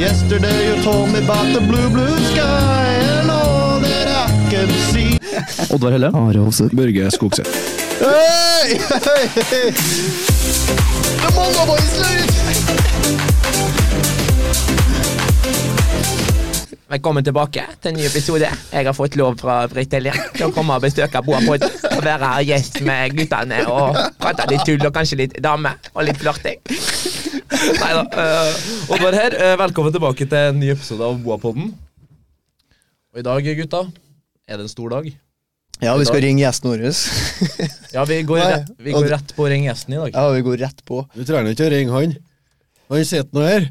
Yesterday 0.00 0.74
you 0.74 0.82
told 0.82 1.10
me 1.12 1.18
about 1.22 1.52
the 1.52 1.60
blue, 1.60 1.90
blue 1.90 2.18
sky 2.32 2.84
and 3.18 3.30
all 3.30 3.78
that 3.80 4.08
I 4.08 4.50
can 4.50 4.70
see. 4.88 5.18
Oddvar 5.74 5.92
Helle. 5.92 6.08
Are 6.16 6.38
Hofseth. 6.38 6.72
Børge 6.72 7.10
Skogseth. 7.10 7.46
Hey! 8.00 8.78
Hey! 8.78 9.28
Hey! 9.50 9.70
The 11.20 11.30
Mongo 11.36 11.66
Boys! 11.66 11.90
Velkommen 16.90 17.22
tilbake 17.22 17.62
til 17.78 17.92
en 17.92 18.00
ny 18.00 18.02
episode. 18.08 18.48
Jeg 18.50 18.86
har 18.88 18.94
fått 18.98 19.14
lov 19.14 19.36
fra 19.38 19.60
Britt 19.70 19.92
Elje 19.94 20.10
til 20.34 20.48
å 20.48 20.50
komme 20.50 20.74
og 20.74 20.82
besøke 20.82 21.20
Boapod 21.22 21.62
og 21.62 22.00
være 22.02 22.30
gjest 22.48 22.80
med 22.82 23.14
guttene 23.14 23.60
og 23.70 23.94
prate 24.18 24.48
litt 24.50 24.64
tull 24.66 24.82
og 24.88 24.90
kanskje 24.96 25.20
litt 25.20 25.36
dame 25.38 25.70
og 25.92 26.08
litt 26.08 26.18
flørting. 26.18 26.58
Nei 27.78 27.92
da. 27.94 28.02
Uh, 28.10 28.90
Oddvar 28.96 29.18
her. 29.20 29.36
uh, 29.38 29.52
velkommen 29.60 29.94
tilbake 29.94 30.26
til 30.32 30.50
en 30.50 30.58
ny 30.58 30.72
episode 30.74 31.06
av 31.06 31.20
Boapodden. 31.22 31.70
Og 33.14 33.22
i 33.22 33.26
dag, 33.28 33.52
gutta, 33.60 33.84
er 34.50 34.58
det 34.58 34.66
en 34.66 34.72
stor 34.74 34.90
dag. 34.96 35.06
Ja, 35.78 35.94
vi 35.94 36.10
skal 36.10 36.24
ringe 36.26 36.42
gjesten 36.42 36.72
vår. 36.72 36.88
Ja, 37.94 38.02
vi 38.02 38.18
går, 38.26 38.42
rett, 38.42 38.74
vi 38.82 38.98
går 38.98 39.12
rett 39.14 39.36
på 39.38 39.46
å 39.46 39.52
ringe 39.54 39.70
gjesten 39.70 39.94
i 39.94 40.02
dag. 40.02 40.10
Ja, 40.18 40.26
vi 40.34 40.42
går 40.42 40.58
rett 40.66 40.82
på. 40.90 41.04
Du 41.14 41.22
trenger 41.22 41.54
ikke 41.54 41.70
å 41.70 41.72
ringe 41.76 41.94
han. 42.00 42.18
Han 42.90 43.04
sett 43.06 43.28
noe 43.36 43.46
her. 43.46 43.66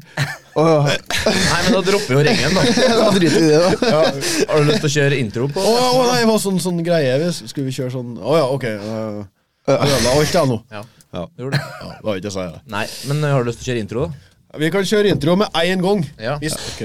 Åh, 0.60 0.86
Nei, 0.88 1.58
men 1.66 1.74
da 1.76 1.80
dropper 1.84 2.14
jo 2.16 2.20
ringen, 2.24 2.54
da. 2.56 2.62
da 2.96 3.10
driter 3.14 3.36
vi 3.36 3.46
i 3.46 3.50
det, 3.52 3.58
da. 3.80 3.98
Har 4.48 4.62
du 4.64 4.70
lyst 4.70 4.80
til 4.82 4.88
å 4.88 4.92
kjøre 4.94 5.18
intro 5.20 5.44
på? 5.52 5.60
Å 5.60 5.74
oh, 5.76 5.98
nei, 6.08 6.22
det 6.22 6.28
var 6.30 6.40
sånn, 6.42 6.56
sånn 6.62 6.80
greie. 6.86 7.12
Vi- 7.20 7.48
Skulle 7.52 7.68
vi 7.68 7.74
kjøre 7.76 7.92
sånn 7.94 8.14
Å 8.16 8.38
ja, 8.38 8.46
ok. 8.48 8.64
Uh, 8.80 9.20
Ødela 9.76 10.14
alt, 10.16 10.32
jeg 10.34 10.50
nå. 10.50 10.58
Ja, 10.72 10.82
Ja. 11.12 11.26
du 11.36 11.44
gjorde 11.44 11.58
det. 11.58 11.64
Ja, 11.82 11.88
det 11.98 12.06
var 12.08 12.16
ikke 12.22 12.32
så 12.34 12.46
jeg. 12.46 12.60
Nei, 12.72 12.86
men 13.10 13.22
har 13.28 13.44
du 13.44 13.50
lyst 13.50 13.60
til 13.62 13.66
å 13.66 13.70
kjøre 13.74 13.84
intro, 13.84 14.06
da? 14.08 14.58
Vi 14.64 14.70
kan 14.74 14.88
kjøre 14.90 15.12
intro 15.14 15.36
med 15.38 15.60
én 15.62 15.84
gang. 15.84 16.00
Ja. 16.18 16.38
Hvis, 16.42 16.56
ok. 16.72 16.82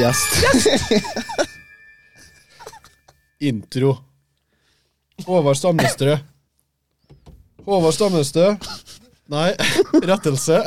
yes. 0.00 0.22
Intro. 3.44 3.96
Håvard 5.26 5.56
Stamnestrø. 5.58 6.16
Håvard 7.66 7.94
Stamnestrø. 7.96 8.54
Nei, 9.32 9.54
rettelse. 10.10 10.58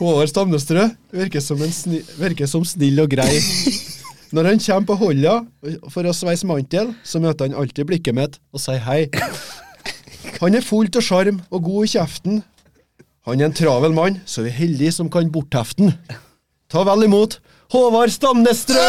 Håvard 0.00 0.30
Stamnestrø 0.30 0.86
virker 1.12 1.42
som, 1.44 1.60
en 1.60 1.72
sni, 1.74 2.00
virker 2.16 2.48
som 2.48 2.64
snill 2.64 3.02
og 3.02 3.10
grei. 3.12 3.34
Når 4.32 4.46
han 4.48 4.62
kommer 4.62 4.86
på 4.88 4.96
Holla 5.02 5.34
for 5.92 6.06
å 6.08 6.14
sveise 6.16 6.48
mantel, 6.48 6.94
så 7.04 7.20
møter 7.20 7.48
han 7.50 7.58
alltid 7.60 7.88
blikket 7.90 8.16
mitt 8.16 8.38
og 8.54 8.62
sier 8.62 8.80
hei. 8.86 9.02
Han 10.40 10.56
er 10.56 10.64
full 10.64 10.88
av 10.96 11.04
sjarm 11.04 11.42
og 11.50 11.66
god 11.66 11.84
i 11.84 11.92
kjeften. 11.98 12.40
Han 13.28 13.42
er 13.42 13.50
en 13.50 13.56
travel 13.56 13.92
mann, 13.92 14.20
så 14.24 14.46
vi 14.46 14.48
er 14.48 14.60
heldige 14.62 14.94
som 14.96 15.10
kan 15.12 15.28
borthefte 15.34 15.90
han. 15.90 16.20
Ta 16.70 16.86
vel 16.86 17.04
imot 17.04 17.40
Håvard 17.74 18.14
Stamnestrø! 18.14 18.80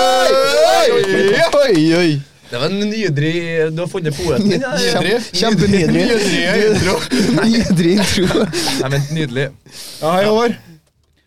Oi, 0.95 1.17
oi, 1.66 1.81
oi. 1.99 2.11
Det 2.52 2.59
var 2.59 2.67
en 2.67 2.81
nydelig 2.83 3.35
Du 3.71 3.80
har 3.80 3.88
funnet 3.88 4.17
poeten 4.17 4.49
din. 4.52 4.59
Ja, 4.59 4.73
ja. 4.75 4.99
Nydelig. 4.99 5.19
Kjempenydelig. 5.39 6.02
Nydelig 7.53 7.94
intro. 7.95 8.41
Nei, 8.81 8.89
men 8.91 9.05
Nydelig. 9.16 9.45
Ja, 10.02 10.11
hei, 10.17 10.25
Håvard. 10.27 10.57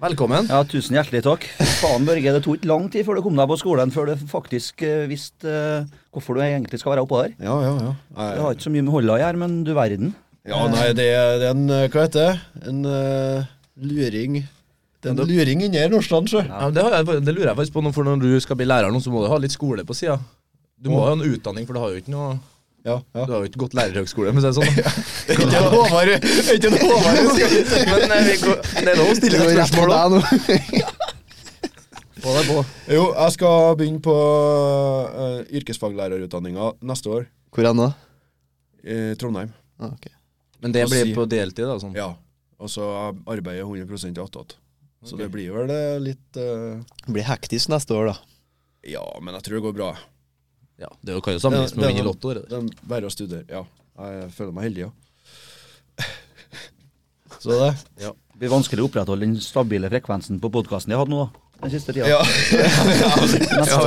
Velkommen. 0.05 0.50
Ja, 0.52 0.58
tusen 0.69 0.98
hjertelig 0.98 1.22
takk. 1.25 1.47
Faen, 1.80 2.05
Børge, 2.05 2.34
det 2.34 2.42
tok 2.45 2.58
ikke 2.58 2.69
lang 2.69 2.91
tid 2.92 3.06
før 3.06 3.17
du 3.17 3.22
kom 3.25 3.41
deg 3.41 3.48
på 3.48 3.56
skolen, 3.56 3.95
før 3.95 4.11
du 4.11 4.27
faktisk 4.28 4.84
eh, 4.84 5.06
visste 5.08 5.48
uh, 5.48 5.89
hvorfor 6.12 6.36
du 6.36 6.42
egentlig 6.45 6.83
skal 6.83 6.92
være 6.92 7.06
oppå 7.06 7.22
der. 7.22 7.33
Ja, 7.39 7.56
ja, 7.62 7.72
ja. 7.86 7.95
Nei, 8.19 8.28
Det 8.34 8.45
har 8.45 8.58
ikke 8.58 8.67
så 8.67 8.75
mye 8.77 8.84
med 8.84 8.97
holda 8.98 9.17
å 9.17 9.19
gjøre, 9.25 9.41
men 9.47 9.56
du 9.64 9.72
verden. 9.80 10.12
ja, 10.45 10.61
nei 10.77 10.86
det, 10.92 11.08
er, 11.08 11.34
det 11.41 11.48
er 11.48 11.56
en 11.56 11.64
eh, 11.72 11.89
Hva 11.89 12.05
heter 12.05 12.27
det? 12.28 12.69
En 12.69 12.84
uh, 12.84 13.50
luring 13.80 14.42
Det 14.42 15.08
er 15.08 15.17
en 15.17 15.25
luring 15.33 15.64
inni 15.70 15.80
her, 15.80 15.89
Nordstrand, 15.89 16.28
sjø. 16.28 16.45
Ja, 16.45 16.67
men 16.67 16.77
det, 16.77 16.84
jeg, 16.84 17.20
det 17.25 17.39
lurer 17.39 17.55
jeg 17.55 17.62
faktisk 17.62 17.80
på, 17.80 17.89
for 17.97 18.12
når 18.12 18.27
du 18.27 18.33
skal 18.45 18.61
bli 18.61 18.69
lærer 18.69 18.92
nå, 18.92 19.00
så 19.00 19.14
må 19.14 19.25
du 19.25 19.33
ha 19.33 19.41
litt 19.41 19.56
skole 19.56 19.89
på 19.89 19.97
sida. 19.97 20.20
Du 20.84 20.90
må 20.92 21.00
ha 21.00 21.14
en 21.14 21.24
utdanning, 21.24 21.64
for 21.68 21.77
du 21.77 21.80
har 21.80 21.95
jo 21.95 22.02
ikke 22.02 22.12
noe 22.12 22.34
Ja, 22.84 22.98
ja. 23.00 23.24
Du 23.24 23.33
har 23.33 23.40
jo 23.40 23.48
ikke 23.48 23.62
gått 23.62 23.77
lærerhøgskole, 23.78 24.34
men 24.36 24.42
det 24.45 24.50
er 24.50 24.56
sånn. 24.58 24.68
er 24.68 25.33
Ikke 25.33 25.46
en 25.48 25.70
Håvard 25.72 26.12
Ikke 26.18 26.70
en 26.70 26.78
Håvard 26.83 27.20
Men 27.89 28.17
eh, 28.18 28.27
vi 28.28 28.39
går, 28.42 28.61
det 28.77 28.92
er 28.92 29.00
lov 29.00 29.12
å 29.12 29.18
stille 29.18 29.40
et 29.40 29.55
spørsmål 29.56 29.94
òg. 29.96 30.18
Få 32.24 32.34
deg 32.39 32.46
på. 32.48 32.58
Jo, 32.94 33.06
jeg 33.12 33.34
skal 33.34 33.74
begynne 33.80 34.00
på 34.05 34.14
uh, 34.17 35.40
yrkesfaglærerutdanninga 35.61 36.70
neste 36.89 37.11
år 37.12 37.27
Hvor 37.52 37.67
den 37.68 37.83
da? 37.83 37.89
i 38.84 38.98
Trondheim. 39.20 39.52
Ah, 39.80 39.92
ok. 39.92 40.08
Men 40.61 40.73
det 40.73 40.84
blir 40.89 41.08
si. 41.08 41.14
på 41.17 41.24
deltid, 41.28 41.64
da? 41.68 41.78
sånn. 41.80 41.96
Ja. 41.96 42.11
Og 42.61 42.70
så 42.73 42.84
arbeider 43.24 43.62
jeg 43.62 43.86
100% 43.89 44.20
attåt. 44.20 44.56
Så 45.05 45.18
det 45.20 45.28
blir 45.33 45.52
vel 45.52 45.73
eh, 45.73 45.98
litt 46.00 46.39
eh, 46.40 46.80
Det 46.80 47.12
blir 47.12 47.27
hektisk 47.28 47.68
neste 47.73 47.96
år, 47.96 48.12
da. 48.12 48.17
Ja, 48.89 49.05
men 49.20 49.36
jeg 49.36 49.44
tror 49.44 49.58
det 49.58 49.64
går 49.67 49.77
bra. 49.77 49.90
Ja, 50.80 50.89
Det 51.07 51.20
kan 51.23 51.36
jo 51.36 51.40
sammenlignes 51.42 51.77
med 51.77 51.85
å 51.85 51.89
vinne 51.92 52.05
Lotto. 52.08 52.35
det? 52.35 52.45
Er 52.52 52.89
bare 52.90 53.07
å 53.07 53.12
studere. 53.14 53.45
Ja. 53.48 53.62
Jeg 53.95 54.30
føler 54.35 54.52
meg 54.57 54.64
heldig, 54.68 54.89
ja. 54.89 54.90
Så 57.45 57.51
det. 57.61 57.70
Det 58.01 58.12
blir 58.42 58.51
vanskelig 58.51 58.83
å 58.83 58.89
opprettholde 58.89 59.27
den 59.29 59.36
stabile 59.42 59.90
frekvensen 59.92 60.40
på 60.42 60.51
podkasten 60.51 60.90
jeg 60.90 60.98
har 60.98 61.05
hatt 61.07 61.12
nå. 61.14 61.27
Den 61.62 61.70
siste 61.70 61.95
tida. 61.95 62.08
Ja. 62.11 62.18
Ja, 63.64 63.79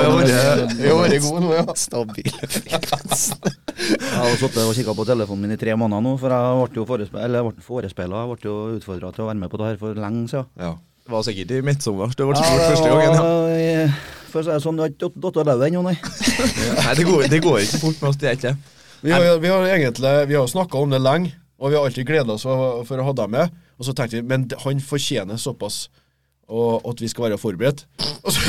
vi 0.80 0.88
har 0.88 1.02
vært- 1.04 1.22
gode 1.26 1.42
nå, 1.44 1.52
ja. 1.58 1.66
Stabile 1.78 2.48
frekvens. 2.48 3.26
Jeg 3.78 4.16
har 4.16 4.38
sittet 4.40 4.64
og 4.64 4.74
kikka 4.78 4.96
på 4.98 5.06
telefonen 5.06 5.44
min 5.46 5.56
i 5.58 5.60
tre 5.60 5.76
måneder 5.78 6.02
nå, 6.08 6.16
for 6.22 6.32
jeg 6.34 6.72
ble 6.72 6.80
jo 6.80 6.86
jeg 6.88 7.44
ble 7.52 7.66
forespeila. 7.68 8.24
Jeg 8.24 8.30
ble 8.32 8.50
jo 8.50 8.56
utfordra 8.80 9.12
til 9.14 9.26
å 9.26 9.30
være 9.30 9.42
med 9.44 9.52
på 9.52 9.60
det 9.62 9.68
her 9.74 9.78
for 9.84 10.00
lenge 10.00 10.28
siden. 10.32 10.48
ja. 10.64 10.76
Det 11.08 11.14
var 11.16 11.24
sikkert 11.24 11.52
i 11.56 11.60
midtsommer. 11.64 12.12
Det 12.12 12.26
ble 12.28 12.36
spurt 12.36 12.60
ja, 12.60 12.70
første 12.74 12.88
gangen. 12.92 13.14
Ja. 13.16 13.84
var, 13.88 13.94
For 14.28 14.42
å 14.42 14.44
si 14.44 14.52
det 14.52 14.58
sånn, 14.66 14.76
du 14.76 14.84
har 14.84 14.92
ikke 14.92 15.08
datt 15.24 15.38
av 15.40 15.48
lauvet 15.48 15.70
ennå, 15.70 15.84
nei. 15.86 15.94
Nei, 16.82 16.96
det 17.00 17.06
går, 17.08 17.22
det 17.32 17.40
går 17.46 17.62
ikke 17.64 17.80
fort 17.86 18.02
med 18.02 18.10
oss, 18.10 18.18
det 18.20 18.28
er 18.28 18.36
ikke 18.36 18.52
det. 18.52 18.74
Vi 19.06 19.14
har, 19.14 19.28
vi 19.40 19.52
har 19.54 19.68
egentlig 19.70 20.12
Vi 20.28 20.36
har 20.36 20.50
snakka 20.50 20.82
om 20.82 20.92
det 20.92 21.00
lenge, 21.00 21.32
og 21.62 21.72
vi 21.72 21.78
har 21.78 21.88
alltid 21.88 22.10
gleda 22.10 22.36
oss 22.36 22.44
for, 22.44 22.82
for 22.90 23.00
å 23.00 23.08
ha 23.08 23.16
deg 23.22 23.32
med. 23.38 23.56
Og 23.80 23.88
så 23.88 23.96
tenkte 23.96 24.20
vi 24.20 24.28
men 24.28 24.44
han 24.66 24.84
fortjener 24.84 25.40
såpass 25.40 25.86
og 26.48 26.86
at 26.88 27.02
vi 27.04 27.10
skal 27.12 27.28
være 27.28 27.38
forberedt. 27.40 27.82
Og 28.26 28.32
så, 28.32 28.40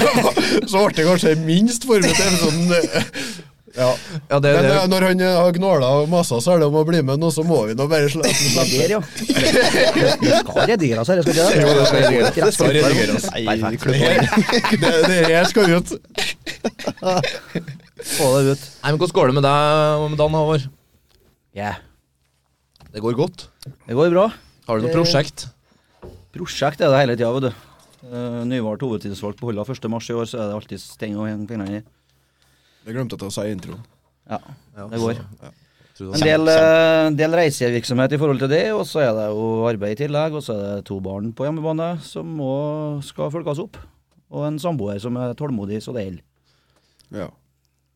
så 0.70 0.82
ble 0.84 0.94
det 0.94 1.06
kanskje 1.08 1.32
minst 1.42 1.86
forberedt 1.86 2.20
episoden. 2.22 2.70
Ja. 3.76 3.88
Ja, 4.30 4.38
det, 4.40 4.52
Men 4.54 4.64
det, 4.64 4.70
eh, 4.76 4.86
når 4.88 5.04
han 5.08 5.20
eh, 5.20 5.34
har 5.36 5.52
gnåla 5.52 5.88
og 6.00 6.08
masa 6.12 6.38
så 6.40 6.54
er 6.54 6.62
det 6.62 6.68
om 6.70 6.76
å 6.80 6.84
bli 6.88 7.02
med 7.04 7.20
nå, 7.20 7.28
så 7.34 7.44
må 7.46 7.58
vi 7.68 7.74
nå 7.78 7.84
bare 7.90 8.08
slippe 8.12 8.64
Der, 8.72 8.94
ja. 8.94 9.00
Det 9.02 10.40
skal 10.40 10.70
redigeres 10.72 11.10
her, 11.12 11.20
skal 11.22 11.34
ikke 11.34 11.44
det? 11.44 11.82
Skal 11.88 12.00
redigeres. 12.06 12.32
Det 12.38 12.54
skal 12.56 12.70
redigeres. 12.78 13.28
Det, 13.28 14.80
det, 14.80 14.92
det 15.08 15.18
her 15.34 15.50
skal 15.50 15.76
ut. 15.76 15.92
Få 18.08 18.30
det 18.38 18.54
ut. 18.54 18.64
Nei, 18.82 18.90
men 18.92 18.98
Hvordan 19.00 19.16
går 19.18 19.30
det 19.32 19.36
med 19.38 19.46
deg 19.46 20.02
og 20.02 20.08
med 20.12 20.18
Dan 20.22 20.36
Håvard? 20.38 20.66
Yeah. 21.56 21.78
Det 22.94 23.02
går 23.04 23.16
godt. 23.18 23.48
Det 23.66 23.96
går 23.98 24.12
bra. 24.14 24.28
Har 24.68 24.78
du 24.78 24.86
noe 24.86 24.92
Det- 24.92 24.96
prosjekt? 24.96 25.48
Prosjekt 26.34 26.80
er 26.84 26.92
det 26.92 27.00
hele 27.02 27.16
tida, 27.18 27.32
vet 27.34 27.48
du. 27.50 27.64
Uh, 28.08 28.44
Nyvalgt 28.46 28.82
hovedtidsvalg 28.86 29.36
på 29.40 29.48
Holla 29.50 29.64
1. 29.66 29.88
mars 29.90 30.06
i 30.08 30.14
år, 30.14 30.24
så 30.30 30.38
er 30.38 30.48
det 30.50 30.54
alltid 30.60 30.84
ting 31.00 31.16
å 31.18 31.26
henge 31.26 31.48
fingrene 31.50 31.80
i. 31.80 31.82
Det 32.88 32.94
glemte 32.96 33.18
jeg 33.20 33.28
å 33.28 33.34
si 33.34 33.42
i 33.44 33.52
introen. 33.52 33.80
Ja, 34.32 34.38
det 34.88 35.00
går. 35.02 35.18
En 35.98 36.22
del, 36.22 36.48
eh, 36.48 37.10
del 37.18 37.34
reisevirksomhet 37.36 38.14
i 38.14 38.18
forhold 38.20 38.40
til 38.40 38.48
det, 38.48 38.62
og 38.72 38.86
så 38.88 39.02
er 39.02 39.10
det 39.16 39.26
jo 39.34 39.66
arbeid 39.68 39.92
i 39.92 39.98
tillegg. 40.06 40.36
Og 40.38 40.44
så 40.46 40.54
er 40.54 40.62
det 40.78 40.86
to 40.88 40.96
barn 41.04 41.34
på 41.36 41.44
hjemmebane 41.44 41.90
som 42.00 42.30
må, 42.38 42.54
skal 43.04 43.32
følges 43.34 43.60
opp. 43.60 43.76
Og 44.32 44.46
en 44.46 44.56
samboer 44.62 45.00
som 45.02 45.18
er 45.20 45.36
tålmodig, 45.36 45.82
så 45.84 45.92
det 45.96 46.06
holder. 46.06 46.24
Ja. 47.12 47.28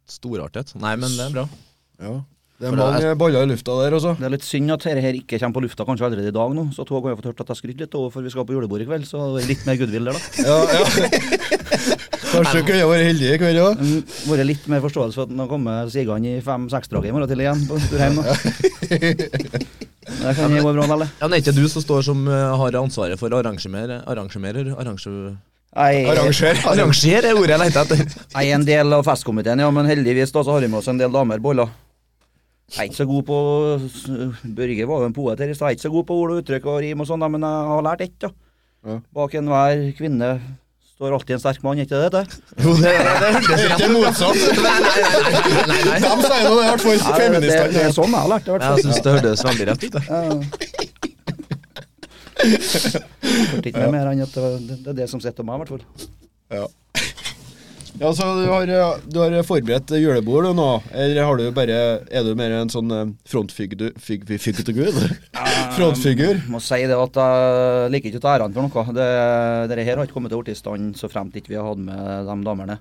Storartet. 0.08 0.74
Nei, 0.82 0.92
men 1.00 1.16
det 1.16 1.24
er 1.24 1.34
bra. 1.38 1.46
ja. 2.02 2.14
Det 2.62 2.68
er 2.68 2.76
det 2.76 2.78
mange 2.78 3.14
baller 3.18 3.42
i 3.42 3.48
lufta 3.50 3.74
der, 3.80 3.94
altså. 3.96 4.12
Det 4.20 4.26
er 4.28 4.32
litt 4.36 4.44
synd 4.46 4.70
at 4.70 4.84
dette 4.86 5.00
her 5.02 5.16
ikke 5.18 5.38
kommer 5.42 5.56
på 5.56 5.62
lufta 5.64 5.82
kanskje 5.88 6.06
allerede 6.06 6.30
i 6.30 6.34
dag 6.36 6.52
nå. 6.54 6.62
Så 6.76 6.84
Tog 6.86 7.02
har 7.02 7.10
jeg 7.10 7.18
fått 7.18 7.26
hørt 7.32 7.40
at 7.42 7.48
jeg 7.50 7.58
skryter 7.58 7.82
litt 7.82 7.96
over 7.98 8.12
for 8.14 8.22
vi 8.22 8.30
skal 8.30 8.46
på 8.46 8.54
julebord 8.54 8.84
i 8.84 8.86
kveld, 8.86 9.08
så 9.08 9.24
det 9.34 9.42
er 9.42 9.48
litt 9.50 9.64
mer 9.66 9.80
goodwill 9.80 10.06
der, 10.06 10.14
da. 10.14 10.20
Ja, 10.46 10.56
ja. 10.70 10.82
Kanskje 12.32 12.62
du 12.62 12.68
kunne 12.70 12.86
vært 12.88 13.08
heldig 13.10 13.32
i 13.34 13.40
kveld 13.42 13.58
òg? 13.64 13.82
Mm, 13.82 14.14
Vært 14.30 14.46
litt 14.46 14.70
mer 14.70 14.84
forståelse 14.86 15.18
for 15.18 15.26
at 15.26 15.34
han 15.34 15.42
har 15.42 15.50
kommet 15.50 15.90
sigende 15.92 16.36
i 16.38 16.44
fem-seks-draget 16.46 17.10
i 17.10 17.16
morgen 17.18 17.32
til 17.34 17.42
igjen 17.42 17.66
på 17.66 17.82
tur 17.90 17.98
hjem. 18.06 18.22
Det 20.22 20.34
kan 20.38 20.54
gå 20.54 20.72
bra, 20.78 20.86
eller? 20.86 21.10
Ja, 21.18 21.26
men 21.26 21.36
Er 21.36 21.42
ikke 21.42 21.58
du 21.58 21.66
som 21.68 21.82
står 21.82 22.06
som 22.06 22.24
eh, 22.30 22.56
har 22.62 22.78
ansvaret 22.78 23.18
for 23.20 23.32
å 23.34 23.42
arrangere 23.42 24.00
Arrangerer? 24.06 24.70
Arranger... 24.78 25.36
Nei, 25.74 25.92
Arranger. 26.14 26.58
Arranger 26.68 27.26
er 27.26 27.38
ordet 27.38 27.56
jeg 27.56 27.62
leter 27.66 27.86
etter. 27.86 28.18
Jeg 28.38 28.50
er 28.50 28.54
en 28.54 28.66
del 28.70 28.94
av 28.94 29.06
festkomiteen, 29.06 29.62
ja, 29.66 29.70
men 29.74 29.88
heldigvis 29.88 30.34
da 30.34 30.46
så 30.46 30.54
har 30.54 30.62
vi 30.62 30.70
med 30.70 30.78
oss 30.82 30.90
en 30.92 31.00
del 31.00 31.12
damer, 31.14 31.42
boller. 31.42 31.74
Jeg 32.72 32.80
er 32.80 32.88
ikke 32.88 32.96
så 33.02 33.04
god 33.08 33.22
på 33.28 33.36
Børge 34.56 34.86
var 34.88 35.02
jo 35.02 35.08
en 35.10 35.14
poet 35.16 35.40
her 35.44 35.50
i 35.52 35.54
stad. 35.54 35.66
Jeg 35.68 35.74
er 35.74 35.76
ikke 35.76 35.88
så 35.88 35.92
god 35.92 36.06
på 36.08 36.16
ord 36.22 36.30
og 36.32 36.38
uttrykk 36.40 36.64
og 36.72 36.80
rim 36.84 37.02
og 37.04 37.08
sånn, 37.10 37.24
men 37.34 37.44
jeg 37.44 37.68
har 37.72 37.82
lært 37.84 38.04
ett, 38.06 38.16
da. 38.24 38.30
Ja. 38.88 38.94
Bak 39.14 39.34
enhver 39.38 39.82
kvinne 39.98 40.30
står 40.92 41.14
alltid 41.16 41.34
en 41.36 41.42
sterk 41.42 41.60
mann, 41.66 41.78
er 41.78 41.86
ikke 41.86 42.00
det 42.02 42.10
det? 42.14 42.24
Jo, 42.62 42.70
det, 42.78 42.92
det, 42.94 42.94
det 43.48 43.56
er 43.58 43.74
Ikke 43.76 43.90
motsatt. 43.92 44.38
Nei, 44.62 44.78
nei, 44.86 44.96
nei. 45.02 45.12
nei, 45.12 45.62
nei, 45.68 45.82
nei. 45.90 45.98
De 46.02 46.08
sier 46.24 46.42
nå 46.46 46.52
det, 46.56 46.62
i 46.62 46.70
hvert 46.70 46.84
fall. 46.86 46.96
Det, 46.96 47.04
det, 47.04 47.16
Feministene. 47.20 47.72
det 47.76 47.82
er 47.82 47.92
sånn 47.96 48.12
jeg 48.12 48.20
har 48.22 48.30
lært 48.32 48.44
det, 48.44 48.50
i 48.50 48.52
hvert 48.56 48.64
Jeg 48.68 48.74
syns 48.86 49.00
det 49.02 49.10
hørtes 49.18 49.44
veldig 49.48 49.66
rett 49.70 49.82
ut. 49.82 49.92
det. 49.96 50.02
Ja. 50.08 50.20
Hørte 53.52 53.68
ikke 53.70 53.88
mer 53.92 54.06
enn 54.12 54.22
at 54.24 54.32
det, 54.36 54.42
det, 54.68 54.76
det 54.82 54.90
er 54.94 54.98
det 55.04 55.08
som 55.12 55.20
sitter 55.22 55.44
om 55.44 55.50
meg, 55.52 55.56
i 55.56 55.58
hvert 55.62 55.72
fall. 55.76 55.84
Ja. 56.52 56.66
Ja, 58.00 58.08
så 58.16 58.24
du 58.38 58.46
har, 58.48 58.68
eh, 58.68 59.00
du 59.04 59.18
har 59.20 59.34
forberedt 59.44 59.92
julebord 60.00 60.48
nå, 60.56 60.68
eller 60.96 61.26
har 61.26 61.36
du 61.36 61.50
bare 61.52 61.76
Er 62.08 62.24
du 62.24 62.34
mer 62.34 62.54
en 62.56 62.72
sånn 62.72 62.90
eh, 62.90 63.12
frontfigur 63.28 63.92
fig, 64.00 64.24
fig, 64.26 64.56
figur? 66.06 66.40
Må 66.48 66.60
si 66.62 66.80
det 66.88 66.96
at 66.96 67.20
jeg 67.20 67.92
liker 67.92 68.10
ikke 68.10 68.22
å 68.22 68.24
ta 68.24 68.38
æren 68.38 68.56
for 68.56 68.64
noe. 68.64 68.96
Det, 68.96 69.10
dette 69.68 69.84
her 69.84 70.00
har 70.00 70.08
ikke 70.08 70.16
kommet 70.16 70.32
til 70.32 70.40
å 70.40 70.46
bli 70.46 70.56
i 70.56 70.58
stand 70.58 70.96
så 70.96 71.12
fremt 71.12 71.36
ikke 71.36 71.52
vi 71.52 71.60
har 71.60 71.68
hatt 71.68 71.84
med 71.84 72.26
de 72.30 72.38
damene. 72.48 72.80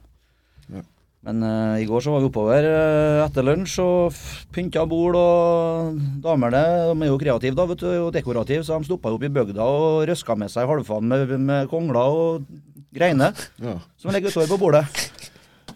Ja. 0.71 0.85
Men 1.21 1.43
uh, 1.45 1.77
i 1.77 1.85
går 1.85 2.01
så 2.01 2.15
var 2.15 2.23
vi 2.23 2.31
oppover 2.31 2.65
uh, 2.65 3.19
etter 3.27 3.45
lunsj 3.45 3.75
og 3.83 4.21
pynta 4.55 4.87
bord, 4.89 5.13
og 5.19 5.99
damene 6.23 6.63
de 6.89 6.95
er 6.95 7.11
jo 7.11 7.19
kreative 7.21 7.59
da, 7.59 7.67
vet 7.69 7.83
du, 7.83 7.89
og 8.07 8.09
dekorative, 8.15 8.65
så 8.65 8.79
de 8.81 8.89
stoppa 8.89 9.11
opp 9.13 9.27
i 9.27 9.29
bygda 9.29 9.67
og 9.69 10.07
røska 10.09 10.33
med 10.39 10.49
seg 10.49 10.65
halvfaen 10.71 11.05
med, 11.11 11.35
med 11.37 11.69
kongler 11.69 12.17
og 12.17 12.49
greiner 12.93 13.33
Ja. 13.61 13.77
som 13.97 14.11
ligger 14.11 14.29
utover 14.33 14.47
på 14.51 14.59
bordet. 14.59 14.85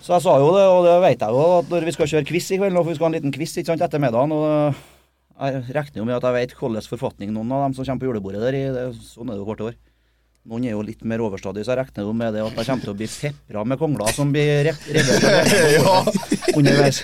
Så 0.02 0.14
jeg 0.14 0.22
sa 0.22 0.36
jo 0.38 0.52
det, 0.54 0.66
og 0.70 0.84
det 0.86 0.96
vet 1.02 1.20
jeg 1.24 1.34
jo, 1.34 1.46
at 1.60 1.70
når 1.72 1.86
vi 1.88 1.94
skal 1.96 2.08
kjøre 2.12 2.28
quiz 2.30 2.52
i 2.52 2.58
kveld, 2.60 2.74
nå, 2.76 2.84
for 2.84 2.92
vi 2.92 2.96
skal 3.00 3.08
ha 3.08 3.12
en 3.14 3.18
liten 3.18 3.34
quiz 3.34 3.56
ikke 3.58 3.72
sant, 3.72 3.82
etter 3.82 4.02
middagen, 4.04 4.32
og 4.36 4.76
jeg 5.36 5.64
regner 5.74 5.98
jo 6.02 6.06
med 6.06 6.16
at 6.20 6.28
jeg 6.28 6.36
vet 6.36 6.54
hvordan 6.60 6.86
forfatning 6.92 7.32
noen 7.34 7.52
av 7.52 7.64
dem 7.66 7.74
som 7.74 7.88
kommer 7.88 8.04
på 8.04 8.10
julebordet 8.12 8.44
der, 8.46 8.58
i, 8.60 8.64
det, 8.76 8.84
sånn 9.02 9.32
er 9.32 9.34
det 9.36 9.42
jo 9.42 9.48
hvert 9.50 9.64
år. 9.66 9.76
Noen 10.46 10.66
er 10.70 10.76
jo 10.76 10.82
litt 10.86 11.00
mer 11.10 11.24
overstadige, 11.26 11.66
så 11.66 11.74
jeg 11.74 11.80
regner 11.80 12.04
jo 12.06 12.12
med 12.14 12.36
det 12.38 12.42
at 12.46 12.60
jeg 12.60 12.68
kommer 12.68 12.84
til 12.86 12.92
å 12.94 12.98
bli 13.00 13.08
pepra 13.10 13.64
med 13.66 13.80
kongler 13.82 14.12
som 14.14 14.30
blir 14.36 14.68
re- 14.68 14.76
revet 14.94 16.54
underveis. 16.60 17.00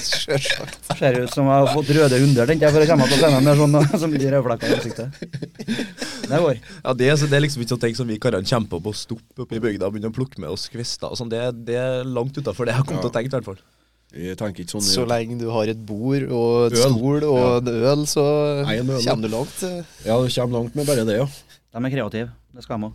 Sjølsagt. 0.00 0.78
Ser 0.96 1.18
ut 1.20 1.34
som 1.34 1.44
jeg 1.50 1.58
har 1.60 1.68
fått 1.74 1.92
røde 1.98 2.20
hunder, 2.22 2.48
tenkte 2.48 2.64
jeg, 2.64 2.74
for 2.78 2.86
å 2.86 2.88
komme 2.88 3.10
på 3.10 3.18
scenen 3.20 3.44
med 3.44 3.60
sånn, 3.60 3.76
som 4.06 4.14
blir 4.16 4.32
rødflekker 4.32 4.72
i 4.72 4.78
ansiktet. 4.78 5.20
Det 6.24 6.40
går. 6.40 6.62
Ja, 6.80 6.96
det, 6.96 7.10
så 7.20 7.28
det 7.28 7.36
er 7.38 7.44
liksom 7.44 7.64
ikke 7.66 7.74
sånne 7.74 7.84
ting 7.88 7.98
som 8.00 8.08
vi 8.08 8.16
karene 8.22 8.48
kjemper 8.48 8.80
på 8.80 8.94
å 8.94 8.96
stoppe 8.96 9.44
oppe 9.44 9.58
i 9.60 9.62
bygda 9.68 9.90
og 9.90 9.98
begynne 9.98 10.08
å 10.14 10.16
plukke 10.16 10.40
med 10.40 10.54
oss 10.56 10.64
kvister 10.72 11.12
og 11.12 11.20
sånn. 11.20 11.28
Det, 11.32 11.44
det 11.68 11.76
er 11.80 12.08
langt 12.08 12.40
utafor 12.40 12.64
det 12.64 12.72
jeg 12.72 12.80
har 12.80 12.88
kommet 12.88 13.04
til 13.04 13.12
å 13.12 13.16
tenke, 13.18 13.28
i 13.28 13.36
hvert 13.36 13.50
fall. 13.52 13.60
Ikke 14.14 14.62
sånn. 14.70 14.82
Så 14.86 15.02
lenge 15.10 15.34
du 15.40 15.48
har 15.50 15.66
et 15.66 15.80
bord 15.88 16.22
og 16.30 16.68
et 16.68 16.76
Øl. 16.78 16.92
stol 16.94 17.24
og 17.26 17.66
en 17.66 17.70
øl, 17.90 18.04
så 18.06 18.22
en 18.62 18.92
øl, 18.94 19.00
kommer 19.02 19.26
du 19.26 19.32
langt. 19.32 19.56
Ja, 20.06 20.16
du 20.22 20.28
kommer 20.30 20.54
langt 20.60 20.76
med 20.78 20.86
bare 20.86 21.02
det, 21.08 21.16
ja. 21.18 21.26
De 21.74 21.82
er 21.82 21.90
kreative. 21.90 22.30
Det 22.54 22.62
skal 22.62 22.78
de 22.78 22.88
ha. 22.88 22.92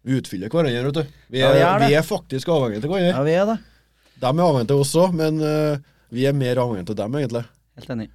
Vi 0.00 0.16
utfyller 0.16 0.48
hverandre, 0.48 0.82
vet 0.86 0.94
du. 0.96 1.16
Vi 1.28 1.40
Ja, 1.42 1.50
er, 1.50 1.56
vi 1.56 1.64
er 1.64 1.88
vi 1.88 1.96
er 1.98 2.04
faktisk 2.04 2.48
avhengige 2.52 2.84
av 2.84 2.92
hverandre. 2.92 3.10
Ja, 3.12 3.22
vi 3.24 3.34
er 3.36 3.44
det. 3.50 3.56
De 4.20 4.28
er 4.30 4.44
avhengige 4.46 4.76
av 4.76 4.80
oss 4.84 4.94
òg, 4.96 5.12
men 5.16 5.40
uh, 5.44 5.76
vi 6.12 6.24
er 6.28 6.32
mer 6.36 6.60
avhengige 6.62 6.94
av 6.94 6.98
dem, 7.02 7.18
egentlig. 7.20 7.44
Helt 7.80 7.92
enig. 7.96 8.08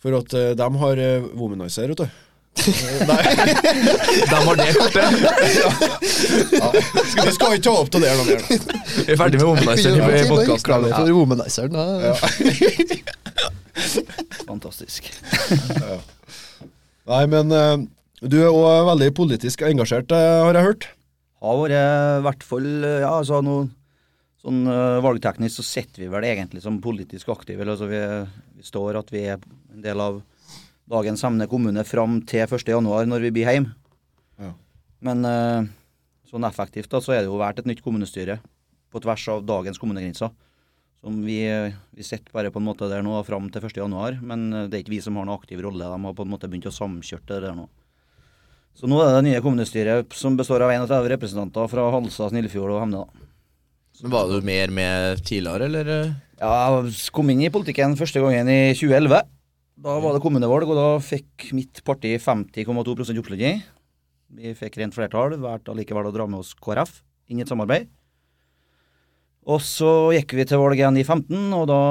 For 0.00 0.16
at 0.16 0.32
uh, 0.32 0.54
de 0.56 0.68
har 0.82 1.02
uh, 1.04 1.28
womanizer, 1.36 1.92
vet 1.92 2.00
du. 2.00 2.08
Nei. 3.08 3.22
De 4.28 4.38
har 4.46 4.56
det 4.58 4.72
kortet. 4.74 5.08
Vi 6.08 7.34
skal 7.36 7.54
ikke 7.54 7.66
ta 7.68 7.74
opp 7.76 7.92
til 7.92 8.02
det 8.02 8.14
noe 8.18 8.26
mer. 8.26 8.42
Vi 8.48 9.12
er 9.12 9.20
ferdig 9.20 9.38
med 9.38 9.46
Womanizeren 9.46 10.00
i 10.00 10.24
podkasten. 10.32 10.88
For 10.96 11.12
womanizeren. 11.14 11.72
da. 11.76 11.84
Fantastisk. 14.48 15.12
Nei, 17.08 17.22
men 17.30 17.54
eh, 17.54 17.76
du 18.18 18.38
er 18.40 18.50
òg 18.50 18.88
veldig 18.88 19.12
politisk 19.14 19.62
engasjert, 19.62 20.10
eh, 20.10 20.40
har 20.42 20.56
jeg 20.56 20.66
hørt. 20.66 20.86
Har 21.38 21.58
vært 21.60 21.74
i 21.74 22.22
hvert 22.26 22.46
fall 22.46 22.66
eh, 22.82 23.02
Ja, 23.04 23.12
altså 23.20 23.38
noe 23.46 23.68
sånn 24.42 24.64
eh, 24.70 24.98
valgteknisk 25.04 25.60
så 25.60 25.66
sitter 25.66 26.02
vi 26.02 26.10
vel 26.10 26.26
egentlig 26.26 26.64
som 26.64 26.80
politisk 26.82 27.30
aktive. 27.30 27.62
Altså 27.62 27.86
vi, 27.90 28.00
vi 28.58 28.66
står 28.66 28.98
at 28.98 29.12
vi 29.14 29.22
er 29.30 29.38
en 29.38 29.84
del 29.84 30.02
av 30.02 30.18
dagens 30.90 31.22
Semne 31.22 31.46
kommune 31.50 31.84
fram 31.86 32.20
til 32.26 32.42
1.1, 32.46 32.82
når 33.06 33.26
vi 33.28 33.32
blir 33.36 33.50
hjemme. 33.52 33.74
Ja. 34.40 34.54
Men 35.04 35.22
sånn 36.26 36.46
effektivt 36.48 36.88
da, 36.90 37.02
så 37.04 37.12
er 37.12 37.20
det 37.22 37.28
jo 37.28 37.38
vært 37.38 37.60
et 37.60 37.68
nytt 37.68 37.82
kommunestyre 37.84 38.38
på 38.88 39.02
tvers 39.04 39.26
av 39.34 39.44
dagens 39.46 39.78
kommunegrenser. 39.78 40.32
Som 40.98 41.20
vi, 41.22 41.42
vi 41.92 42.06
sitter 42.06 42.32
bare 42.32 42.50
på 42.50 42.58
en 42.58 42.66
måte 42.66 42.88
der 42.90 43.04
nå 43.04 43.20
fram 43.26 43.50
til 43.52 43.68
1.1, 43.68 44.22
men 44.24 44.48
det 44.56 44.72
er 44.72 44.80
ikke 44.80 44.96
vi 44.96 45.02
som 45.04 45.20
har 45.20 45.28
noen 45.28 45.36
aktiv 45.36 45.60
rolle. 45.62 45.84
De 45.84 46.08
har 46.08 46.16
på 46.16 46.24
en 46.24 46.32
måte 46.32 46.48
begynt 46.48 46.70
å 46.72 46.74
samkjøre 46.74 47.28
det 47.28 47.42
der 47.44 47.58
nå. 47.58 47.68
Så 48.78 48.86
nå 48.86 49.00
er 49.02 49.16
det 49.16 49.24
nye 49.26 49.40
kommunestyret 49.42 50.12
som 50.14 50.36
består 50.38 50.62
av 50.62 50.70
31 50.70 51.08
representanter 51.10 51.66
fra 51.72 51.88
Halsa, 51.90 52.28
Snillfjord 52.30 52.76
og 52.76 52.84
Hemne. 52.84 53.00
Var 54.06 54.28
du 54.30 54.44
mer 54.46 54.70
med 54.70 55.24
tidligere, 55.26 55.66
eller? 55.66 55.90
Ja, 56.38 56.52
jeg 56.84 57.10
kom 57.10 57.32
inn 57.32 57.42
i 57.42 57.50
politikken 57.50 57.98
første 57.98 58.22
gangen 58.22 58.46
i 58.46 58.60
2011. 58.78 59.26
Da 59.82 59.96
var 60.04 60.14
det 60.14 60.22
kommunevalg, 60.22 60.70
og 60.70 60.78
da 60.78 60.86
fikk 61.02 61.48
mitt 61.58 61.82
parti 61.82 62.14
50,2% 62.22 63.18
oppslutning. 63.18 63.64
Vi 64.38 64.54
fikk 64.54 64.78
rent 64.78 64.94
flertall, 64.94 65.34
valgte 65.42 65.74
allikevel 65.74 66.12
å 66.12 66.14
dra 66.14 66.30
med 66.30 66.44
oss 66.44 66.54
KrF 66.54 67.00
inn 67.32 67.42
i 67.42 67.46
et 67.46 67.50
samarbeid. 67.50 67.90
Og 69.50 69.58
så 69.64 70.12
gikk 70.14 70.38
vi 70.38 70.46
til 70.46 70.62
valget 70.62 70.84
igjen 70.84 71.02
i 71.02 71.08
15, 71.08 71.46
og 71.58 71.66
da 71.66 71.82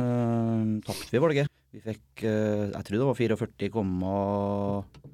øh, 0.00 0.76
tapte 0.88 1.12
vi 1.12 1.20
valget. 1.20 1.52
Vi 1.72 1.84
fikk, 1.84 2.04
øh, 2.24 2.70
jeg 2.70 2.86
tror 2.86 3.02
det 3.02 3.08
var 3.10 3.24
44, 3.26 5.11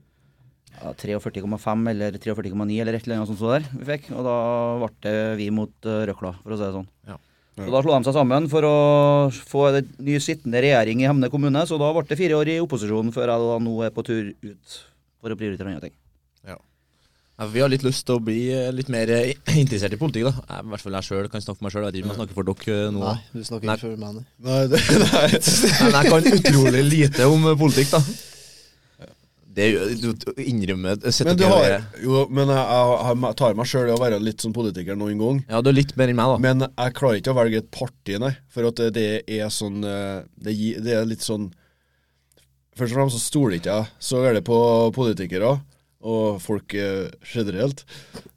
ja, 0.78 0.92
43,5 1.02 1.90
eller 1.92 2.18
43,9 2.18 2.80
eller 2.82 2.96
et 2.98 3.06
eller 3.06 3.18
annet 3.18 3.30
sånt 3.30 3.40
så 3.40 3.54
der 3.56 3.66
vi 3.72 3.88
fikk. 3.92 4.10
Og 4.16 4.26
da 4.26 4.36
ble 4.82 4.90
det 5.06 5.16
vi 5.40 5.48
mot 5.54 5.88
uh, 5.88 6.02
røkla, 6.10 6.34
for 6.42 6.54
å 6.54 6.58
si 6.58 6.64
det 6.66 6.74
sånn. 6.76 6.90
Ja. 7.10 7.18
Så 7.58 7.72
da 7.74 7.80
slo 7.82 7.94
de 7.96 8.06
seg 8.06 8.14
sammen 8.14 8.44
for 8.50 8.66
å 8.68 8.76
få 9.50 9.64
en 9.72 9.88
ny 10.06 10.20
sittende 10.22 10.62
regjering 10.62 11.02
i 11.02 11.08
Hemne 11.10 11.30
kommune. 11.32 11.64
Så 11.66 11.80
da 11.80 11.90
ble 11.94 12.06
det 12.06 12.20
fire 12.20 12.38
år 12.38 12.52
i 12.54 12.60
opposisjon 12.62 13.10
før 13.14 13.34
jeg 13.34 13.48
da 13.48 13.56
nå 13.64 13.78
er 13.86 13.94
på 13.94 14.06
tur 14.06 14.30
ut 14.30 14.78
for 15.18 15.34
å 15.34 15.38
prioritere 15.38 15.74
andre 15.74 15.88
ting. 15.88 15.98
Ja, 17.38 17.46
vi 17.46 17.60
har 17.62 17.68
litt 17.70 17.84
lyst 17.86 18.02
til 18.02 18.16
å 18.18 18.22
bli 18.22 18.48
eh, 18.50 18.72
litt 18.74 18.88
mer 18.90 19.10
eh, 19.14 19.28
interessert 19.62 19.94
i 19.94 19.98
politikk, 20.00 20.26
da. 20.26 20.32
Jeg, 20.42 20.64
I 20.64 20.72
hvert 20.72 20.82
fall 20.82 20.96
jeg 20.98 21.06
sjøl 21.06 21.28
kan 21.30 21.44
snakke 21.44 21.60
for 21.60 21.66
meg 21.68 21.74
sjøl. 21.74 21.84
Jeg 21.86 21.92
vet 21.92 21.98
ikke 22.00 22.08
om 22.08 22.10
jeg 22.10 22.18
snakker 22.18 22.38
for 22.38 22.48
dere 22.48 22.78
eh, 22.78 22.88
nå. 22.96 23.02
Nei, 23.04 23.18
du 23.30 23.44
snakker 23.46 23.70
ikke 23.70 23.84
for 23.84 24.00
meg, 24.02 24.16
nei. 24.16 24.24
Nei, 24.48 24.62
det, 24.72 24.80
nei. 25.04 25.28
Men 25.84 25.94
jeg 26.00 26.10
kan 26.10 26.26
utrolig 26.40 26.82
lite 26.88 27.28
om 27.30 27.46
eh, 27.46 27.54
politikk, 27.60 27.92
da. 27.94 28.00
Det 29.58 29.66
er 29.66 30.42
innrømmer 30.46 31.00
Men 31.02 31.38
du 31.38 31.44
har 31.50 31.72
Jo, 31.98 32.24
men 32.30 32.50
jeg, 32.52 32.64
jeg, 32.70 33.16
jeg 33.24 33.38
tar 33.40 33.56
meg 33.58 33.70
sjøl 33.70 33.88
i 33.90 33.94
å 33.94 34.00
være 34.00 34.20
litt 34.22 34.44
sånn 34.44 34.54
politiker 34.54 34.98
noen 34.98 35.18
gang. 35.18 35.40
Ja, 35.50 35.62
du 35.62 35.72
er 35.72 35.78
litt 35.80 35.96
mer 35.98 36.12
enn 36.12 36.18
meg, 36.18 36.30
da. 36.30 36.42
Men 36.44 36.66
jeg 36.68 36.94
klarer 36.98 37.18
ikke 37.18 37.34
å 37.34 37.38
velge 37.40 37.62
et 37.64 37.72
parti, 37.74 38.18
nei. 38.22 38.34
For 38.54 38.68
at 38.70 38.78
det, 38.78 39.08
det 39.26 39.40
er 39.40 39.50
sånn 39.52 39.82
eh, 39.82 40.20
det, 40.38 40.54
det 40.86 40.94
er 41.00 41.08
litt 41.08 41.26
sånn 41.26 41.50
Først 42.78 42.94
og 42.94 43.00
fremst 43.00 43.16
så 43.18 43.24
stoler 43.24 43.56
ikke 43.56 43.74
jeg 43.74 43.90
så 44.06 44.20
veldig 44.22 44.44
på 44.46 44.56
politikere 44.94 45.56
og 46.06 46.36
folk 46.38 46.76
eh, 46.78 47.08
generelt. 47.26 47.82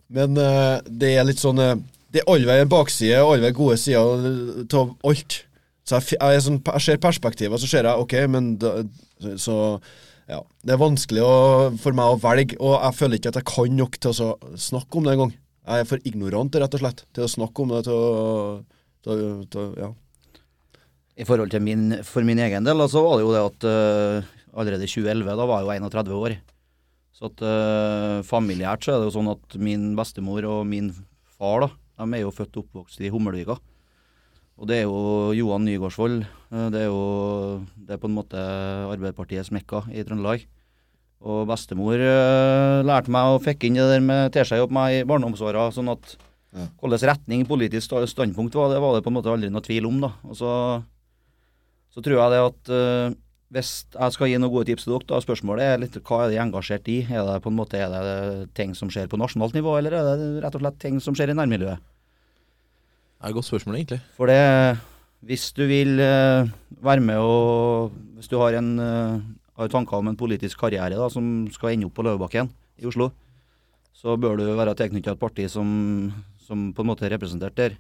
Men 0.10 0.34
eh, 0.42 0.80
det 0.90 1.12
er 1.14 1.28
litt 1.28 1.42
sånn 1.44 1.62
Det 1.62 2.24
er 2.24 2.32
alle 2.34 2.58
en 2.64 2.72
bakside 2.72 3.22
og 3.22 3.36
allvei 3.36 3.54
gode 3.54 3.78
sider 3.78 4.80
av 4.82 4.96
alt. 5.06 5.44
Så 5.86 6.00
jeg, 6.00 6.16
jeg, 6.18 6.40
er 6.40 6.42
sånn, 6.48 6.64
jeg 6.66 6.86
ser 6.88 7.04
perspektivet, 7.04 7.54
og 7.54 7.62
så 7.62 7.70
ser 7.70 7.86
jeg 7.86 8.02
OK, 8.02 8.18
men 8.34 8.56
da, 8.62 8.80
så 9.38 9.56
ja, 10.32 10.40
Det 10.64 10.76
er 10.76 10.80
vanskelig 10.80 11.24
å, 11.26 11.36
for 11.82 11.96
meg 11.98 12.14
å 12.14 12.20
velge, 12.22 12.58
og 12.64 12.78
jeg 12.78 12.98
føler 12.98 13.20
ikke 13.20 13.32
at 13.34 13.40
jeg 13.42 13.50
kan 13.52 13.74
nok 13.76 13.98
til 14.00 14.12
å 14.14 14.30
snakke 14.56 15.00
om 15.00 15.08
det 15.08 15.16
engang. 15.16 15.34
Jeg 15.62 15.84
er 15.84 15.90
for 15.90 16.08
ignorant, 16.08 16.56
rett 16.58 16.78
og 16.78 16.82
slett, 16.82 17.04
til 17.14 17.26
å 17.26 17.32
snakke 17.32 17.64
om 17.64 17.74
det. 17.74 17.82
Til 17.86 17.98
å, 17.98 18.06
til, 19.06 19.26
til, 19.52 19.74
ja. 19.82 19.92
I 21.20 21.28
forhold 21.28 21.52
til 21.54 21.62
min, 21.62 22.00
For 22.08 22.26
min 22.26 22.40
egen 22.42 22.66
del 22.66 22.82
så 22.90 23.04
var 23.04 23.20
det 23.20 23.26
jo 23.26 23.36
det 23.36 23.44
at 23.44 23.68
uh, 23.68 24.32
allerede 24.56 24.88
i 24.88 24.90
2011, 24.90 25.36
da 25.38 25.48
var 25.50 25.62
jeg 25.62 25.84
jo 25.84 25.90
31 25.92 26.16
år. 26.18 26.38
Så 27.12 27.30
at 27.30 27.44
uh, 27.46 28.24
familiært 28.26 28.88
så 28.88 28.96
er 28.96 29.02
det 29.02 29.12
jo 29.12 29.16
sånn 29.20 29.34
at 29.36 29.60
min 29.62 29.92
bestemor 30.00 30.48
og 30.50 30.64
min 30.70 30.94
far 31.36 31.68
da, 31.68 31.74
de 32.02 32.18
er 32.18 32.24
jo 32.24 32.34
født 32.34 32.56
og 32.56 32.66
oppvokst 32.66 33.04
i 33.04 33.12
Hummelvika. 33.14 33.60
Og 34.62 34.70
det 34.70 34.80
er 34.80 34.88
jo 34.88 35.34
Johan 35.36 35.68
Nygaardsvold. 35.68 36.24
Øh, 36.52 36.68
Det 36.72 36.82
er 36.82 36.90
jo 36.90 37.62
det 37.76 37.96
er 37.96 38.02
på 38.02 38.08
en 38.10 38.16
måte 38.16 38.40
Arbeiderpartiets 38.92 39.52
mekka 39.52 39.84
i 39.92 40.04
Trøndelag. 40.04 40.46
Og 41.22 41.46
bestemor 41.48 41.94
øh, 42.02 42.82
lærte 42.88 43.12
meg 43.14 43.36
og 43.36 43.44
fikk 43.46 43.64
inn 43.68 43.78
det 43.78 43.88
der 43.92 44.02
med 44.02 44.32
teskje 44.34 44.62
opp 44.64 44.72
meg 44.74 45.02
i 45.02 45.08
barndomsåra. 45.08 45.70
Sånn 45.74 45.92
at 45.94 46.18
Ja. 46.52 46.66
hvilken 46.82 47.08
retning 47.08 47.46
politisk 47.48 47.94
standpunkt 48.12 48.56
var, 48.56 48.68
det 48.74 48.82
var 48.84 48.96
det 48.98 49.04
på 49.06 49.08
en 49.08 49.16
måte 49.16 49.32
aldri 49.32 49.48
noe 49.50 49.62
tvil 49.64 49.86
om. 49.88 50.02
da. 50.02 50.10
Og 50.28 50.36
så 50.36 50.84
så 51.94 52.02
tror 52.04 52.18
jeg 52.20 52.32
det 52.32 52.42
at 52.44 52.72
uh, 52.72 53.16
hvis 53.52 53.86
jeg 53.92 54.12
skal 54.16 54.28
gi 54.32 54.38
noen 54.40 54.52
gode 54.52 54.68
tips 54.70 54.84
til 54.86 54.94
dere, 54.94 55.08
da 55.08 55.20
spørsmålet 55.20 55.64
er 55.64 55.80
litt 55.82 55.96
hva 56.08 56.22
er 56.26 56.30
de 56.32 56.38
engasjert 56.40 56.88
i? 56.88 57.02
Er 57.04 57.26
det 57.28 57.42
på 57.44 57.52
en 57.52 57.58
måte 57.58 57.80
er 57.80 57.92
det 57.92 58.54
ting 58.56 58.72
som 58.76 58.90
skjer 58.92 59.10
på 59.12 59.20
nasjonalt 59.20 59.54
nivå, 59.58 59.78
eller 59.78 59.92
er 59.92 60.08
det 60.08 60.44
rett 60.44 60.56
og 60.56 60.64
slett 60.64 60.80
ting 60.80 61.02
som 61.04 61.16
skjer 61.16 61.34
i 61.34 61.36
nærmiljøet? 61.36 61.80
Det 61.84 63.28
er 63.28 63.30
et 63.30 63.36
godt 63.36 63.50
spørsmål, 63.50 63.76
egentlig. 63.76 64.00
For 64.16 64.32
det, 64.32 64.40
hvis 65.26 65.52
du 65.54 65.66
vil 65.70 66.02
eh, 66.02 66.50
være 66.82 67.04
med 67.06 67.22
og 67.22 67.92
Hvis 68.18 68.30
du 68.30 68.38
har 68.38 68.54
en 68.58 68.74
eh, 68.80 69.22
har 69.58 69.70
tanker 69.70 69.98
om 69.98 70.08
en 70.10 70.18
politisk 70.18 70.60
karriere 70.62 70.98
da, 70.98 71.08
som 71.10 71.48
skal 71.54 71.74
ende 71.74 71.88
opp 71.88 71.96
på 71.98 72.06
Løvebakken 72.06 72.50
i 72.82 72.86
Oslo, 72.90 73.12
så 73.94 74.16
bør 74.18 74.38
du 74.40 74.46
være 74.58 74.76
tilknyttet 74.78 75.14
et 75.14 75.22
parti 75.22 75.48
som, 75.50 75.68
som 76.42 76.70
på 76.74 76.82
en 76.82 76.90
måte 76.90 77.06
er 77.06 77.14
representert 77.16 77.58
der. 77.58 77.76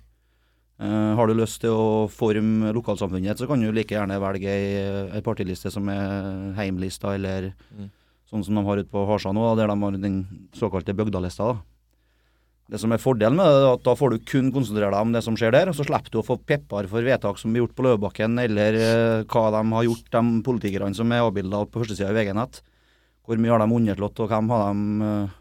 Uh, 0.81 1.13
har 1.17 1.29
du 1.29 1.35
lyst 1.37 1.61
til 1.61 1.77
å 1.77 2.09
forme 2.09 2.73
lokalsamfunnet, 2.73 3.37
så 3.37 3.47
kan 3.49 3.61
du 3.61 3.69
like 3.73 3.93
gjerne 3.93 4.17
velge 4.21 4.49
ei, 4.49 4.83
ei 5.13 5.21
partiliste 5.25 5.69
som 5.73 5.89
er 5.93 6.53
heimlista, 6.57 7.15
eller 7.17 7.51
Mm. 7.71 7.89
Sånn 8.31 8.45
som 8.47 8.55
de 8.55 8.61
har 8.63 8.79
ute 8.79 8.87
på 8.87 9.01
Harsa 9.09 9.33
nå, 9.35 9.43
der 9.59 9.67
de 9.67 9.75
har 9.75 9.95
den 9.99 10.21
såkalte 10.55 10.95
bygdalista. 10.95 11.49
da. 11.51 11.70
Det 12.71 12.79
som 12.79 12.93
er 12.95 13.01
fordelen 13.03 13.35
med 13.35 13.49
det, 13.49 13.55
er 13.65 13.73
at 13.73 13.81
da 13.83 13.93
får 13.99 14.13
du 14.13 14.21
kun 14.23 14.47
konsentrere 14.55 14.93
deg 14.93 15.03
om 15.03 15.11
det 15.11 15.21
som 15.25 15.35
skjer 15.35 15.51
der, 15.51 15.67
og 15.67 15.75
så 15.75 15.83
slipper 15.83 16.13
du 16.13 16.21
å 16.21 16.23
få 16.23 16.37
pepper 16.39 16.87
for 16.87 17.03
vedtak 17.03 17.39
som 17.41 17.51
blir 17.51 17.65
gjort 17.65 17.73
på 17.75 17.83
Løvebakken, 17.83 18.39
eller 18.39 18.77
eh, 18.79 19.23
hva 19.27 19.43
de 19.57 19.63
har 19.75 19.87
gjort, 19.89 20.07
de 20.15 20.21
politikerne 20.47 20.95
som 20.95 21.11
er 21.11 21.25
avbilda 21.25 21.65
på 21.67 21.81
førstesida 21.81 22.13
i 22.13 22.15
VG-nett. 22.15 22.61
Hvor 23.27 23.43
mye 23.43 23.51
har 23.51 23.59
de 23.59 23.75
underslått, 23.75 24.23
og 24.23 24.31
hvem 24.31 24.53
har 24.55 24.63
de 24.71 25.03
uh, 25.03 25.35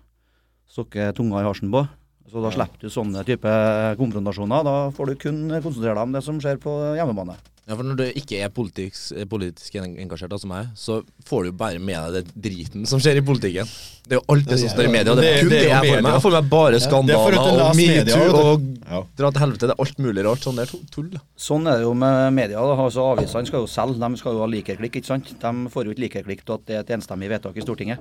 stukket 0.74 1.16
tunga 1.16 1.44
i 1.44 1.46
halsen 1.46 1.70
på? 1.70 1.84
Så 2.30 2.42
da 2.42 2.50
slipper 2.54 2.82
du 2.82 2.92
sånne 2.92 3.22
type 3.26 3.54
konfrontasjoner. 3.98 4.66
Da 4.66 4.74
får 4.94 5.10
du 5.10 5.22
kun 5.22 5.40
konsentrere 5.62 5.96
deg 5.96 6.02
om 6.02 6.12
det 6.14 6.22
som 6.26 6.42
skjer 6.42 6.58
på 6.62 6.74
hjemmebane. 6.98 7.38
Ja, 7.70 7.76
for 7.78 7.86
Når 7.86 7.98
du 8.00 8.04
ikke 8.18 8.38
er 8.42 8.48
politisk, 8.50 9.12
politisk 9.30 9.76
engasjert, 9.78 10.32
som 10.42 10.50
jeg, 10.56 10.70
så 10.74 10.96
får 11.28 11.44
du 11.44 11.48
jo 11.52 11.56
bare 11.60 11.78
med 11.78 12.16
deg 12.16 12.24
den 12.26 12.42
driten 12.42 12.86
som 12.90 12.98
skjer 12.98 13.20
i 13.20 13.22
politikken. 13.22 13.68
Det 14.10 14.16
er 14.16 14.18
jo 14.18 14.24
alt 14.34 14.48
det 14.50 14.56
som 14.58 14.72
står 14.72 14.88
i 14.88 14.90
media. 14.90 15.14
Det 15.14 15.28
er 15.28 15.38
kun 15.44 15.52
Det- 15.52 15.60
jeg 15.68 15.84
får 15.86 16.02
med. 16.02 16.10
Jeg 16.10 16.22
får 16.24 16.34
med 16.34 16.50
bare 16.50 16.74
er 16.74 16.82
skandaler 16.82 17.32
ja, 17.36 17.68
og 17.68 17.76
media, 17.76 18.02
metoo 18.02 18.40
og 18.42 18.60
Ja. 18.90 19.02
dra 19.16 19.30
til 19.30 19.40
helvete. 19.44 19.60
Det 19.60 19.70
er 19.70 19.82
alt 19.84 19.98
mulig 20.02 20.24
rart. 20.26 20.42
Sånn 20.42 20.56
det 20.56 20.66
er 20.66 20.78
tull. 20.90 21.10
Sånn 21.38 21.68
er 21.70 21.76
det 21.78 21.82
jo 21.86 21.94
med 21.94 22.32
media. 22.34 22.56
da. 22.58 22.74
Altså 22.74 23.06
Avisene 23.16 23.46
skal 23.46 23.60
jo 23.60 23.66
selge, 23.70 24.00
de 24.00 24.16
skal 24.16 24.32
jo 24.32 24.40
ha 24.40 24.46
likerklikk, 24.46 24.96
ikke 24.98 25.06
sant. 25.06 25.26
De 25.38 25.68
får 25.70 25.84
jo 25.84 25.94
ikke 25.94 26.10
likerklikk 26.10 26.44
til 26.44 26.54
at 26.54 26.66
det 26.66 26.74
er 26.74 26.80
et 26.80 26.98
enstemmig 26.98 27.28
vedtak 27.30 27.56
i 27.56 27.60
Stortinget. 27.62 27.98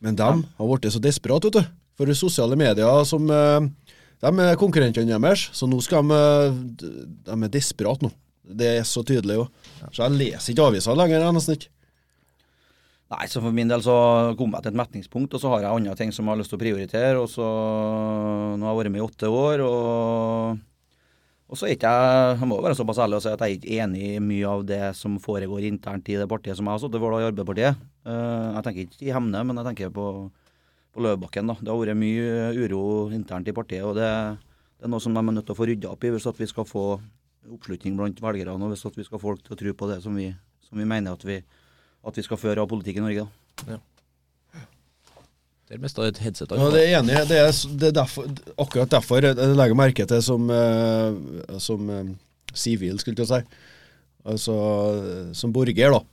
Men 0.00 0.16
de 0.16 0.22
har 0.22 0.42
blitt 0.58 0.90
så 0.90 1.00
desperate, 1.02 1.44
vet 1.52 1.52
du. 1.52 1.66
For 1.98 2.06
sosiale 2.14 2.56
medier 2.56 3.04
som 3.04 3.28
eh, 3.30 3.60
De 4.22 4.40
er 4.40 4.56
konkurrentene 4.56 5.20
deres, 5.20 5.50
så 5.52 5.68
nå 5.68 5.82
skal 5.82 6.02
de 6.08 6.14
eh, 6.14 6.50
De 7.26 7.44
er 7.44 7.48
desperate 7.48 8.00
nå. 8.00 8.10
Det 8.46 8.68
er 8.78 8.84
så 8.86 9.02
tydelig 9.06 9.40
jo. 9.40 9.48
Så 9.90 10.04
jeg 10.04 10.18
leser 10.20 10.52
ikke 10.52 10.68
aviser 10.70 10.98
lenger, 10.98 11.24
jeg 11.24 11.36
nesten 11.36 11.58
ikke. 11.58 11.72
Nei, 13.06 13.26
så 13.30 13.38
for 13.38 13.54
min 13.54 13.70
del 13.70 13.82
så 13.86 13.96
kom 14.38 14.54
jeg 14.56 14.64
til 14.64 14.72
et 14.72 14.78
metningspunkt, 14.80 15.34
og 15.34 15.42
så 15.42 15.50
har 15.52 15.62
jeg 15.62 15.78
andre 15.78 15.94
ting 15.98 16.10
som 16.14 16.26
jeg 16.26 16.34
har 16.34 16.40
lyst 16.40 16.50
til 16.50 16.58
å 16.58 16.62
prioritere. 16.62 17.18
Og 17.20 17.28
så 17.30 17.46
Nå 18.56 18.66
har 18.66 18.72
jeg 18.72 18.80
vært 18.80 18.94
med 18.94 19.02
i 19.02 19.06
åtte 19.06 19.30
år, 19.30 19.62
og 19.66 20.64
og 21.46 21.54
så 21.58 21.68
er 21.68 21.76
ikke 21.76 21.90
jeg 21.90 22.38
Jeg 22.40 22.48
må 22.50 22.56
være 22.62 22.74
såpass 22.74 22.98
ærlig 22.98 23.20
og 23.20 23.22
si 23.22 23.30
at 23.30 23.42
jeg 23.44 23.52
er 23.52 23.58
ikke 23.58 23.76
enig 23.84 24.06
i 24.16 24.22
mye 24.22 24.48
av 24.50 24.64
det 24.66 24.80
som 24.98 25.18
foregår 25.22 25.68
internt 25.68 26.08
i 26.10 26.18
det 26.18 26.26
partiet 26.30 26.58
som 26.58 26.66
jeg 26.66 26.74
har 26.74 26.82
sittet 26.82 27.02
for, 27.02 27.14
i 27.14 27.28
Arbeiderpartiet. 27.28 27.84
Eh, 28.02 28.48
jeg 28.56 28.64
tenker 28.66 28.82
ikke 28.82 29.06
i 29.06 29.12
Hemne, 29.14 29.44
men 29.46 29.60
jeg 29.60 29.68
tenker 29.68 29.92
på, 29.94 30.06
på 30.90 31.04
Løvebakken. 31.06 31.46
da. 31.46 31.54
Det 31.60 31.70
har 31.70 31.78
vært 31.78 32.00
mye 32.00 32.50
uro 32.64 32.82
internt 33.14 33.46
i 33.46 33.54
partiet, 33.54 33.86
og 33.86 33.94
det, 33.94 34.10
det 34.74 34.88
er 34.88 34.90
noe 34.90 35.02
som 35.02 35.14
de 35.14 35.22
er 35.22 35.36
nødt 35.38 35.46
til 35.46 35.54
å 35.54 35.60
få 35.60 35.70
rydda 35.70 35.92
opp 35.92 36.02
i 36.02 36.10
hvis 36.16 36.26
at 36.26 36.42
vi 36.42 36.50
skal 36.50 36.66
få 36.66 36.86
oppslutning 37.54 37.96
blant 37.98 38.22
velgerne, 38.22 38.56
og 38.58 38.72
hvis 38.72 38.86
at 38.88 38.96
vi 38.98 39.06
skal 39.06 39.22
folk 39.22 39.42
til 39.44 39.56
å 39.56 39.60
tro 39.60 39.74
på 39.78 39.90
det 39.90 40.00
som 40.04 40.16
vi, 40.18 40.30
som 40.66 40.80
vi 40.80 40.88
mener 40.88 41.16
at 41.16 41.26
vi, 41.26 41.40
at 42.06 42.18
vi 42.18 42.24
skal 42.26 42.40
føre 42.40 42.64
av 42.64 42.70
politikk 42.70 43.00
i 43.00 43.06
Norge. 43.06 43.28
da. 43.66 43.78
Det 45.66 45.74
er 45.74 45.82
mest 45.82 45.98
av 45.98 46.06
et 46.06 46.18
headset. 46.22 46.52
Ja, 46.54 46.66
det 46.70 46.82
er 46.84 46.92
enig. 47.00 47.14
Det 47.26 47.38
er, 47.42 47.48
det 47.50 47.88
er 47.88 47.94
derfor, 47.96 48.28
akkurat 48.62 48.92
derfor 48.92 49.24
jeg 49.24 49.34
legger 49.34 49.78
merke 49.78 50.04
til 50.06 50.20
som 50.22 50.46
eh, 50.54 51.16
som 51.58 51.88
eh, 51.90 52.12
sivil, 52.54 53.00
skulle 53.02 53.24
jeg 53.24 53.32
si. 53.32 53.64
Altså 54.26 54.54
eh, 54.92 55.32
som 55.34 55.54
borger, 55.54 55.90
da. 55.90 56.04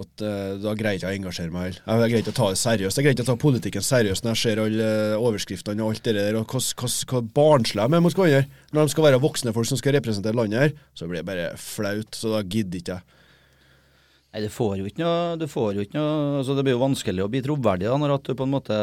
At 0.00 0.24
uh, 0.24 0.56
Da 0.62 0.74
greier 0.78 0.96
ikke 0.98 1.10
å 1.10 1.16
engasjere 1.18 1.52
meg. 1.52 1.78
Jeg 1.78 2.10
greier 2.12 2.24
ikke 2.24 2.32
å 2.32 2.38
ta 2.38 2.48
det 2.54 2.60
seriøst. 2.60 2.98
Jeg 2.98 3.06
greier 3.06 3.18
ikke 3.18 3.26
å 3.26 3.30
ta 3.30 3.38
politikken 3.42 3.84
seriøst 3.84 4.24
når 4.24 4.36
jeg 4.36 4.42
ser 4.42 4.62
alle 4.62 4.88
eh, 4.88 5.20
overskriftene 5.20 5.84
og 5.84 5.92
alt 5.92 6.04
det 6.08 6.16
der, 6.16 6.38
og 6.40 6.54
hvor 6.54 7.24
barnslige 7.36 7.86
de 7.86 7.98
er 7.98 8.04
mot 8.04 8.16
hverandre. 8.16 8.60
Når 8.72 8.88
de 8.88 8.94
skal 8.94 9.06
være 9.08 9.22
voksne 9.22 9.54
folk 9.56 9.68
som 9.68 9.80
skal 9.80 9.98
representere 9.98 10.38
landet 10.38 10.64
her, 10.64 10.76
så 10.96 11.08
blir 11.10 11.20
det 11.20 11.28
bare 11.28 11.50
flaut. 11.60 12.16
Så 12.16 12.32
da 12.32 12.44
gidder 12.44 12.80
ikke 12.80 12.98
jeg. 12.98 13.19
Nei, 14.30 14.44
det 14.44 14.52
får 14.54 14.76
jo 14.78 14.86
ikke 14.86 15.02
noe, 15.02 15.36
det 15.40 15.48
får 15.50 15.72
jo 15.74 15.82
ikke 15.82 15.96
noe 15.98 16.36
altså 16.38 16.54
Det 16.54 16.62
blir 16.62 16.76
jo 16.76 16.82
vanskelig 16.84 17.24
å 17.24 17.30
bli 17.32 17.40
troverdig 17.42 17.88
da, 17.88 17.96
når 17.98 18.12
at 18.14 18.28
du 18.28 18.36
på 18.38 18.46
en 18.46 18.52
måte 18.52 18.76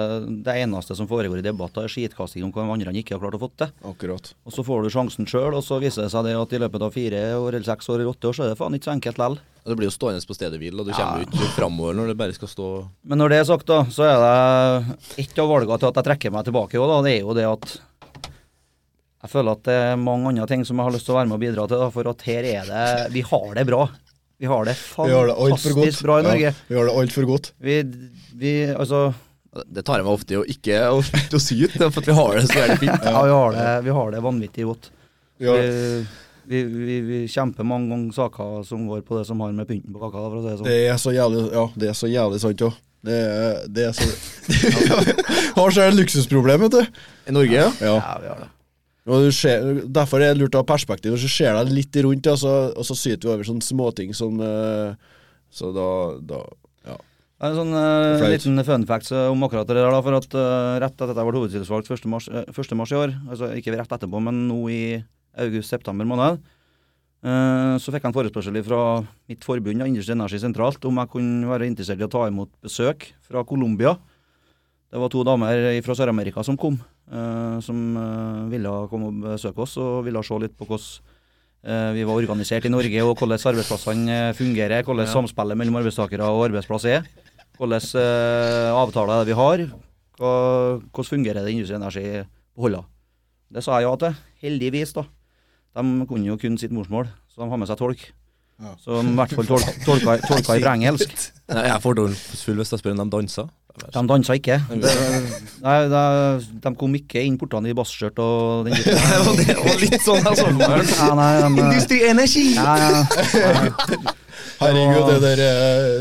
det 0.43 0.55
eneste 0.59 0.97
som 0.97 1.07
foregår 1.07 1.39
i 1.39 1.45
debatter, 1.45 1.87
er 1.87 1.93
skitkasting 1.93 2.43
om 2.43 2.51
hva 2.51 2.65
de 2.65 2.73
andre 2.75 2.91
ikke 2.99 3.15
har 3.15 3.21
klart 3.23 3.37
å 3.37 3.41
få 3.45 3.49
til. 3.55 3.71
Akkurat. 3.87 4.33
Og 4.43 4.51
så 4.51 4.65
får 4.67 4.83
du 4.83 4.91
sjansen 4.91 5.29
sjøl, 5.29 5.55
og 5.55 5.63
så 5.63 5.79
viser 5.79 6.03
det 6.03 6.11
seg 6.11 6.27
det 6.27 6.35
at 6.35 6.51
i 6.51 6.59
løpet 6.65 6.83
av 6.83 6.91
fire 6.91 7.21
år 7.39 7.53
eller 7.53 7.69
seks 7.69 7.87
år 7.87 8.01
eller 8.01 8.11
åtte 8.11 8.27
år, 8.27 8.35
så 8.35 8.43
er 8.43 8.51
det 8.51 8.59
faen 8.59 8.75
ikke 8.75 8.89
så 8.89 8.95
enkelt 8.97 9.23
lell. 9.23 9.39
Og 9.63 9.71
Det 9.71 9.77
blir 9.79 9.87
jo 9.87 9.95
stående 9.95 10.27
på 10.27 10.35
stedet 10.35 10.59
hvil, 10.59 10.75
og 10.79 10.87
du 10.87 10.91
kommer 10.91 11.23
jo 11.23 11.29
ikke 11.31 11.51
framover 11.55 11.95
når 11.95 12.11
det 12.11 12.19
bare 12.19 12.35
skal 12.35 12.51
stå 12.51 12.67
Men 13.07 13.19
når 13.23 13.31
det 13.31 13.39
er 13.39 13.47
sagt, 13.47 13.67
da, 13.71 13.81
så 13.91 14.03
er 14.07 14.23
det 14.23 15.23
ett 15.23 15.39
av 15.43 15.51
valgene 15.51 15.79
til 15.79 15.91
at 15.93 16.01
jeg 16.01 16.07
trekker 16.11 16.35
meg 16.35 16.47
tilbake 16.47 16.79
òg, 16.79 16.91
da. 16.91 16.99
Det 17.07 17.13
er 17.15 17.23
jo 17.23 17.37
det 17.39 17.47
at 17.47 17.77
jeg 19.23 19.31
føler 19.31 19.55
at 19.57 19.63
det 19.65 19.77
er 19.89 19.95
mange 19.99 20.29
andre 20.29 20.45
ting 20.47 20.61
som 20.67 20.77
jeg 20.77 20.87
har 20.87 20.93
lyst 20.93 21.07
til 21.07 21.15
å 21.15 21.17
være 21.17 21.27
med 21.31 21.39
og 21.39 21.41
bidra 21.41 21.63
til. 21.67 21.81
Da, 21.81 21.87
for 21.91 22.11
at 22.11 22.27
her 22.27 22.45
er 22.47 22.67
det 22.69 22.83
Vi 23.15 23.23
har 23.27 23.47
det 23.57 23.65
bra. 23.67 23.87
Vi 24.39 24.45
har 24.45 24.65
det 24.65 24.75
fantastisk 24.77 26.03
bra 26.05 26.19
i 26.19 26.23
Norge. 26.23 26.51
Ja, 26.51 26.53
vi 26.67 26.75
har 26.77 26.85
det 26.85 26.93
altfor 26.93 27.25
godt. 27.25 27.53
Vi, 27.57 27.79
vi 28.37 28.53
Altså 28.69 29.13
Det 29.65 29.81
tar 29.85 29.97
jeg 29.97 30.05
meg 30.05 30.13
ofte 30.13 30.35
i 30.35 30.37
å 30.37 30.45
ikke 30.45 30.81
å 30.93 31.01
slutte 31.01 31.39
å 31.39 31.41
syte, 31.41 31.89
for 31.89 32.03
at 32.03 32.09
vi 32.11 32.15
har 32.19 32.37
det 32.37 32.43
så 32.45 32.59
jævlig 32.59 32.79
fint. 32.83 33.07
Ja, 33.09 33.23
vi 33.25 33.33
har 33.33 33.55
det, 33.57 33.67
vi 33.87 33.95
har 33.97 34.11
det 34.13 34.23
vanvittig 34.27 34.67
godt. 34.69 34.89
Vi 35.41 35.59
Vi, 36.47 36.61
vi, 36.63 37.01
vi, 37.03 37.17
kjemper 37.27 37.65
mange 37.67 37.89
ganger 37.91 38.13
saker 38.15 38.61
som 38.63 38.85
går 38.87 39.01
på 39.03 39.17
det 39.17 39.25
som 39.27 39.41
har 39.43 39.51
med 39.51 39.67
pynten 39.67 39.91
på 39.91 39.99
kaka, 39.99 40.21
for 40.29 40.37
å 40.37 40.43
si 40.45 40.47
det 40.47 40.59
sånn. 40.61 40.69
Det 40.69 40.77
er 40.87 40.99
så 41.01 41.11
jævlig 41.11 41.41
Ja, 41.51 41.63
det 41.75 41.89
er 41.91 41.97
så 41.99 42.07
jævlig 42.07 42.39
sant 42.39 42.63
òg. 42.69 42.77
Det, 43.07 43.17
det 43.75 43.89
er 43.89 43.97
så 43.97 44.07
Har 45.57 45.75
så 45.75 45.83
et 45.89 45.97
luksusproblem, 45.97 46.63
vet 46.67 46.77
du. 46.77 47.01
I 47.27 47.35
Norge, 47.35 47.57
ja. 47.57 47.67
Ja. 47.83 47.97
Ja, 47.97 48.13
vi 48.23 48.31
har 48.31 48.45
det. 48.45 48.47
Og 49.07 49.29
ser, 49.31 49.63
derfor 49.87 50.19
er 50.19 50.33
det 50.33 50.41
lurt 50.41 50.55
å 50.57 50.61
ha 50.61 50.67
perspektiv. 50.67 51.15
Og 51.15 51.21
så 51.21 51.29
ser 51.31 51.55
deg 51.55 51.71
litt 51.71 51.95
rundt, 52.03 52.27
og 52.27 52.39
så, 52.41 52.55
og 52.75 52.87
så 52.87 52.95
syter 52.97 53.29
vi 53.29 53.33
over 53.35 53.47
sånne 53.47 53.63
småting 53.63 54.15
som 54.17 54.41
eh, 54.43 55.13
Så 55.53 55.71
da, 55.75 55.89
da 56.19 56.41
Ja. 56.87 56.97
En 57.47 57.55
sånn 57.55 57.71
uh, 57.71 58.25
liten 58.33 58.59
fun 58.65 58.85
facts 58.89 59.13
eh, 59.13 59.29
om 59.31 59.45
akkurat 59.45 59.67
det 59.69 59.77
der, 59.77 59.91
da, 59.93 60.01
for 60.03 60.17
at 60.17 60.35
uh, 60.35 60.75
rett 60.83 60.95
etter 60.95 61.13
at 61.13 61.19
jeg 61.21 61.29
ble 61.29 61.39
hovedtillitsvalgt 61.39 61.91
1. 61.93 62.07
Mars, 62.11 62.27
1. 62.33 62.75
mars 62.79 62.91
i 62.91 62.99
år, 62.99 63.15
altså 63.29 63.51
ikke 63.55 63.75
rett 63.77 63.95
etterpå, 63.95 64.21
men 64.25 64.47
nå 64.49 64.59
i 64.73 64.81
august-september 65.37 66.07
måned, 66.09 66.39
så 67.27 67.91
fikk 67.91 68.05
jeg 68.05 68.09
en 68.09 68.15
forespørsel 68.15 68.57
fra 68.63 68.79
mitt 69.29 69.43
forbund, 69.45 69.83
Industri 69.83 70.13
Energi 70.13 70.37
sentralt, 70.39 70.85
om 70.87 70.97
jeg 71.01 71.11
kunne 71.11 71.49
være 71.49 71.67
interessert 71.67 71.99
i 72.01 72.05
å 72.05 72.09
ta 72.13 72.23
imot 72.29 72.49
besøk 72.63 73.05
fra 73.25 73.43
Colombia. 73.45 73.95
Det 74.89 75.01
var 75.01 75.11
to 75.11 75.25
damer 75.27 75.65
fra 75.85 75.97
Sør-Amerika 75.97 76.45
som 76.45 76.57
kom, 76.57 76.77
som 77.63 77.77
eh, 77.95 78.49
ville 78.51 78.73
komme 78.91 79.11
og 79.11 79.21
besøke 79.23 79.63
oss 79.63 79.77
og 79.79 80.03
ville 80.07 80.23
se 80.25 80.39
litt 80.43 80.57
på 80.59 80.67
hvordan 80.67 81.13
eh, 81.63 81.91
vi 81.95 82.03
var 82.07 82.19
organisert 82.19 82.67
i 82.67 82.71
Norge, 82.73 83.03
og 83.03 83.15
hvordan 83.15 83.39
arbeidsplassene 83.53 84.17
eh, 84.17 84.35
fungerer, 84.35 84.83
hvordan 84.83 85.07
samspillet 85.07 85.59
mellom 85.59 85.79
arbeidstakere 85.79 86.27
og 86.27 86.49
arbeidsplass 86.49 86.87
er. 86.91 87.07
Hvordan 87.57 87.81
uh, 87.97 88.77
avtaler 88.77 89.23
er 89.23 89.25
vi 89.25 89.33
har, 89.33 89.61
hvordan 90.19 91.07
fungerer 91.07 91.41
det 91.41 91.55
Industri 91.55 91.73
Energi 91.73 92.03
på 92.53 92.67
Holla. 92.67 92.83
Det 93.49 93.63
sa 93.65 93.79
jeg 93.79 93.87
ja 93.87 93.95
til, 93.97 94.19
heldigvis 94.43 94.93
da. 94.93 95.07
De 95.73 96.05
kunne 96.05 96.29
jo 96.29 96.37
kun 96.37 96.59
sitt 96.61 96.75
morsmål, 96.75 97.09
så 97.33 97.41
de 97.41 97.49
har 97.49 97.57
med 97.57 97.71
seg 97.71 97.79
tolk. 97.81 98.03
Så 98.83 98.99
de 99.01 99.09
i 99.09 99.17
hvert 99.17 99.33
fall 99.39 99.49
tolka, 99.49 99.73
tolka, 99.87 100.15
tolka 100.27 100.59
i 100.59 100.67
engelsk. 100.75 101.17
Jeg 101.49 101.73
er 101.73 101.81
fordomsfull 101.81 102.61
hvis 102.61 102.75
jeg 102.75 102.83
spør 102.83 102.93
om 102.93 103.01
de 103.01 103.09
danser. 103.15 103.49
De 103.77 104.01
dansa 104.09 104.35
ikke. 104.37 104.57
Nei, 104.73 105.75
de, 105.91 106.03
de 106.63 106.71
kom 106.79 106.95
ikke 106.97 107.21
inn 107.23 107.37
portene 107.39 107.69
i 107.71 107.75
basskjørt 107.77 108.17
og 108.23 108.67
den 108.67 108.73
biten. 108.77 109.41
det 109.43 109.57
var 109.59 109.81
litt 109.83 110.01
sånn 110.01 110.23
jeg 110.23 110.39
så 110.39 110.47
for 110.47 110.57
meg. 110.57 110.93
Nei, 111.19 111.33
Industri 111.51 112.01
Energi! 112.09 112.47
ja, 112.57 112.77
ja. 112.81 114.15
Herregud, 114.57 115.11
det 115.21 115.35
der 115.37 115.41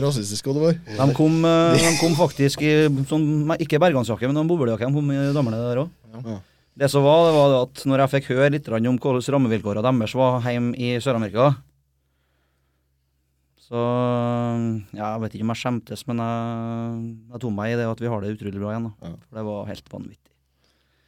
rasistiske 0.01 0.05
rasistisk 0.07 0.47
òg, 0.49 0.57
det 0.57 0.63
var. 0.65 0.77
De 0.97 1.15
kom, 1.17 1.35
eh, 1.45 1.77
de 1.77 1.91
kom 2.01 2.15
faktisk 2.17 2.63
i 2.65 2.73
sånn, 3.09 3.27
ikke 3.61 3.81
bergansjakke, 3.83 4.29
men 4.31 4.41
en 4.41 4.49
boblejakke. 4.49 4.89
De 4.89 4.97
kom 4.97 5.11
i 5.13 5.19
damene 5.37 5.61
der 5.61 5.83
òg. 5.85 5.91
Ja. 6.25 6.39
Det 6.77 6.89
som 6.93 7.05
var, 7.05 7.27
det 7.29 7.35
var 7.37 7.55
at 7.63 7.85
når 7.89 8.03
jeg 8.05 8.13
fikk 8.15 8.31
høre 8.35 8.51
litt 8.53 8.67
om 8.73 8.99
hvordan 9.01 9.29
rammevilkårene 9.37 9.85
deres 10.01 10.17
var 10.17 10.41
hjemme 10.45 10.77
i 10.77 10.97
Sør-Amerika 11.01 11.55
Så 13.67 13.81
ja, 14.95 15.09
jeg 15.09 15.23
vet 15.25 15.35
ikke 15.35 15.47
om 15.47 15.51
jeg 15.51 15.63
skjemtes, 15.63 16.05
men 16.07 16.23
jeg, 16.23 17.01
jeg 17.33 17.43
tok 17.43 17.57
meg 17.57 17.73
i 17.73 17.81
det 17.81 17.89
at 17.91 18.03
vi 18.03 18.13
har 18.13 18.23
det 18.23 18.37
utrolig 18.37 18.61
bra 18.63 18.75
igjen. 18.75 18.87
Da. 18.87 19.09
Ja. 19.09 19.17
For 19.27 19.41
det 19.41 19.45
var 19.49 19.67
helt 19.73 19.91
vanvittig. 19.97 20.33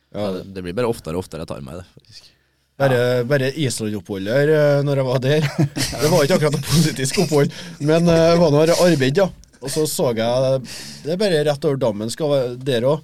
Ja, 0.09 0.27
det, 0.35 0.43
det 0.57 0.65
blir 0.65 0.75
bare 0.75 0.91
oftere 0.91 1.19
og 1.19 1.23
oftere 1.23 1.45
jeg 1.45 1.53
tar 1.53 1.63
meg 1.63 1.79
det, 1.79 1.87
faktisk. 1.95 2.33
Bare, 2.79 2.99
bare 3.27 3.51
Island-oppholdet 3.59 4.53
eh, 4.55 4.81
når 4.87 5.01
jeg 5.01 5.07
var 5.09 5.23
der. 5.23 5.47
Det 6.03 6.11
var 6.13 6.23
ikke 6.23 6.37
akkurat 6.37 6.55
noe 6.55 6.67
politisk 6.69 7.17
opphold, 7.25 7.57
men 7.83 8.07
eh, 8.07 8.27
det 8.31 8.39
var 8.39 8.53
noe 8.55 8.77
arbeid, 8.85 9.19
ja. 9.19 9.27
Og 9.59 9.73
så 9.75 9.83
så 9.91 10.13
jeg 10.15 10.61
Det 11.03 11.15
er 11.15 11.19
bare 11.19 11.41
rett 11.49 11.65
over 11.67 11.81
dammen 11.83 12.13
skal 12.15 12.31
være 12.31 12.53
der 12.63 12.87
òg. 12.87 13.03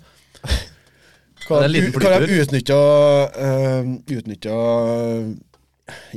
Hva 1.44 1.66
de 1.68 1.82
utnytta 2.40 2.76
uh, 3.34 3.88
Utnytta 4.14 4.54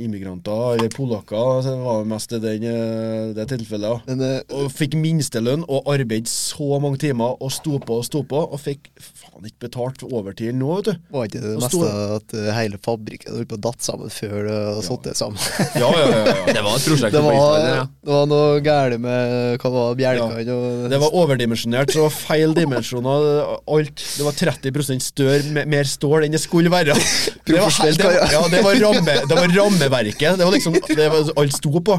immigranter 0.00 0.74
eller 0.76 0.88
polakker. 0.88 1.62
Så 1.62 1.74
det 1.74 1.82
var 1.84 2.04
mest 2.08 2.32
i 2.32 2.38
den, 2.42 2.64
eh, 2.64 3.34
det 3.36 3.48
tilfellet. 3.50 4.06
Men 4.08 4.22
uh, 4.24 4.56
Og 4.62 4.70
fikk 4.72 4.94
minstelønn 4.98 5.64
og 5.68 5.88
arbeidet 5.92 6.30
så 6.32 6.78
mange 6.80 7.00
timer 7.02 7.36
og 7.36 7.52
sto 7.52 7.78
på 7.82 7.98
og 8.00 8.06
sto 8.06 8.22
på, 8.28 8.40
og 8.48 8.60
fikk 8.62 8.88
faen 8.98 9.48
ikke 9.48 9.66
betalt 9.68 10.04
overtid 10.06 10.56
nå, 10.56 10.70
vet 10.78 10.88
du. 10.90 10.94
var 11.14 11.28
ikke 11.28 11.42
det 11.42 11.54
Og 11.56 11.64
meste 11.66 11.90
at 12.16 12.34
eh, 12.38 12.48
hele 12.56 12.80
fabrikken 12.82 13.36
holdt 13.36 13.50
på 13.52 13.58
å 13.58 13.62
datt 13.68 13.84
sammen 13.84 14.12
før 14.12 14.48
det 14.48 14.56
hadde 14.56 14.86
satt 14.88 15.10
sammen? 15.20 15.44
Ja, 15.78 15.90
ja, 15.92 16.06
ja. 16.08 16.22
ja. 16.24 16.36
Det 16.58 16.64
var 16.64 16.78
et 16.78 16.88
prosjekt 16.88 17.14
Det 17.14 17.22
på 17.22 17.28
var, 17.28 17.36
Island, 17.38 17.68
ja. 17.68 17.84
det 18.08 18.14
var 18.16 18.30
noe 18.32 18.62
galt 18.64 19.02
med 19.04 19.60
hva 19.62 19.72
var 19.74 19.98
bjelkene 19.98 20.56
og 20.56 20.88
Det 20.90 21.00
var 21.04 21.18
overdimensjonert, 21.20 21.92
så 21.94 22.08
feil 22.12 22.54
dimensjoner. 22.56 23.28
Alt. 23.68 24.02
Det 24.16 24.24
var 24.26 24.36
30 24.38 25.02
større, 25.04 25.42
me- 25.54 25.66
mer 25.68 25.88
stål 25.88 26.26
enn 26.26 26.34
det 26.34 26.40
skulle 26.42 26.72
være. 26.72 26.96
Det 27.48 27.56
var, 27.56 27.72
det, 27.80 28.08
ja, 28.28 28.40
det 28.52 28.58
var, 28.60 28.76
ramme, 28.76 29.12
det 29.24 29.36
var 29.38 29.52
rammeverket. 29.58 30.38
Det 30.38 30.46
var 30.46 30.54
liksom 30.54 30.78
det 30.78 31.08
var, 31.12 31.32
Alt 31.42 31.56
sto 31.58 31.82
på. 31.84 31.98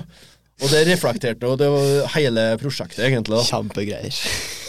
Og 0.60 0.72
det 0.74 0.82
reflekterte, 0.90 1.48
og 1.48 1.60
det 1.62 1.70
var 1.72 2.10
hele 2.18 2.46
prosjektet, 2.60 3.06
egentlig. 3.08 3.38
da. 3.38 3.46
Kjempegreier. 3.48 4.18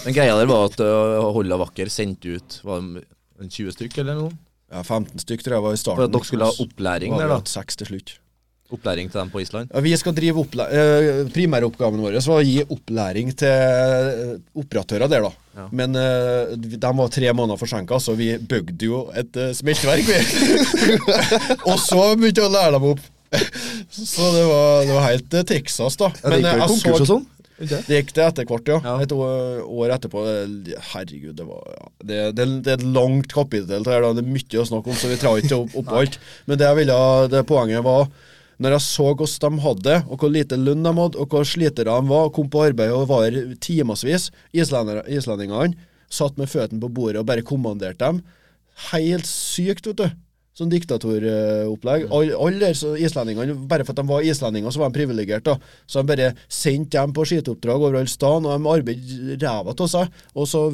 Men 0.04 0.14
greia 0.16 0.36
der 0.38 0.46
var 0.50 0.68
at 0.68 0.78
uh, 0.78 1.30
Holla 1.34 1.58
Vakker 1.60 1.90
sendte 1.92 2.36
ut 2.38 2.60
var 2.64 2.78
det 2.84 3.02
en 3.42 3.50
20 3.50 3.74
stykk 3.74 3.98
eller 4.04 4.20
noe? 4.20 4.30
Ja, 4.70 4.84
15 4.84 5.18
stykk 5.24 5.42
tror 5.42 5.56
jeg 5.56 5.64
var 5.66 5.74
i 5.74 5.80
starten. 5.80 5.98
For 5.98 6.06
at 6.06 6.14
dere 6.14 6.28
skulle 6.28 6.50
ha 6.50 6.62
opplæring 6.62 7.16
der, 7.18 7.26
da. 7.26 7.40
hatt 7.40 7.50
Seks 7.50 7.80
til 7.80 7.90
slutt. 7.90 8.14
Opplæring 8.70 9.10
til 9.10 9.18
dem 9.18 9.30
på 9.32 9.40
Island. 9.42 9.70
Vi 9.82 9.92
skal 9.98 10.14
drive 10.14 10.44
eh, 10.66 11.24
Primæroppgaven 11.34 12.02
vår 12.04 12.18
var 12.20 12.38
å 12.38 12.46
gi 12.46 12.60
opplæring 12.62 13.32
til 13.38 13.50
eh, 13.50 14.36
operatører 14.62 15.10
der, 15.10 15.26
da. 15.26 15.32
Ja. 15.58 15.66
Men 15.74 15.98
eh, 15.98 16.52
de 16.54 16.92
var 17.00 17.10
tre 17.10 17.32
måneder 17.34 17.58
forsinka, 17.58 17.98
så 17.98 18.14
vi 18.18 18.36
bygde 18.38 18.86
jo 18.86 19.00
et 19.18 19.34
uh, 19.34 19.50
smelteverk, 19.56 20.06
vi. 20.06 20.94
og 21.70 21.76
så 21.82 22.12
begynte 22.14 22.44
vi 22.44 22.46
å 22.46 22.54
lære 22.54 22.76
dem 22.76 22.88
opp. 22.92 23.02
så 23.90 24.30
det 24.36 24.46
var, 24.46 24.86
det 24.86 24.94
var 24.94 25.06
helt 25.08 25.36
Texas, 25.50 25.98
da. 25.98 26.12
Ja, 26.22 26.30
det 26.30 26.40
gikk 26.40 26.50
vel 26.50 26.66
konkurs 26.76 27.04
og 27.04 27.12
sånn? 27.14 27.28
Det? 27.60 27.82
Gikk 27.90 28.14
det 28.16 28.24
etter 28.24 28.46
hvert, 28.48 28.70
ja. 28.72 28.78
Ja. 28.86 28.94
Et 29.04 29.12
år, 29.12 29.60
år 29.68 29.92
etterpå. 29.98 30.22
Herregud, 30.94 31.34
det 31.36 31.44
var 31.44 31.66
ja. 31.74 31.90
det, 32.00 32.20
det, 32.38 32.46
det 32.64 32.72
er 32.72 32.78
et 32.78 32.88
langt 32.94 33.28
kapittel. 33.34 33.84
Det 33.84 33.92
er, 33.92 34.06
da. 34.06 34.14
det 34.16 34.24
er 34.24 34.32
mye 34.32 34.62
å 34.62 34.66
snakke 34.70 34.92
om, 34.94 34.96
så 34.96 35.10
vi 35.10 35.18
drar 35.20 35.42
ikke 35.42 35.58
opp, 35.58 35.76
opp 35.82 35.92
alt. 36.00 36.16
Men 36.48 36.60
det 36.60 36.70
jeg 36.70 36.80
ville, 36.80 36.98
det 37.34 37.44
poenget 37.50 37.84
var 37.84 38.08
når 38.60 38.76
jeg 38.76 38.84
så 38.84 39.06
hvordan 39.14 39.56
de 39.56 39.64
hadde 39.64 39.86
det, 39.86 39.98
og 40.06 40.20
hvor 40.20 40.32
lite 40.32 40.58
lønn 40.60 40.84
de 40.84 40.92
hadde, 40.98 41.20
og 41.20 41.32
hvor 41.32 41.46
slitere 41.48 41.94
de 41.94 42.10
var, 42.10 42.26
og 42.28 42.34
kom 42.36 42.50
på 42.52 42.66
arbeid 42.68 42.92
og 42.92 43.08
var 43.08 43.38
timevis 43.64 44.28
Islendingene 44.52 45.88
satt 46.10 46.38
med 46.40 46.50
føttene 46.50 46.82
på 46.82 46.90
bordet 46.92 47.22
og 47.22 47.28
bare 47.28 47.46
kommanderte 47.46 48.02
dem. 48.02 48.20
Helt 48.90 49.28
sykt, 49.28 49.86
vet 49.86 50.00
du. 50.00 50.18
Sånn 50.58 50.72
diktatoropplegg. 50.72 52.08
Alle 52.12 52.36
all 52.36 52.64
islendingene, 53.00 53.54
bare 53.70 53.86
for 53.86 53.94
at 53.94 54.00
de 54.02 54.10
var 54.10 54.26
islendinger, 54.26 54.74
så 54.74 54.82
var 54.82 54.90
de 54.90 54.98
privilegerte. 54.98 55.54
Så 55.88 56.02
de 56.02 56.10
bare 56.10 56.32
sendte 56.50 56.98
dem 56.98 57.14
på 57.16 57.24
skitoppdrag 57.28 57.84
over 57.86 58.00
all 58.00 58.10
staden, 58.10 58.48
og 58.48 58.58
de 58.58 58.72
arbeidet 58.74 59.38
ræva 59.44 59.76
av 59.76 59.92
seg. 59.92 60.10
Og 60.34 60.50
så 60.50 60.66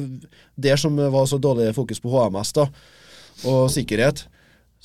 der 0.57 0.81
som 0.81 0.97
var 0.97 1.29
så 1.29 1.39
dårlig 1.39 1.69
fokus 1.77 2.01
på 2.03 2.11
HMS 2.11 2.55
da, 2.57 2.67
og 3.45 3.69
sikkerhet. 3.71 4.25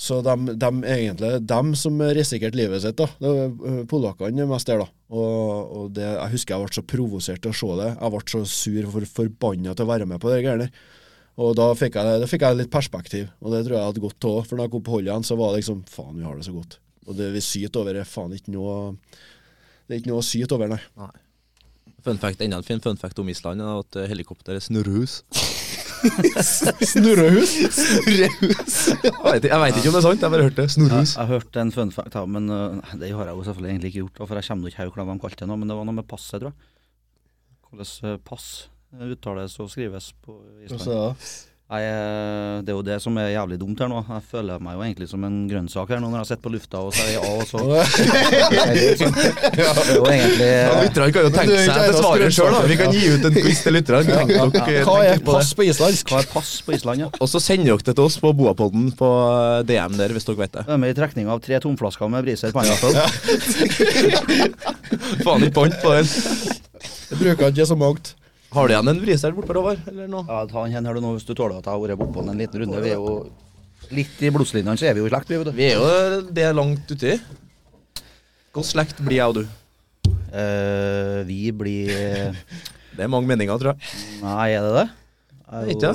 Så 0.03 0.19
de, 0.27 0.55
de 0.59 0.71
egentlig 0.91 1.31
dem 1.47 1.75
som 1.79 2.01
risikerte 2.17 2.59
livet 2.59 2.83
sitt, 2.83 2.99
da. 2.99 3.07
Det 3.23 3.31
øh, 3.31 3.83
polakkene 3.91 4.49
mest 4.51 4.67
der, 4.67 4.83
da. 4.83 4.89
Og, 5.15 5.77
og 5.79 5.93
det, 5.95 6.09
jeg 6.09 6.33
husker 6.33 6.57
jeg 6.57 6.65
ble 6.65 6.75
så 6.75 6.85
provosert 6.91 7.43
til 7.45 7.53
å 7.53 7.59
se 7.61 7.77
det. 7.79 7.91
Jeg 7.93 8.15
ble 8.15 8.23
så 8.33 8.41
sur 8.51 8.81
og 8.89 8.97
for, 8.97 9.07
forbanna 9.21 9.77
til 9.79 9.87
å 9.87 9.93
være 9.93 10.09
med 10.11 10.23
på 10.23 10.33
det 10.33 10.41
greiene 10.43 10.67
der. 10.67 10.91
Og 11.41 11.55
da 11.57 11.71
fikk, 11.79 11.97
jeg, 11.97 12.21
da 12.21 12.29
fikk 12.29 12.43
jeg 12.45 12.59
litt 12.59 12.73
perspektiv, 12.73 13.31
og 13.41 13.55
det 13.55 13.63
tror 13.65 13.79
jeg 13.79 13.89
hadde 13.93 14.03
gått 14.03 14.29
òg. 14.29 14.43
For 14.45 14.59
når 14.59 14.67
jeg 14.67 14.75
kom 14.75 14.85
på 14.89 14.97
hold 14.97 15.07
igjen, 15.07 15.25
så 15.25 15.39
var 15.39 15.53
det 15.53 15.63
liksom 15.63 15.85
Faen, 15.89 16.19
vi 16.19 16.27
har 16.27 16.37
det 16.37 16.49
så 16.49 16.57
godt. 16.57 16.77
Og 17.07 17.19
det 17.19 17.31
vi 17.37 17.47
syter 17.47 17.85
over, 17.85 17.99
er 18.03 18.09
faen 18.09 18.35
ikke 18.37 18.53
noe 18.55 18.77
Det 19.87 19.95
er 19.95 20.03
ikke 20.03 20.13
noe 20.13 20.21
å 20.23 20.27
syte 20.27 20.59
over, 20.59 20.75
nei. 20.75 21.09
Fun 22.03 22.19
fact, 22.19 22.43
enda 22.43 22.59
en 22.59 22.67
fin 22.67 22.83
fun 22.83 22.99
fact 22.99 23.23
om 23.23 23.31
Island 23.31 23.63
er 23.63 23.85
at 23.85 24.03
helikopteret 24.11 24.67
snurrer 24.67 25.05
er 25.07 25.15
snurrehus. 26.93 27.53
Snurrehus? 27.77 28.77
Jeg 29.03 29.13
vet, 29.25 29.45
ikke 29.45 29.57
om 29.57 29.95
det 29.95 30.01
er 30.01 30.07
sant, 30.07 30.21
jeg 30.21 30.27
har 30.27 30.35
bare 30.35 30.49
hørt 30.49 30.59
det. 30.59 30.69
Snurrehus. 30.75 31.15
Snurrehus. 31.15 31.17
jeg 31.17 31.31
hørte 31.31 31.65
en 31.65 31.73
fun 31.75 31.95
fact, 31.95 32.19
men 32.29 32.51
uh, 32.51 32.95
det 32.99 33.13
har 33.13 33.31
jeg 33.31 33.37
jo 33.37 33.47
selvfølgelig 33.49 33.71
egentlig 33.73 33.93
ikke 33.93 34.05
gjort. 34.05 34.23
For 34.29 34.41
jeg 34.41 34.49
kommer 34.49 34.73
ikke 34.73 34.91
hva 34.91 35.09
de 35.13 35.25
kalte 35.27 35.45
det 35.45 35.51
nå, 35.51 35.59
men 35.61 35.73
det 35.73 35.79
var 35.79 35.89
noe 35.89 35.99
med 36.01 36.09
passet, 36.11 36.43
tror 36.43 36.53
jeg. 36.53 36.71
Hvordan 37.73 38.11
øh, 38.11 38.19
pass 38.21 38.49
uttales 38.93 39.57
og 39.63 39.71
skrives 39.73 40.13
på 40.21 40.37
Island. 40.65 41.25
Altså, 41.73 41.81
Nei, 41.81 41.83
eh, 41.89 42.63
det 42.63 42.69
er 42.69 42.77
jo 42.77 42.83
det 42.85 42.97
som 43.01 43.17
er 43.17 43.31
jævlig 43.33 43.57
dumt 43.61 43.81
her 43.81 43.89
nå. 43.89 44.03
Jeg 44.05 44.23
føler 44.29 44.61
meg 44.61 44.75
jo 44.77 44.83
egentlig 44.85 45.07
som 45.09 45.23
en 45.25 45.37
grønnsak 45.49 45.89
her 45.89 46.03
nå 46.03 46.11
når 46.13 46.19
jeg 46.21 46.29
sitter 46.29 46.43
på 46.45 46.53
lufta 46.53 46.83
og 46.85 46.93
sier 46.93 47.15
ja, 47.15 47.23
og 47.33 47.47
så 47.49 47.59
Det 49.57 49.65
er 49.65 49.97
jo 49.97 50.05
egentlig 50.05 50.51
Ja, 50.51 50.75
Lytterne 50.83 51.15
kan 51.17 51.25
jo 51.25 51.33
tenke 51.33 51.57
seg 51.63 51.81
Det 51.81 51.97
svaret 51.97 52.37
sjøl, 52.37 52.53
da. 52.53 52.61
Vi 52.69 52.77
kan 52.77 52.93
gi 52.93 53.09
ut 53.15 53.25
en 53.31 53.39
quiz 53.39 53.65
til 53.65 53.77
lytterne. 53.79 54.21
Hva 54.85 54.99
er 55.07 55.25
på 55.25 55.33
pass 55.33 55.55
på 55.57 55.67
islandsk? 55.71 56.13
Hva 56.13 56.21
er 56.21 56.31
pass 56.35 56.53
på 56.67 56.77
Island, 56.77 57.07
ja? 57.07 57.11
Og 57.17 57.33
så 57.33 57.41
sender 57.41 57.73
dere 57.73 57.89
det 57.89 57.97
til 57.97 58.05
oss 58.05 58.21
på 58.21 58.35
Boapodden 58.37 58.91
på 58.99 59.09
eh, 59.33 59.65
DM 59.73 59.97
der, 59.97 60.13
hvis 60.13 60.29
dere 60.29 60.43
vet 60.45 60.57
det. 60.59 60.67
Det 60.69 60.77
er 60.77 60.83
med 60.85 60.93
i 60.93 60.99
trekning 60.99 61.33
av 61.33 61.41
tre 61.45 61.57
tomflasker 61.63 62.13
med 62.13 62.27
Briser 62.29 62.53
Pineapple. 62.53 62.93
Faen 65.25 65.49
ikke 65.49 65.57
pant 65.57 65.81
på 65.81 65.97
den. 65.97 66.07
Det 67.09 67.17
bruker 67.23 67.49
ikke 67.49 67.73
så 67.73 67.79
mangt. 67.81 68.13
Har 68.53 68.69
du 68.69 68.75
igjen 68.75 68.89
en 68.93 69.01
vriser 69.01 69.33
bortpå 69.33 69.55
Håvard? 69.57 69.81
Eller 69.89 70.09
noe? 70.13 70.27
Ja, 70.29 70.43
ta 70.51 70.65
den 70.69 70.85
her 70.87 70.99
du 70.99 71.01
nå 71.01 71.15
hvis 71.17 71.25
du 71.25 71.33
tåler 71.33 71.57
at 71.57 71.65
jeg 71.65 71.73
har 71.73 71.81
vært 71.81 72.01
bortpå 72.03 72.21
en 72.27 72.37
liten 72.37 72.61
runde. 72.65 72.83
Vi 72.85 72.91
er 72.93 72.99
jo 73.01 73.15
litt 73.97 74.21
i 74.21 74.31
blodslinjene, 74.33 74.77
så 74.77 74.91
er 74.91 74.97
vi 74.97 75.01
jo 75.03 75.09
i 75.09 75.13
slekt, 75.13 75.31
vi, 75.33 75.39
vet 75.41 75.49
du. 75.49 75.55
Vi 75.57 75.67
er 75.71 75.75
jo 75.81 75.87
det 76.37 76.49
langt 76.57 76.93
uti. 76.93 77.15
Hvilken 78.53 78.69
slekt 78.69 79.01
blir 79.01 79.17
jeg 79.23 79.29
og 79.33 79.37
du? 79.41 79.45
Eh, 80.33 81.19
vi 81.29 81.53
blir 81.57 81.89
Det 82.93 83.05
er 83.05 83.09
mange 83.13 83.29
meninger, 83.31 83.57
tror 83.61 83.73
jeg. 83.73 83.79
Nei, 84.21 84.51
er 84.53 84.63
det 84.69 84.75
det? 84.77 84.89
Er 85.53 85.73
ikke. 85.73 85.93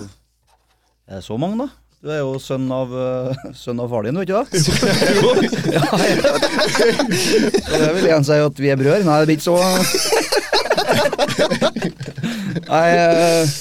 Er 1.08 1.16
det 1.22 1.26
så 1.30 1.38
mange, 1.38 1.62
da? 1.62 1.70
Du 2.02 2.10
er 2.14 2.20
jo 2.22 2.38
sønn 2.42 2.66
av, 2.74 2.92
uh, 2.94 3.34
sønn 3.58 3.80
av 3.82 3.90
far 3.90 4.06
din, 4.06 4.18
ikke 4.22 4.38
det? 4.50 4.62
ja, 5.74 5.82
vet 5.98 6.22
det. 6.26 6.34
Så 7.66 7.74
det 7.82 7.90
vil 7.98 8.06
igjen 8.10 8.26
si 8.28 8.38
at 8.50 8.62
vi 8.62 8.70
er 8.74 8.78
brødre. 8.82 9.06
Nei, 9.06 9.18
det 9.22 9.28
blir 9.30 9.38
ikke 9.38 9.50
så 9.50 9.58
Nei 12.66 12.88
eh, 12.98 13.58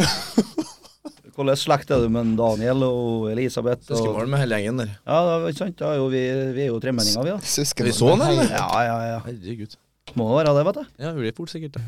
Hvordan 1.34 1.56
slekt 1.56 1.90
er 1.94 2.02
du 2.04 2.10
med 2.12 2.34
Daniel 2.36 2.84
og 2.84 3.30
Elisabeth? 3.32 3.86
Og, 3.88 3.96
Søskenbarn 3.96 4.32
med 4.32 4.42
hele 4.42 4.58
gjengen 4.60 4.82
der. 4.82 4.90
ja, 5.08 5.20
det 5.24 5.48
er 5.48 5.56
sant? 5.56 5.80
Er 5.86 5.96
jo 5.96 6.10
vi, 6.12 6.20
vi 6.56 6.66
er 6.66 6.68
jo 6.68 6.80
tremenninger, 6.82 7.24
vi, 7.24 7.32
da. 7.32 7.40
Søskenbarn. 7.54 7.88
Vi 7.88 7.94
vi 7.94 7.96
sånn, 7.96 8.24
eller? 8.26 8.52
Ja, 8.52 8.66
ja, 8.84 8.98
ja. 9.08 9.18
Herregud. 9.24 9.76
Må 10.20 10.26
jo 10.28 10.36
være 10.36 10.52
det, 10.58 10.64
vet 10.68 10.80
du. 10.80 10.84
Ja, 11.00 11.14
det 11.14 11.22
blir 11.22 11.36
fort 11.38 11.52
sikkert 11.54 11.78
det. 11.78 11.84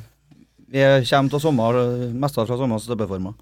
Vi 0.72 0.87
kommer 1.11 1.35
til 1.35 1.42
sommer, 1.44 1.81
mest 2.24 2.38
fra 2.38 2.46
sommerens 2.48 2.87
støpeformer. 2.88 3.37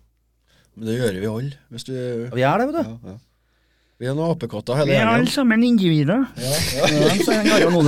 Men 0.75 0.91
det 0.91 0.99
gjør 0.99 1.21
vi 1.21 1.31
alle. 1.31 1.59
Hvis 1.71 1.87
du 1.87 1.95
Vi 1.95 2.43
er 2.43 2.59
det, 2.59 2.71
vet 2.73 2.81
du. 2.81 2.91
ja, 2.91 3.13
ja. 3.13 3.19
Vi 4.01 4.09
er 4.09 4.15
noen 4.17 4.33
apekotter 4.33 4.79
hele 4.79 4.89
Vi 4.89 4.97
er 4.97 5.09
alle 5.11 5.29
sammen 5.29 5.61
individer. 5.67 6.23
Ja, 6.41 6.53
ja. 6.79 6.87
ja, 6.89 7.09
det 7.53 7.67
jo 7.67 7.73
noe 7.75 7.83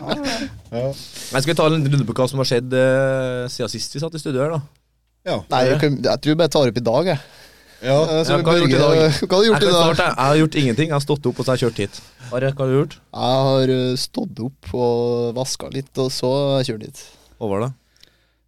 Ja, 0.00 0.16
ja. 0.18 0.38
Ja. 0.72 0.88
Men 0.90 1.44
skal 1.44 1.52
vi 1.52 1.56
ta 1.60 1.66
en 1.70 1.86
runde 1.86 2.06
på 2.08 2.16
hva 2.18 2.26
som 2.32 2.42
har 2.42 2.48
skjedd 2.50 2.74
eh, 2.74 3.44
siden 3.54 3.70
sist 3.70 3.94
vi 3.94 4.02
satt 4.02 4.18
i 4.18 4.22
studio 4.22 4.42
her, 4.42 4.56
da? 4.56 4.60
Ja. 5.26 5.36
Nei, 5.52 5.60
jeg, 5.70 5.92
jeg 6.08 6.22
tror 6.24 6.32
jeg 6.32 6.40
bare 6.42 6.54
tar 6.56 6.72
opp 6.72 6.80
i 6.82 6.84
dag, 6.90 7.12
jeg. 7.12 7.22
ja. 7.86 7.96
Eh, 8.02 8.20
Så 8.26 8.34
Ja, 8.34 8.40
hva 8.42 8.56
har 8.56 8.58
du 8.58 8.66
gjort 8.66 8.74
i 8.74 8.82
dag? 8.82 8.98
Hva 9.30 9.38
har 9.38 9.46
du 9.46 9.48
gjort 9.52 9.62
i 9.62 9.70
dag? 9.70 9.78
starte. 9.78 10.08
Jeg 10.10 10.26
har 10.32 10.42
gjort 10.42 10.58
ingenting. 10.64 10.90
Jeg 10.90 10.96
har 10.98 11.06
stått 11.06 11.30
opp 11.30 11.38
og 11.38 11.46
så 11.46 11.52
har 11.54 11.60
jeg 11.62 11.68
kjørt 11.68 11.82
hit. 11.84 12.02
Are, 12.26 12.50
hva 12.50 12.66
har 12.66 12.74
du 12.74 12.78
gjort? 12.80 12.98
Jeg 13.22 13.48
har 13.52 13.74
eh, 13.78 13.96
stått 14.08 14.42
opp 14.50 14.74
og 14.74 15.34
vaska 15.38 15.70
litt, 15.78 15.92
og 16.02 16.10
så 16.18 16.34
har 16.34 16.64
jeg 16.64 16.72
kjørt 16.72 16.86
var 17.54 17.68
det? 17.68 17.74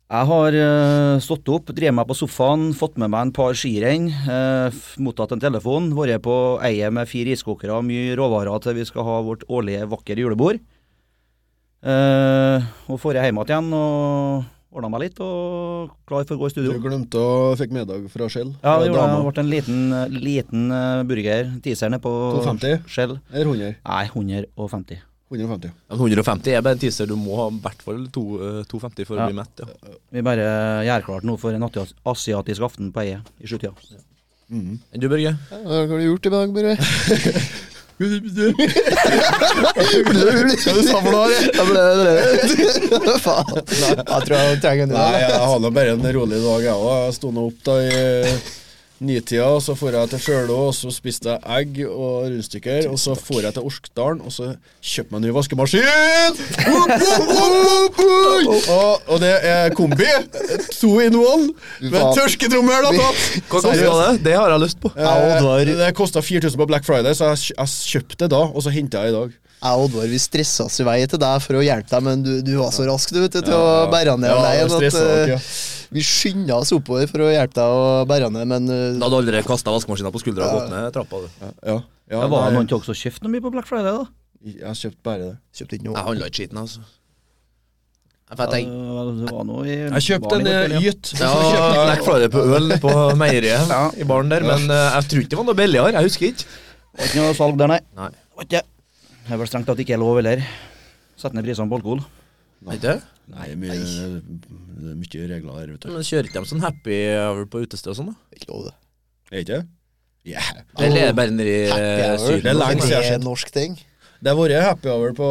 Jeg 0.09 0.25
har 0.25 0.55
eh, 0.57 1.19
stått 1.21 1.51
opp, 1.53 1.69
drevet 1.77 1.93
meg 1.93 2.07
på 2.09 2.15
sofaen, 2.17 2.71
fått 2.73 2.95
med 2.97 3.11
meg 3.13 3.27
en 3.27 3.33
par 3.37 3.53
skirenn, 3.53 4.07
eh, 4.09 4.77
mottatt 5.05 5.35
en 5.37 5.43
telefon, 5.43 5.91
vært 5.93 6.23
på 6.25 6.37
eiet 6.65 6.95
med 6.97 7.11
fire 7.11 7.35
iskokere 7.37 7.75
og 7.77 7.85
mye 7.85 8.15
råvarer 8.17 8.63
til 8.65 8.79
vi 8.79 8.87
skal 8.89 9.05
ha 9.05 9.19
vårt 9.27 9.45
årlige 9.53 9.85
vakre 9.91 10.17
julebord. 10.17 10.63
Eh, 11.85 12.65
og 12.89 12.97
får 13.03 13.19
jeg 13.19 13.29
hjem 13.29 13.43
igjen 13.45 13.69
og 13.77 14.49
ordna 14.73 14.91
meg 14.95 15.05
litt 15.05 15.21
og 15.21 15.93
klar 16.09 16.25
for 16.25 16.39
å 16.39 16.41
gå 16.41 16.49
i 16.49 16.55
studio. 16.57 16.73
Du 16.73 16.89
glemte 16.89 17.21
å 17.21 17.53
fikk 17.61 17.77
middag 17.77 18.09
fra 18.09 18.31
Shell. 18.33 18.55
Ja, 18.65 18.79
det 18.81 18.89
gjorde 18.89 19.05
jeg. 19.05 19.29
ble 19.29 19.45
en 19.45 19.53
liten, 19.53 19.85
liten 20.25 20.65
eh, 20.73 21.05
burger, 21.05 21.53
teaser 21.61 21.93
nede 21.93 22.01
på 22.09 22.15
250? 22.41 22.81
Shell. 22.89 23.19
Eller 23.29 23.53
100? 23.53 23.77
Nei, 23.85 24.03
150. 24.09 25.05
150. 25.31 25.71
Ja, 25.91 25.95
150 25.97 26.53
er 26.57 26.63
bare 26.65 26.73
en 26.79 26.81
teaser. 26.81 27.07
Du 27.11 27.17
må 27.21 27.37
ha 27.37 27.49
i 27.53 27.59
hvert 27.65 27.83
fall 27.85 27.99
eh, 28.07 28.63
250 28.71 29.05
for 29.07 29.15
Ja. 29.19 29.23
å 29.27 29.29
bli 29.29 29.37
mett. 29.37 29.55
Ja. 29.61 29.67
Vi 30.17 30.21
bare 30.25 30.47
gjør 30.89 31.05
klart 31.05 31.25
nå 31.29 31.35
for 31.39 31.51
en 31.53 31.63
asiatisk 31.69 32.61
aften 32.65 32.89
på 32.93 33.01
eie 33.05 33.19
i 33.41 33.47
sjutida. 33.51 33.73
Mhm. 34.49 34.79
Enn 34.95 35.01
du, 35.03 35.09
Børge? 35.13 35.35
Ja, 35.37 35.57
Hva 35.61 35.85
har 35.85 35.99
du 35.99 36.07
gjort 36.09 36.27
i 36.27 36.31
dag, 36.33 36.49
Børge? 36.57 36.77
Hva 37.99 38.07
du 38.07 38.15
sa 40.87 40.99
for 41.03 41.11
noe? 41.11 41.27
Are? 41.27 41.39
Jeg 41.51 41.65
ble 41.67 41.83
det. 41.99 42.15
Faen. 43.27 43.59
Jeg 43.59 44.23
tror 44.29 44.37
jeg 44.39 44.61
trenger 44.63 44.85
en 44.87 44.93
Nei, 44.95 45.11
ny. 45.13 45.19
jeg 45.25 45.43
har 45.51 45.59
nå 45.65 45.69
bare 45.75 45.91
en 45.97 46.07
rolig 46.17 46.39
dag, 46.45 46.61
jeg 46.69 46.77
òg. 46.79 46.93
Jeg 47.09 47.15
sto 47.19 47.29
nå 47.35 47.41
opp 47.51 47.59
da 47.67 47.75
i 47.83 47.85
nitida, 49.01 49.45
og 49.55 49.63
så 49.63 49.75
for 49.79 49.95
jeg 49.95 50.11
til 50.11 50.21
Sjølå, 50.25 50.57
og 50.69 50.75
så 50.75 50.91
spiste 50.93 51.31
jeg 51.31 51.41
egg 51.59 51.79
og 51.87 52.27
rundstykker. 52.27 52.89
Og 52.91 52.99
så 52.99 53.15
for 53.19 53.41
jeg 53.45 53.55
til 53.55 53.63
Orskdalen, 53.69 54.21
og 54.27 54.33
så 54.35 54.49
kjøpte 54.83 55.13
meg 55.15 55.21
en 55.21 55.27
ny 55.29 55.35
vaskemaskin! 55.37 55.85
Og, 58.69 59.09
og 59.09 59.21
det 59.23 59.33
er 59.47 59.71
kombi. 59.77 60.09
To 60.81 60.93
in 61.05 61.17
one. 61.19 61.51
Med 61.83 62.01
tørsketrommel 62.19 62.89
og 62.91 62.97
tatt. 62.99 63.27
Hva 63.51 63.61
koster 63.63 63.99
det? 64.03 64.13
Det 64.27 64.35
har 64.37 64.55
jeg 64.55 64.65
lyst 64.67 64.81
på. 64.83 64.93
Ja, 64.97 65.17
Eh, 65.39 65.75
Det 65.79 65.93
kosta 65.97 66.21
4000 66.23 66.59
på 66.59 66.67
Black 66.67 66.85
Friday, 66.87 67.15
så 67.15 67.33
jeg, 67.33 67.53
jeg 67.59 67.69
kjøpte 67.93 68.19
det 68.25 68.31
da, 68.35 68.43
og 68.49 68.63
så 68.65 68.73
henta 68.75 69.03
jeg 69.05 69.13
i 69.13 69.17
dag. 69.17 69.37
Jeg 69.59 69.75
og 69.75 69.89
Oddvar 69.89 70.07
vi 70.11 70.19
stressa 70.23 70.67
oss 70.69 70.79
i 70.79 70.87
vei 70.87 70.99
til 71.11 71.19
deg 71.19 71.41
for 71.43 71.59
å 71.59 71.63
hjelpe 71.65 71.91
deg, 71.91 72.05
men 72.07 72.21
du, 72.23 72.31
du 72.47 72.53
var 72.61 72.71
så 72.75 72.87
rask 72.87 73.11
du, 73.15 73.21
til 73.33 73.49
å 73.57 73.89
bære 73.91 74.15
ned 74.21 74.31
Ja, 74.31 74.37
alene 74.39 74.77
at 74.79 74.85
eh, 74.87 74.99
nok, 75.01 75.33
ja. 75.35 75.39
vi 75.97 76.05
skynda 76.07 76.61
oss 76.63 76.71
oppover 76.77 77.11
for 77.11 77.27
å 77.27 77.31
hjelpe 77.33 77.59
deg 77.59 77.79
å 77.81 77.89
bære 78.11 78.29
ned, 78.37 78.47
men 78.53 78.69
eh, 78.71 78.85
Da 79.01 79.09
hadde 79.09 79.17
du 79.17 79.19
allerede 79.25 79.49
kasta 79.49 79.75
vaskemaskina 79.75 80.13
på 80.15 80.23
skuldra 80.23 80.47
og 80.47 80.61
gått 80.61 80.71
ned 80.77 80.93
trappa. 80.95 81.25
du. 81.25 81.27
Ja, 81.43 81.51
ja, 81.73 81.79
ja, 82.15 82.21
Det 82.23 82.31
var 82.37 82.47
nei, 82.47 82.55
noen 82.55 82.69
av 82.69 82.71
dere 82.77 82.87
som 82.87 83.01
kjøpte 83.03 83.27
noe 83.27 83.35
mye 83.35 83.45
på 83.49 83.53
Black 83.57 83.67
Friday, 83.71 83.99
da? 83.99 84.07
Jeg 84.47 84.69
har 84.69 84.79
kjøpt 84.79 85.03
bare 85.11 85.25
det. 85.25 85.35
kjøpte 85.59 85.79
ikke 85.81 85.89
noe. 85.89 85.97
Jeg 85.99 86.09
handla 86.13 86.31
ikke 86.31 86.43
skiten, 86.45 86.63
altså. 86.63 86.87
Jeg 88.29 88.37
det 89.65 89.75
Jeg 89.75 90.05
kjøpte 90.05 90.35
en 90.37 90.45
går 90.45 90.51
eh, 90.53 90.81
ja. 91.19 91.85
Black 91.89 92.03
Friday 92.05 92.31
på 92.35 92.43
øl 92.59 92.75
på 92.83 92.97
meieriet 93.17 93.71
Ja. 93.73 93.85
i 93.97 94.07
baren 94.07 94.29
der, 94.31 94.45
men 94.45 94.69
eh, 94.71 94.89
jeg 94.99 95.09
tror 95.11 95.23
ikke 95.25 95.33
det 95.35 95.39
var 95.41 95.47
noe 95.49 95.59
billigere. 95.67 95.95
Jeg 95.97 96.11
husker 96.13 96.27
ikke. 96.31 96.45
Det 96.45 97.01
var 97.01 97.09
ikke 97.09 97.23
noe 97.25 97.39
salg 97.39 97.63
der, 97.63 97.73
nei. 97.73 97.81
Nei. 97.99 98.11
Det 99.29 99.37
var 99.37 99.37
ikke. 99.37 99.37
Det 99.37 99.37
er 99.37 99.41
vel 99.43 99.49
strengt 99.51 99.69
tatt 99.69 99.81
ikke 99.85 100.01
lov 100.01 100.17
heller. 100.17 100.45
Sette 101.19 101.37
ned 101.37 101.45
prisene 101.45 101.69
på 101.69 101.79
alkohol. 101.79 102.05
Ikke 102.73 102.85
det? 102.85 102.95
Nei, 103.29 103.49
mye, 103.61 103.75
det 103.77 104.93
er 104.93 104.95
mye 104.97 105.27
regler 105.29 105.59
der, 105.59 105.73
vet 105.75 105.83
du. 105.85 105.91
Men 105.93 106.07
kjører 106.07 106.29
ikke 106.31 106.41
de 106.41 106.49
sånn 106.49 106.65
happy 106.65 106.97
hour 107.13 107.45
på 107.53 107.61
utested 107.67 107.93
og 107.93 107.99
sånn, 107.99 108.09
da? 108.15 108.39
Ikke 108.39 108.49
lov, 108.55 108.71
det. 108.71 108.73
Er 109.29 109.43
ikke 109.45 109.59
det? 109.59 109.67
Yeah. 110.29 110.49
Eller 110.81 111.03
er 111.03 111.13
det 111.13 111.19
bare 111.19 111.35
nedi. 111.37 111.59
Syden? 112.25 112.43
Det 112.43 112.51
er 112.55 112.59
lenge 112.59 112.81
Det 112.81 112.89
siden 112.89 112.99
er 112.99 113.07
jeg 113.07 113.19
en 113.21 113.29
norsk 113.29 113.53
ting. 113.55 113.77
Det 114.19 114.33
har 114.33 114.39
vært 114.41 114.65
happy 114.65 114.91
hour 114.91 115.13
på 115.15 115.29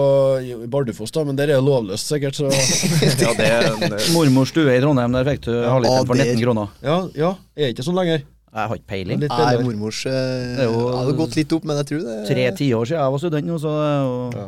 Bardufoss, 0.72 1.12
da, 1.12 1.26
men 1.28 1.36
der 1.36 1.50
er 1.52 1.58
det 1.58 1.66
lovløst, 1.66 2.08
sikkert. 2.08 2.38
Så 2.38 2.48
Ja, 3.26 3.34
det 3.36 3.50
er 3.50 3.68
en, 3.74 3.98
Mormors 4.14 4.54
stue 4.54 4.72
i 4.72 4.80
Trondheim, 4.80 5.18
der 5.18 5.28
fikk 5.28 5.44
du 5.50 5.52
halvliteren 5.58 6.08
for 6.08 6.22
19 6.22 6.44
kroner. 6.46 6.72
ja, 6.86 7.02
ja, 7.18 7.34
er 7.58 7.74
ikke 7.74 7.84
sånn 7.84 7.98
lenger. 7.98 8.24
Jeg 8.48 8.70
har 8.72 8.78
ikke 8.80 8.90
peiling. 8.90 9.20
Litt 9.22 9.30
Nei, 9.34 9.50
bedre. 9.52 9.66
mormors 9.68 10.00
uh, 10.08 10.12
Det 10.12 10.64
er 10.64 10.70
jo- 10.72 10.96
hadde 10.96 11.16
gått 11.20 11.36
litt 11.38 11.52
opp, 11.54 11.66
men 11.68 11.78
jeg 11.82 11.88
tror 11.92 12.00
det 12.08 12.16
Tre 12.30 12.46
tiår 12.62 12.88
siden 12.90 13.02
jeg 13.04 13.12
var 13.16 13.22
student 13.22 13.48
nå, 13.52 13.58
så 13.62 13.74
det 13.76 13.90
er 13.92 14.00
jo 14.08 14.16
Ja. 14.40 14.48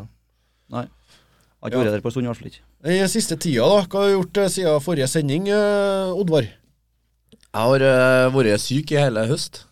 Nei. 0.78 0.84
Jeg 1.60 1.66
har 1.66 1.70
ikke 1.74 1.82
vært 1.84 1.92
der 1.98 2.04
på 2.06 2.08
en 2.08 2.12
stund, 2.16 2.26
i 2.26 2.30
hvert 2.30 2.40
fall 2.40 2.52
ikke. 2.54 2.64
I 2.88 3.08
siste 3.12 3.36
tida, 3.36 3.66
da, 3.68 3.82
hva 3.92 4.00
har 4.00 4.08
du 4.08 4.14
gjort 4.16 4.38
eh, 4.40 4.48
siden 4.54 4.80
forrige 4.86 5.08
sending, 5.12 5.50
eh, 5.52 6.14
Oddvar? 6.16 6.46
Jeg 6.48 7.66
har 7.66 7.84
eh, 7.84 8.30
vært 8.32 8.62
syk 8.64 8.94
i 8.96 9.02
hele 9.02 9.26
høst. 9.28 9.66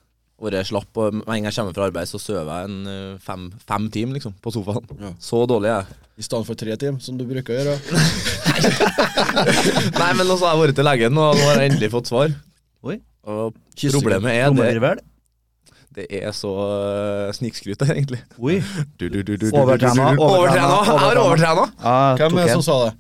Vært 0.44 0.68
slapp, 0.68 0.90
og 1.00 1.14
med 1.16 1.24
en 1.24 1.32
gang 1.40 1.48
jeg 1.48 1.56
kommer 1.56 1.74
fra 1.74 1.88
arbeid, 1.88 2.10
så 2.12 2.20
sover 2.20 2.44
jeg 2.52 2.68
en 2.68 2.92
eh, 2.92 3.16
fem, 3.24 3.48
fem 3.66 3.88
timer 3.90 4.20
liksom, 4.20 4.36
på 4.44 4.52
sofaen. 4.54 4.84
Ja. 5.00 5.14
Så 5.24 5.40
dårlig 5.50 5.72
er 5.72 5.80
jeg. 5.80 5.98
I 6.18 6.26
stedet 6.28 6.46
for 6.50 6.58
tre 6.60 6.76
timer, 6.82 7.00
som 7.00 7.16
du 7.18 7.24
bruker 7.30 7.54
å 7.54 7.58
gjøre. 7.62 7.78
Nei, 10.02 10.12
men 10.18 10.26
også 10.28 10.46
har 10.50 10.56
jeg 10.58 10.62
vært 10.66 10.78
til 10.80 10.88
legen, 10.90 11.18
og 11.22 11.38
nå 11.40 11.46
har 11.48 11.62
jeg 11.62 11.72
endelig 11.72 11.90
fått 11.94 12.10
svar. 12.12 12.34
Oi. 12.84 13.00
Og 13.28 13.54
problemet 13.92 14.32
er 14.32 14.54
det, 14.56 15.04
det 15.98 16.06
er 16.14 16.32
så 16.36 16.52
uh, 16.54 17.34
snikskryt 17.34 17.80
der, 17.82 17.96
egentlig. 17.96 18.22
Oi. 18.38 18.60
Du, 19.00 19.10
du, 19.10 19.22
du, 19.24 19.36
du, 19.36 19.50
du, 19.50 19.58
Overtrena, 19.58 20.12
du. 20.14 20.24
overtrena! 20.24 21.68
Hvem 22.20 22.38
er 22.38 22.48
det 22.48 22.58
som 22.60 22.66
sa 22.66 22.78
det? 22.86 22.94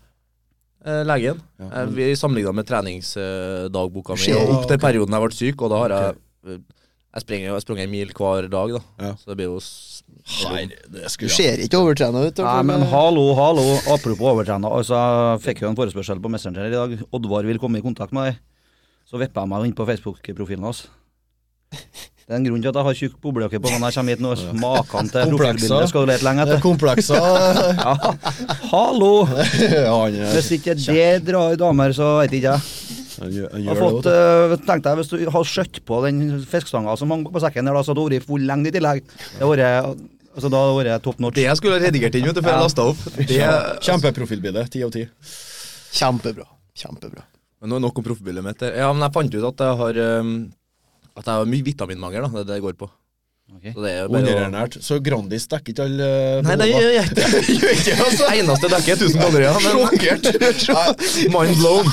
Eh, 0.87 1.03
legen. 1.07 1.41
Ja, 1.59 1.67
Eh, 1.81 1.85
vi 1.91 2.15
sammenligna 2.15 2.53
med 2.55 2.67
treningsdagboka 2.67 4.15
mi 4.15 4.33
opp 4.39 4.67
til 4.69 4.79
perioden 4.79 5.13
jeg 5.13 5.23
ble 5.25 5.35
syk, 5.35 5.61
og 5.61 5.71
da 5.73 5.83
har 5.83 5.95
jeg 5.95 6.59
Jeg 7.17 7.23
springer 7.23 7.49
jeg 7.49 7.63
sprang 7.63 7.79
en 7.81 7.89
mil 7.91 8.11
hver 8.13 8.47
dag, 8.51 8.73
da. 8.77 8.81
Ja. 9.01 9.11
Så 9.17 9.31
det 9.31 9.37
blir 9.39 9.49
jo 9.49 9.59
Nei, 10.47 10.65
det 10.67 11.03
Du 11.03 11.09
skulle 11.09 11.31
Du 11.31 11.35
ser 11.35 11.63
ikke 11.63 11.79
overtrena 11.81 12.23
ut. 12.27 12.39
Nei, 12.43 12.63
men 12.67 12.83
hallo, 12.91 13.33
hallo. 13.35 13.65
Apropos 13.93 14.33
overtrena. 14.33 14.69
Altså, 14.69 14.93
jeg 15.33 15.41
fikk 15.47 15.63
jo 15.63 15.71
en 15.71 15.79
forespørsel 15.79 16.21
på 16.21 16.31
Messenger 16.31 16.67
i 16.67 16.75
dag. 16.75 16.95
Oddvar 17.15 17.47
vil 17.47 17.59
komme 17.59 17.79
i 17.79 17.85
kontakt 17.85 18.13
med 18.15 18.29
deg. 18.29 18.41
Så 19.07 19.19
vippa 19.21 19.43
jeg 19.45 19.51
meg 19.53 19.69
inn 19.69 19.75
på 19.75 19.85
Facebook-profilen 19.87 20.65
hans. 20.67 20.83
Det 22.27 22.35
er 22.35 22.41
en 22.41 22.47
grunn 22.49 22.59
til 22.59 22.67
at 22.73 22.75
jeg 22.75 22.83
har 22.83 22.95
tjukk 22.99 23.13
boblejakke 23.23 23.59
på 23.63 23.69
når 23.71 23.85
jeg 23.85 23.95
kommer 23.95 24.15
hit 24.17 24.23
nå. 24.23 24.31
Maken 24.59 25.11
til 25.13 25.29
profilbilde 25.31 25.85
skal 25.87 26.03
du 26.03 26.09
lete 26.09 26.25
lenge 26.27 26.43
Det 26.43 26.51
er 26.51 26.57
etter. 26.57 26.65
komplekser. 26.67 27.27
Ja, 27.79 27.93
hallo! 28.73 29.11
Hvis 30.35 30.49
ikke 30.57 30.75
det 30.75 31.05
drar 31.29 31.55
damer, 31.61 31.95
så 31.95 32.17
veit 32.19 32.35
ikke 32.35 32.57
jeg. 32.57 32.97
Jeg 33.31 33.63
har 33.69 33.79
fått, 33.79 34.09
uh, 34.11 34.57
tenk 34.67 34.83
deg 34.85 34.99
hvis 34.99 35.07
du 35.09 35.15
har 35.33 35.47
skjøtt 35.49 35.79
på 35.89 35.97
den 36.03 36.19
fiskestanga 36.45 36.93
som 36.99 37.09
hang 37.09 37.23
på 37.25 37.41
sekken 37.41 37.65
der, 37.65 37.79
så 37.81 37.95
hadde 37.95 38.03
det 38.11 38.19
vært 38.19 38.27
full 38.29 38.45
lengde 38.45 38.69
i 38.69 38.75
tillegg. 38.75 39.01
Det 39.07 39.41
har 39.41 39.49
vært 39.49 40.03
altså, 40.35 40.51
da 40.51 40.61
hadde 40.61 40.83
det 40.85 40.93
vært 40.99 41.23
notch. 41.25 41.37
Det 41.39 41.47
jeg 41.47 41.57
skulle 41.57 41.79
ha 41.79 41.85
redigert 41.87 42.19
inn 42.19 42.27
vet 42.29 42.37
du, 42.37 42.43
før 42.43 42.53
jeg 42.53 42.67
lasta 42.67 42.85
opp. 42.91 43.01
Det. 43.17 43.39
Kjempeprofilbilde. 43.87 44.67
Ti 44.75 44.85
av 44.85 44.93
ti. 44.93 45.07
Kjempebra. 45.97 46.45
Kjempebra. 46.77 47.25
Men 47.67 47.73
nå 47.75 47.81
er 47.81 47.83
nok 47.83 47.99
om 47.99 48.05
proffbildet 48.07 48.45
mitt. 48.45 48.61
der. 48.63 48.77
Ja, 48.79 48.93
men 48.95 49.03
jeg 49.03 49.13
fant 49.17 49.35
ut 49.35 49.49
at 49.51 49.65
jeg 49.67 49.81
har 49.81 49.99
um, 50.23 50.31
At 51.17 51.25
jeg 51.27 51.33
har 51.41 51.51
mye 51.51 51.65
vitaminmangel. 51.67 52.23
da, 52.23 52.29
Det 52.31 52.39
er 52.45 52.47
det 52.53 52.57
jeg 52.61 52.65
går 52.69 52.77
på. 52.79 52.87
Ok. 53.47 53.65
Så 53.71 53.79
det 53.83 53.91
er 53.95 54.07
bare 54.11 54.31
å 54.67 54.83
Så 54.83 54.97
Grandis 55.03 55.45
dekker 55.47 55.71
ikke 55.71 55.83
alle 55.87 56.07
Nei, 56.43 56.55
det 56.59 56.65
gjør 56.67 56.89
jeg 56.91 57.05
ikke. 57.07 57.15
det, 57.15 57.93
altså. 57.95 58.25
Eneste 58.39 58.71
dekker 58.73 58.91
er 58.91 59.03
1000 59.07 59.21
kalorier. 59.23 59.59
Sjokkert. 59.67 60.25
mind 61.35 61.59
blown. 61.61 61.91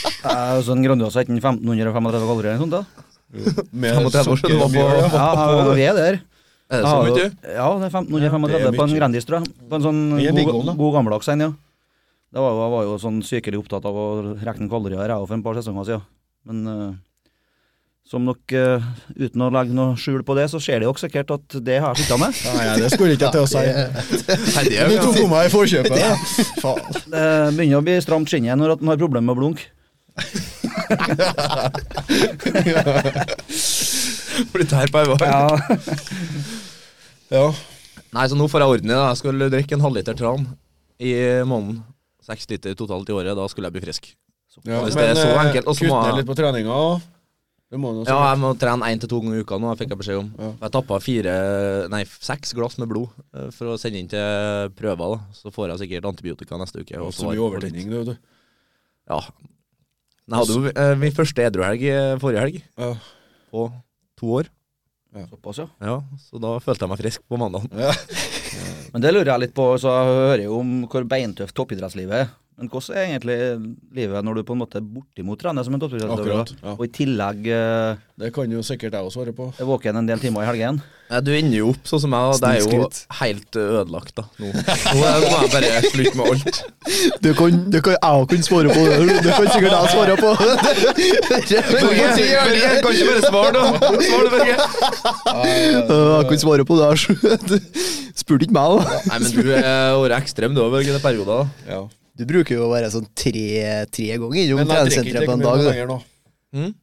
Sånn 0.68 0.84
Grandiosa 0.84 1.24
uten 1.24 1.40
1535 1.40 2.28
kalorier 2.28 2.52
eller 2.52 2.60
noe 2.60 2.66
sånt. 2.66 2.76
da. 2.80 3.06
Med 3.72 3.96
35 3.96 4.34
år 4.34 4.42
siden 4.42 4.56
du 4.56 4.60
var 4.60 4.68
på- 4.68 4.74
mjøl, 4.74 4.92
ja. 5.00 5.74
Vi 5.78 5.86
er 5.88 5.96
der. 6.00 6.20
Er 6.70 6.84
det 6.84 6.86
så 6.86 6.98
mye? 7.02 7.26
Ja, 7.56 7.66
det 7.80 7.88
er 7.88 7.96
1535 7.96 8.50
Ja, 8.52 8.58
er 8.68 8.76
på 8.76 8.84
en. 8.84 8.94
Grandis, 9.00 9.24
tror 9.26 9.40
jeg. 9.40 9.52
På 9.70 9.78
en 9.80 9.84
sånn 9.88 10.00
god, 10.20 10.76
god 10.78 10.92
gammeldags 11.00 11.30
en, 11.32 11.46
ja. 11.48 11.50
Det 12.30 12.38
var, 12.38 12.54
jo- 12.54 12.62
jeg 12.62 12.70
var 12.76 12.82
jo 12.86 12.94
sånn 13.02 13.18
sykelig 13.26 13.58
opptatt 13.58 13.82
av 13.90 13.96
å 13.98 14.04
regne 14.38 14.70
kalorier 14.70 15.10
jeg 15.10 15.26
for 15.26 15.34
en 15.34 15.42
par 15.42 15.58
sesonger 15.58 15.82
siden. 15.88 16.04
Men 16.46 16.58
eh, 16.70 16.94
som 18.10 18.24
nok, 18.26 18.42
uh, 18.58 18.82
uten 19.14 19.38
å 19.44 19.52
legge 19.54 19.70
noe 19.76 19.92
skjul 20.00 20.22
på 20.26 20.34
det, 20.34 20.48
så 20.50 20.58
ser 20.62 20.78
det 20.82 20.86
jo 20.88 20.94
sikkert 20.98 21.28
at 21.30 21.46
det 21.62 21.76
har 21.78 21.94
jeg 21.94 22.02
slutta 22.02 22.16
med. 22.18 22.34
Nei, 22.48 22.64
nei, 22.66 22.78
det 22.82 22.88
skulle 22.90 23.14
ikke 23.14 23.26
jeg 23.28 23.34
til 23.36 23.44
å 23.44 23.50
si. 23.50 23.62
Du 24.90 24.96
tok 24.98 25.14
på 25.20 25.28
meg 25.30 25.46
i 25.46 25.52
forkjøpet. 25.52 25.94
ja. 26.02 26.14
Faen. 26.58 26.82
Det 27.12 27.22
begynner 27.54 27.78
å 27.78 27.86
bli 27.86 27.94
stramt 28.02 28.26
skinnet 28.32 28.58
når 28.58 28.70
at 28.74 28.82
en 28.82 28.90
har 28.90 28.98
problemer 28.98 29.26
med 29.28 29.34
å 29.36 29.40
blunke. 29.42 29.62
blitt 34.54 34.72
her 34.74 34.88
på 34.90 34.98
vår. 35.12 35.22
Ja. 35.22 35.46
Ja. 37.30 37.46
Nei, 38.10 38.26
så 38.26 38.34
nå 38.34 38.50
får 38.50 38.58
jeg 38.64 38.70
orden 38.74 38.90
i 38.90 38.94
det. 38.96 39.04
Jeg 39.04 39.20
skulle 39.22 39.52
drikke 39.54 39.74
en 39.78 39.86
halvliter 39.86 40.14
tran 40.18 40.42
i 40.98 41.14
måneden. 41.46 41.78
Seks 42.26 42.46
liter 42.50 42.74
totalt 42.76 43.08
i 43.08 43.12
året. 43.16 43.34
Da 43.36 43.46
skulle 43.48 43.70
jeg 43.70 43.76
bli 43.78 43.84
frisk. 43.86 44.10
ja. 44.66 44.82
Hvis 44.84 44.94
det 44.98 45.08
er 45.10 45.14
så 45.18 45.28
eh, 45.30 45.40
enkelt, 45.46 45.66
og 45.70 45.74
så 45.78 45.86
må 45.86 45.94
kutt 45.94 46.02
ned 46.04 46.10
jeg- 46.10 46.18
litt 46.20 46.26
på 46.30 46.36
treninga. 46.40 47.00
Det 47.70 47.78
må 47.78 47.92
du 47.94 48.00
Ja, 48.10 48.32
jeg 48.34 48.38
må 48.42 48.48
trene 48.58 48.82
én 48.90 48.98
til 48.98 49.08
to 49.08 49.20
ganger 49.22 49.36
i 49.38 49.42
uka 49.44 49.54
nå, 49.62 49.76
fikk 49.78 49.90
jeg 49.94 49.98
beskjed 50.00 50.18
om. 50.18 50.30
Ja. 50.38 50.48
Jeg 50.66 50.72
tappa 50.74 50.96
fire, 51.00 51.34
nei, 51.88 52.00
seks 52.04 52.52
glass 52.52 52.76
med 52.82 52.88
blod 52.90 53.08
eh, 53.32 53.50
for 53.54 53.66
å 53.70 53.78
sende 53.78 54.00
inn 54.02 54.08
til 54.10 54.72
prøver. 54.74 54.98
da 55.14 55.20
Så 55.38 55.52
får 55.54 55.70
jeg 55.70 55.84
sikkert 55.84 56.08
antibiotika 56.10 56.58
neste 56.58 56.82
uke. 56.82 56.98
og 56.98 57.12
Så 57.14 57.30
mye 57.30 57.38
overtenning, 57.38 57.86
det, 57.88 58.00
vet 58.02 58.06
du. 58.06 58.16
Ja. 59.08 59.20
Jeg 60.30 60.36
hadde 60.38 60.56
jo 60.58 60.72
eh, 60.74 60.94
min 60.98 61.12
første 61.14 61.46
edruhelg 61.46 61.82
eh, 61.86 62.16
forrige 62.18 62.40
helg, 62.42 62.62
Ja. 62.76 62.94
på 63.52 63.70
to 64.18 64.26
år. 64.26 64.50
Såpass, 65.30 65.58
ja. 65.58 65.66
Ja, 65.82 65.96
Så 66.18 66.38
da 66.42 66.58
følte 66.58 66.86
jeg 66.86 66.88
meg 66.90 66.98
frisk 66.98 67.22
på 67.30 67.38
mandag. 67.38 67.70
Ja. 67.70 67.90
Men 68.90 69.04
det 69.04 69.12
lurer 69.14 69.32
jeg 69.32 69.44
litt 69.44 69.56
på, 69.56 69.66
så 69.80 69.92
jeg 69.94 70.14
hører 70.20 70.44
jo 70.46 70.60
om 70.60 70.76
hvor 70.90 71.06
beintøft 71.08 71.54
toppidrettslivet 71.56 72.22
er. 72.24 72.30
Men 72.60 72.68
hvordan 72.68 72.96
er 73.00 73.06
egentlig 73.08 73.36
livet 73.96 74.24
når 74.26 74.34
du 74.36 74.42
på 74.44 74.52
en 74.52 74.60
måte 74.60 74.76
er 74.76 74.84
bortimot 74.84 75.40
trener 75.40 75.64
som 75.64 75.72
en 75.76 75.80
toppidrettsutøver? 75.80 76.50
Ja. 76.60 76.74
Og 76.76 76.82
i 76.84 76.90
tillegg 76.92 77.46
eh, 77.48 77.94
Det 78.20 78.28
kan 78.36 78.52
jo 78.52 78.60
sikkert 78.66 78.92
jeg 78.98 79.00
også 79.06 79.22
svare 79.22 79.32
på. 79.32 79.46
er 79.56 79.64
våken 79.68 79.96
en 79.96 80.08
del 80.10 80.20
timer 80.20 80.44
i 80.44 80.48
helgen? 80.50 80.82
Ja, 81.10 81.18
du 81.24 81.32
ender 81.34 81.56
jo 81.56 81.70
opp 81.72 81.88
sånn 81.88 82.02
som 82.04 82.12
meg, 82.12 82.22
og 82.30 82.38
det 82.38 82.50
er 82.52 82.60
jo 82.60 82.84
helt 83.18 83.56
ødelagt 83.58 84.12
da 84.20 84.26
nå. 84.38 84.50
Nå 84.52 85.00
er- 85.08 85.24
må 85.24 85.38
jeg 85.40 85.50
bare 85.56 85.80
slutte 85.88 86.16
med 86.20 86.26
alt. 86.30 86.60
Det 87.24 87.32
kan, 87.40 87.56
det 87.72 87.80
kan 87.82 87.96
jeg 87.96 88.28
kunne 88.30 88.46
svare 88.46 88.68
på. 88.76 88.84
Det 88.84 89.32
kan 89.34 89.48
sikkert 89.50 89.74
jeg 89.74 89.90
svare 89.96 90.14
på. 90.20 90.30
Børge, 91.40 92.68
kan 92.84 92.92
ikke 92.92 93.08
bare 93.10 93.24
svare, 93.26 93.50
da? 93.56 93.64
Svar 94.04 94.22
det, 94.22 94.30
Børge. 94.36 94.54
Jeg 95.90 96.28
kan 96.30 96.38
svare 96.44 96.64
på 96.68 96.76
det. 96.78 96.90
Spurte 98.20 98.46
ikke 98.46 98.54
meg, 98.54 98.76
da. 98.76 99.00
Nei, 99.10 99.18
men 99.24 99.32
du 99.34 99.40
har 99.50 99.96
vært 100.04 100.16
ekstrem 100.20 100.54
du 100.54 100.62
òg, 100.62 100.70
Børge, 100.76 100.94
i 100.94 101.02
perioder. 101.02 101.48
Ja. 101.68 101.82
Du 102.20 102.26
bruker 102.28 102.52
jo 102.58 102.66
å 102.66 102.70
være 102.74 102.90
sånn 102.92 103.06
tre, 103.16 103.86
tre 103.88 104.06
ganger 104.20 104.40
innom 104.44 104.60
drikker 104.68 104.68
treningssenteret 104.68 105.24
på 105.24 105.32
en 105.32 105.44
dag. 105.46 105.62
da. 105.64 105.84
nå. 105.88 105.98
Mm? 106.60 106.74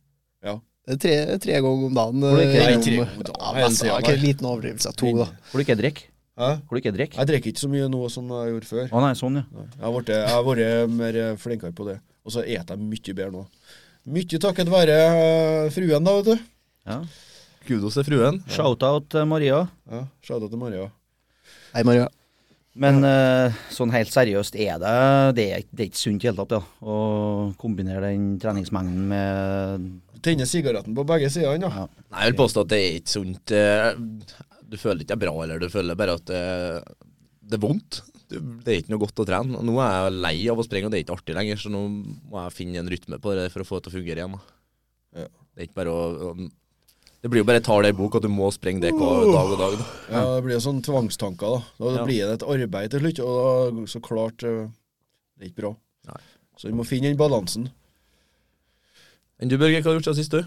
Er 0.87 0.95
Tre, 1.03 1.15
tre 1.43 1.57
ganger 1.59 1.85
om 1.89 1.93
dagen. 1.97 2.21
Hvor 2.23 2.37
det 2.39 2.45
ikke- 2.47 2.61
eh, 2.61 2.67
ganger 3.67 3.85
Ja, 3.85 3.97
ikke 3.99 4.13
en 4.13 4.21
liten 4.23 4.45
overdrivelse. 4.47 4.93
To, 4.95 5.11
da. 5.17 5.25
Hvor 5.51 5.59
du 5.59 5.63
ikke 5.65 5.75
drikker? 5.77 6.03
Hæ? 6.37 6.49
Hvor 6.63 6.69
du 6.69 6.79
ikke 6.81 6.93
drikker? 6.95 7.17
Jeg 7.17 7.27
drikker 7.27 7.51
ikke 7.51 7.59
så 7.59 7.69
mye 7.69 7.89
nå 7.91 8.09
som 8.09 8.27
jeg 8.29 8.53
gjorde 8.53 8.67
før. 8.71 8.89
Å 8.89 9.01
nei, 9.01 9.13
sånn, 9.13 9.35
ja. 9.35 9.43
Jeg 9.77 9.81
har 9.83 9.91
vært, 9.91 10.11
vært 10.47 10.89
mer 10.89 11.13
flinkere 11.35 11.73
på 11.75 11.85
det. 11.89 11.99
Og 12.25 12.31
så 12.31 12.43
eter 12.45 12.77
jeg 12.77 12.79
mye 12.79 13.13
bedre 13.13 13.31
nå. 13.31 13.45
Mye 14.07 14.39
takket 14.39 14.69
være 14.71 14.97
eh, 14.97 15.69
fruen, 15.75 16.03
da, 16.03 16.21
vet 16.21 16.25
du. 16.25 16.39
Ja. 16.87 17.01
Kudos 17.67 17.93
til 17.95 18.03
fruen. 18.07 18.41
Shout-out 18.47 19.11
Maria. 19.27 19.67
Ja, 19.91 20.05
Shout-out 20.23 20.49
til 20.49 20.57
Maria. 20.59 20.89
Hei, 21.73 21.83
Maria. 21.83 22.07
Men 22.77 22.99
uh, 23.01 23.55
sånn 23.73 23.89
helt 23.93 24.11
seriøst 24.13 24.55
er 24.61 24.77
det 24.81 24.91
Det 25.37 25.45
er, 25.55 25.63
det 25.73 25.83
er 25.83 25.89
ikke 25.89 25.97
sunt 26.01 26.21
i 26.21 26.27
det 26.27 26.29
hele 26.29 26.43
tatt, 26.43 26.57
ja. 26.59 26.61
Å 26.85 26.97
kombinere 27.57 28.11
den 28.13 28.35
treningsmengden 28.41 29.07
med 29.09 29.87
Tenne 30.25 30.45
sigaretten 30.49 30.95
på 30.97 31.05
begge 31.07 31.29
sider, 31.33 31.57
ja. 31.61 31.69
Ja. 31.71 31.87
Nei, 32.11 32.23
jeg 32.25 32.33
vil 32.33 32.39
påstå 32.43 32.63
at 32.65 32.71
det 32.73 32.79
er 32.83 32.95
ikke 32.99 33.13
sunt. 33.13 33.53
eh, 33.53 33.89
Du 34.67 34.77
føler 34.81 35.01
ikke 35.03 35.13
det 35.13 35.17
er 35.17 35.23
bra, 35.25 35.33
eller 35.45 35.61
du 35.61 35.67
føler 35.71 35.95
bare 35.99 36.15
at 36.17 36.25
det, 36.29 36.41
det 37.47 37.57
er 37.59 37.63
vondt. 37.63 38.01
Det 38.27 38.73
er 38.73 38.79
ikke 38.81 38.91
noe 38.91 39.03
godt 39.05 39.21
å 39.23 39.25
trene. 39.29 39.61
Nå 39.63 39.75
er 39.79 39.93
jeg 40.09 40.15
lei 40.25 40.35
av 40.51 40.59
å 40.59 40.65
springe, 40.65 40.89
og 40.89 40.91
det 40.91 40.99
er 40.99 41.05
ikke 41.05 41.15
artig 41.21 41.35
lenger, 41.37 41.61
så 41.61 41.69
nå 41.71 41.83
må 41.87 42.41
jeg 42.43 42.55
finne 42.57 42.81
en 42.81 42.89
rytme 42.91 43.21
på 43.23 43.35
det 43.37 43.45
for 43.53 43.63
å 43.63 43.67
få 43.69 43.77
det 43.79 43.85
til 43.87 43.93
å 43.93 43.97
fungere 44.01 44.23
igjen. 44.25 44.35
Ja. 45.21 45.27
Det 45.53 45.61
er 45.63 45.69
ikke 45.69 45.79
bare 45.79 45.93
å- 45.93 46.33
Det 47.21 47.31
blir 47.33 47.41
jo 47.41 47.47
bare 47.49 47.63
tall 47.65 47.87
i 47.87 47.93
bok 47.97 48.15
at 48.19 48.25
du 48.27 48.29
må 48.29 48.47
sprenge 48.53 48.83
det 48.83 48.91
dag 48.93 49.01
og 49.01 49.55
dag. 49.57 49.73
Da. 49.79 49.85
Ja, 50.13 50.21
Det 50.35 50.43
blir 50.45 50.53
jo 50.57 50.63
sånn 50.67 50.83
tvangstanker, 50.85 51.55
da. 51.57 51.63
Da 51.81 51.95
Ja. 51.97 52.05
blir 52.05 52.27
det 52.29 52.35
et 52.37 52.47
arbeid 52.47 52.91
til 52.91 52.99
slutt, 53.01 53.19
og 53.25 53.73
da, 53.75 53.85
så 53.89 54.01
klart 54.01 54.43
eh, 54.43 54.67
Det 55.37 55.45
er 55.45 55.49
ikke 55.49 55.61
bra. 55.63 55.75
Nei. 56.07 56.21
Så 56.57 56.67
vi 56.69 56.73
må 56.77 56.85
finne 56.85 57.09
den 57.09 57.17
balansen. 57.17 57.69
Enn 59.41 59.49
du, 59.49 59.57
Børge, 59.57 59.81
hva 59.81 59.91
har 59.91 59.97
du 59.97 59.99
gjort 60.01 60.15
siden 60.15 60.23
sist, 60.23 60.31
du? 60.31 60.45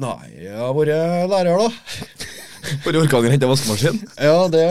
Nei, 0.00 0.28
jeg 0.40 0.56
har 0.56 0.72
vært 0.72 1.28
lærer, 1.28 1.58
da. 1.60 1.68
I 2.92 2.96
Orkanger 2.96 3.30
henta 3.34 3.48
vaskemaskin? 3.50 3.98
Ja, 4.16 4.48
det 4.48 4.68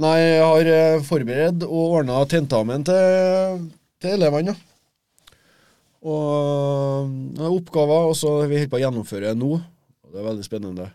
Nei, 0.00 0.16
jeg 0.20 0.42
har 0.46 0.68
eh, 0.70 1.00
forberedt 1.02 1.64
og 1.66 1.96
ordna 1.98 2.20
tentamen 2.30 2.84
til, 2.86 3.66
til 4.00 4.14
elevene, 4.14 4.54
ja. 4.54 4.66
Og 6.02 7.10
er 7.36 7.50
oppgaver, 7.50 8.06
og 8.08 8.14
så 8.16 8.30
vi 8.48 8.56
holder 8.62 8.70
på 8.72 8.78
å 8.78 8.82
gjennomføre 8.84 9.34
nå. 9.36 9.58
Og 10.10 10.16
det 10.16 10.22
er 10.24 10.26
veldig 10.26 10.44
spennende. 10.44 10.88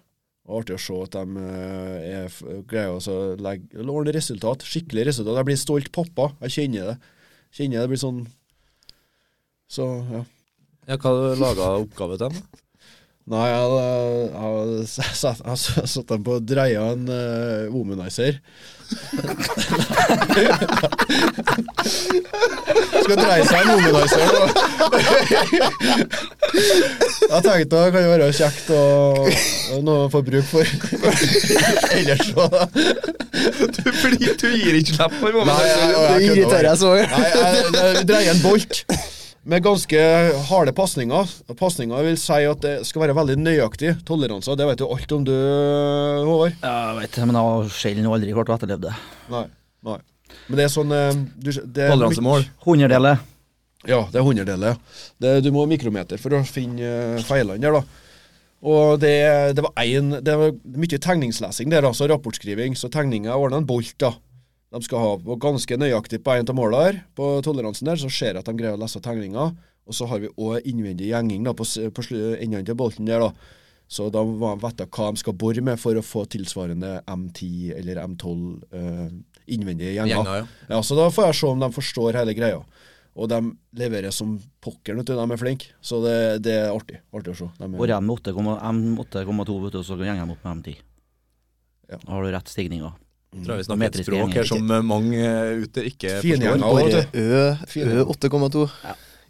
Og 0.46 0.60
artig 0.60 0.76
å 0.76 0.82
se 0.84 0.96
at 1.08 1.16
de 1.16 1.42
eh, 1.42 2.08
er 2.20 2.66
greier 2.68 2.98
å 3.00 3.20
legge, 3.40 3.80
ordentlig 3.80 4.18
resultat. 4.20 4.66
Skikkelig 4.68 5.08
resultat. 5.08 5.40
Jeg 5.40 5.48
blir 5.48 5.62
stolt 5.62 5.88
pappa. 5.96 6.34
Jeg 6.44 6.56
kjenner 6.58 6.92
det. 6.92 6.98
Kjenner 7.56 7.86
det 7.86 7.92
blir 7.94 8.02
sånn 8.02 8.26
Så, 9.72 9.88
ja. 10.12 10.26
Ja, 10.86 11.00
hva 11.02 11.14
laga 11.40 11.72
oppgave 11.80 12.20
til 12.20 12.36
dem? 12.36 12.65
Nei, 13.26 13.46
jeg 13.50 14.86
s- 14.86 15.18
satt, 15.18 16.10
dem 16.12 16.22
på 16.28 16.36
å 16.38 16.42
dreie 16.46 16.78
en 16.78 17.08
uh, 17.10 17.66
womanizer. 17.74 18.38
Skal 23.06 23.18
dreie 23.18 23.46
seg 23.50 23.60
en 23.62 23.70
womanizer. 23.72 24.30
Jeg 27.26 27.42
tenkte 27.42 27.80
det 27.82 27.92
kan 27.96 28.04
jo 28.06 28.12
være 28.14 28.28
kjekt 28.38 28.68
og 28.76 29.82
noe 29.86 30.06
å 30.06 30.12
få 30.14 30.22
bruk 30.26 30.46
for. 30.48 30.66
Ellers 31.98 32.30
så 32.30 32.46
Fordi 34.04 34.30
du 34.40 34.48
gir 34.54 34.78
ikke 34.80 34.96
slipp 34.96 35.18
for 35.20 35.32
Nei, 35.50 35.58
jeg, 35.66 35.76
jeg, 35.82 35.90
Det 35.90 36.14
jeg 36.14 36.30
irriterer 36.30 36.68
jeg 36.70 36.78
så. 36.84 36.92
Nei, 36.96 37.26
jeg, 37.34 37.42
jeg 37.76 38.08
dreier 38.14 38.32
en 38.36 38.44
bolt 38.46 38.74
med 39.46 39.62
ganske 39.66 40.00
harde 40.50 40.74
pasninger. 40.76 41.30
Pasninger 41.58 42.08
vil 42.08 42.18
si 42.18 42.40
at 42.50 42.64
det 42.64 42.74
skal 42.90 43.06
være 43.06 43.16
veldig 43.18 43.38
nøyaktig. 43.44 43.94
Toleranser, 44.08 44.58
det 44.58 44.66
vet 44.72 44.82
du 44.82 44.88
alt 44.88 45.14
om 45.14 45.28
du, 45.28 45.36
Håvard. 46.26 46.56
Ja, 46.64 46.74
jeg 46.90 47.04
vet 47.04 47.20
det, 47.20 47.28
men 47.30 47.38
jeg 47.38 47.52
har 47.52 47.76
sjelden 47.78 48.10
aldri 48.10 48.34
klart 48.34 48.50
å 48.50 48.58
etterleve 48.58 48.88
det. 48.88 48.96
Nei. 49.34 49.46
nei. 49.86 50.00
Men 50.48 50.60
det 50.60 50.66
er 50.66 50.74
sånn 50.74 50.96
eh, 50.98 51.12
du, 51.38 51.52
det 51.62 51.86
er 51.86 51.94
Toleransemål. 51.94 52.48
Hundredeler. 52.66 53.22
Ja, 53.86 54.02
det 54.10 54.18
er 54.18 54.26
hundredeler. 54.26 54.82
du 55.22 55.52
må 55.54 55.62
ha 55.62 55.70
mikrometer 55.70 56.22
for 56.22 56.34
å 56.34 56.42
finne 56.50 56.90
eh, 56.90 57.24
feilene 57.26 57.62
der, 57.62 57.78
da. 57.78 58.02
Og 58.66 58.98
det, 58.98 59.14
det 59.54 59.62
var 59.62 59.86
én 59.86 60.16
det 60.26 60.36
var 60.42 60.56
mye 60.74 60.98
tegningslesing 60.98 61.70
der, 61.70 61.86
altså 61.86 62.10
rapportskriving. 62.10 62.74
Så 62.74 62.90
tegninga 62.90 63.38
ordna 63.38 63.62
en 63.62 63.70
bolt, 63.70 63.94
da. 64.02 64.16
De 64.76 64.84
skal 64.84 65.00
ha 65.00 65.12
på 65.24 65.38
ganske 65.40 65.78
nøyaktig 65.80 66.20
på 66.24 66.34
en 66.36 66.50
av 66.52 66.58
måla 66.58 66.82
her, 66.84 66.98
på 67.16 67.30
toleransen 67.46 67.88
der, 67.88 68.00
så 68.02 68.10
ser 68.12 68.34
jeg 68.34 68.42
at 68.42 68.50
de 68.50 68.58
greier 68.60 68.76
å 68.76 68.82
lese 68.82 69.00
tegninga. 69.04 69.54
Og 69.86 69.96
så 69.96 70.08
har 70.10 70.20
vi 70.20 70.32
òg 70.36 70.66
innvendig 70.68 71.12
gjenging 71.12 71.46
da, 71.46 71.54
på, 71.56 71.64
på 71.64 72.06
enden 72.12 72.66
til 72.68 72.78
bolten 72.78 73.08
der, 73.08 73.24
da. 73.24 73.62
Så 73.88 74.08
da 74.10 74.24
må 74.26 74.50
de 74.56 74.66
vite 74.66 74.88
hva 74.90 75.12
de 75.14 75.22
skal 75.22 75.36
bore 75.38 75.62
med 75.64 75.78
for 75.78 75.96
å 75.96 76.04
få 76.04 76.24
tilsvarende 76.34 76.98
M10 77.06 77.76
eller 77.78 78.02
M12 78.02 78.34
eh, 78.74 79.12
innvendige 79.54 79.94
gjenger. 79.94 80.16
Gjenger, 80.16 80.40
ja. 80.42 80.74
Ja, 80.74 80.82
så 80.82 80.98
da 80.98 81.06
får 81.14 81.30
jeg 81.30 81.38
se 81.40 81.52
om 81.52 81.62
de 81.62 81.70
forstår 81.76 82.18
hele 82.18 82.34
greia. 82.38 82.64
Og 83.16 83.30
de 83.32 83.40
leverer 83.80 84.12
som 84.12 84.34
pokker, 84.66 84.98
vet 84.98 85.08
du. 85.08 85.14
De 85.16 85.24
er 85.38 85.40
flinke. 85.40 85.70
Så 85.86 86.02
det, 86.04 86.18
det 86.44 86.58
er 86.66 86.74
artig. 86.74 87.00
Artig 87.16 87.36
å 87.36 87.40
se. 87.46 87.52
De 87.62 87.70
er, 87.70 87.78
Og 87.78 87.88
M8,2, 88.60 89.60
vet 89.68 89.78
du, 89.78 89.82
så 89.86 90.00
gjenger 90.02 90.26
de 90.26 90.36
opp 90.36 90.50
med 90.50 90.60
M10. 90.60 90.82
Ja. 91.94 92.02
Da 92.02 92.10
har 92.10 92.26
du 92.26 92.34
rett 92.34 92.52
stigninger. 92.52 92.98
Tror 93.44 93.56
jeg 93.58 93.64
vi 93.64 93.68
snakker 93.68 93.86
et 94.00 94.06
språk 94.06 94.34
her 94.40 94.48
som 94.48 94.72
eh, 94.72 94.82
mange 94.86 95.18
eh, 95.20 95.64
ute 95.66 95.84
ikke 95.92 96.20
Fingjerner 96.24 96.64
forstår. 96.64 96.94
Bare. 96.94 97.08
Ø, 97.20 98.04
Ø 98.06 98.06
8,2. 98.16 98.70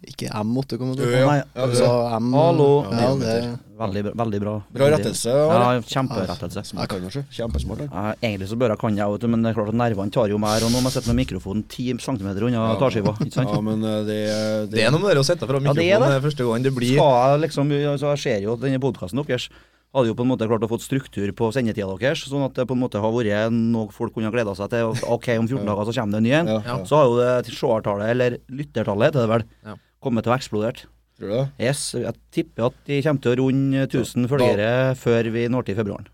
Ikke 0.06 0.28
M 0.28 0.50
8,2. 0.60 1.06
Ja. 1.10 1.22
Nei, 1.26 1.38
Ja, 1.56 1.66
Så. 1.74 1.86
M 2.20 2.32
Hallo. 2.36 2.66
Ja, 2.92 3.14
det 3.16 3.36
Veldig, 3.76 4.02
bra- 4.06 4.12
veldig 4.24 4.38
bra. 4.40 4.52
Bra 4.72 4.86
rettelse. 4.88 5.28
Ja, 5.28 5.80
kjemperettelse. 5.84 6.62
Jeg 6.78 6.88
kan 6.88 7.00
kanskje. 7.04 7.22
Kjempesmart. 7.36 7.82
Ja, 7.90 8.14
egentlig 8.24 8.48
så 8.48 8.56
bør 8.56 8.72
jeg 8.72 8.78
kan 8.80 8.96
jeg, 8.96 9.08
vet 9.12 9.20
du, 9.20 9.28
men 9.28 9.42
det 9.44 9.50
er 9.50 9.56
klart 9.58 9.68
at 9.68 9.76
nervene 9.76 10.12
tar 10.14 10.28
jo 10.32 10.38
mer. 10.40 10.64
Og 10.64 10.70
nå 10.72 10.80
må 10.80 10.88
jeg 10.88 10.96
sitte 11.02 11.12
med 11.12 11.18
mikrofonen 11.26 11.64
10 11.68 11.98
cm 12.00 12.28
unna 12.30 12.54
Ja. 12.54 12.76
tarskiva. 12.80 13.12
Ja, 13.36 13.60
men 13.60 13.82
det, 13.82 13.96
det, 14.08 14.70
Det 14.72 14.84
er 14.86 14.90
noe 14.94 15.00
med 15.02 15.12
det 15.16 15.20
å 15.20 15.28
sette 15.28 15.44
fra 15.48 15.60
Ja, 15.60 15.72
det 15.76 15.84
er 15.84 16.00
mikrofonen 16.00 16.08
det. 16.08 16.16
eh, 16.16 16.24
første 16.28 16.46
gang. 16.48 16.62
Det 16.64 16.72
blir 16.76 16.94
Skal 16.96 17.12
jeg 17.32 17.40
liksom, 17.48 17.74
altså 17.92 18.14
jeg 18.14 18.18
ser 18.24 18.40
jo 18.46 18.56
denne 18.56 18.80
podkasten 18.80 19.20
deres 19.26 19.48
hadde 19.96 20.10
jo 20.12 20.16
på 20.18 20.24
en 20.26 20.30
måte 20.34 20.46
klart 20.48 20.64
å 20.66 20.68
få 20.70 20.78
struktur 20.84 21.30
på 21.36 21.48
sendetida 21.56 21.88
deres, 21.98 22.22
sånn 22.28 22.44
at 22.46 22.54
det 22.58 22.66
på 22.68 22.76
en 22.76 22.82
måte 22.84 23.00
har 23.02 23.14
vært 23.16 23.52
noe 23.56 23.88
folk 23.96 24.12
kunne 24.14 24.28
ha 24.30 24.34
gleda 24.34 24.52
seg 24.58 24.68
til. 24.74 24.92
Ok, 25.08 25.30
om 25.40 25.48
14 25.48 25.64
dager 25.66 25.88
så 25.88 25.96
kommer 25.96 26.16
det 26.16 26.20
en 26.20 26.28
ny 26.28 26.34
en. 26.42 26.50
ja, 26.52 26.58
Ja. 26.60 26.76
ja. 26.76 26.84
Så 26.84 27.00
har 27.00 27.08
jo 27.08 27.16
det 27.22 27.54
seertallet, 27.56 28.10
eller 28.14 28.38
lyttertallet 28.52 29.08
heter 29.10 29.24
det 29.26 29.30
vel, 29.32 29.44
Ja. 29.66 29.74
kommet 30.04 30.22
til 30.28 30.32
å 30.32 30.36
eksplodert. 30.36 30.84
Tror 31.16 31.30
du 31.30 31.32
det? 31.32 31.46
Yes, 31.64 31.94
jeg 31.96 32.12
tipper 32.30 32.66
at 32.68 32.74
de 32.84 33.00
kommer 33.02 33.22
til 33.24 33.32
å 33.32 33.38
runde 33.40 33.86
1000 33.88 34.28
følgere 34.28 34.94
før 35.00 35.32
vi 35.32 35.46
når 35.48 35.64
til 35.70 35.78
februaren. 35.80 36.06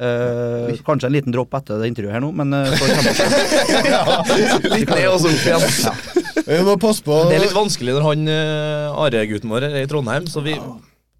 Eh, 0.00 0.76
kanskje 0.84 1.08
en 1.10 1.12
liten 1.12 1.32
dropp 1.32 1.52
etter 1.58 1.80
det 1.80 1.90
intervjuet 1.90 2.12
her 2.14 2.22
nå, 2.24 2.30
men 2.32 2.52
eh, 2.56 2.70
så 2.72 2.86
kommer 2.88 3.12
det. 3.12 4.70
litt 4.76 4.92
ned 4.94 5.08
og 5.10 5.18
så 5.20 5.28
opp 5.32 5.44
igjen. 5.44 6.46
Vi 6.50 6.60
må 6.64 6.76
passe 6.80 7.04
på 7.04 7.16
Det 7.28 7.36
er 7.36 7.42
litt 7.44 7.52
vanskelig 7.56 7.96
når 7.98 8.06
han 8.06 8.28
eh, 8.32 9.00
Are-gutten 9.04 9.52
vår 9.52 9.66
er 9.68 9.76
i 9.82 9.88
Trondheim, 9.90 10.24
så 10.30 10.40
vi 10.44 10.54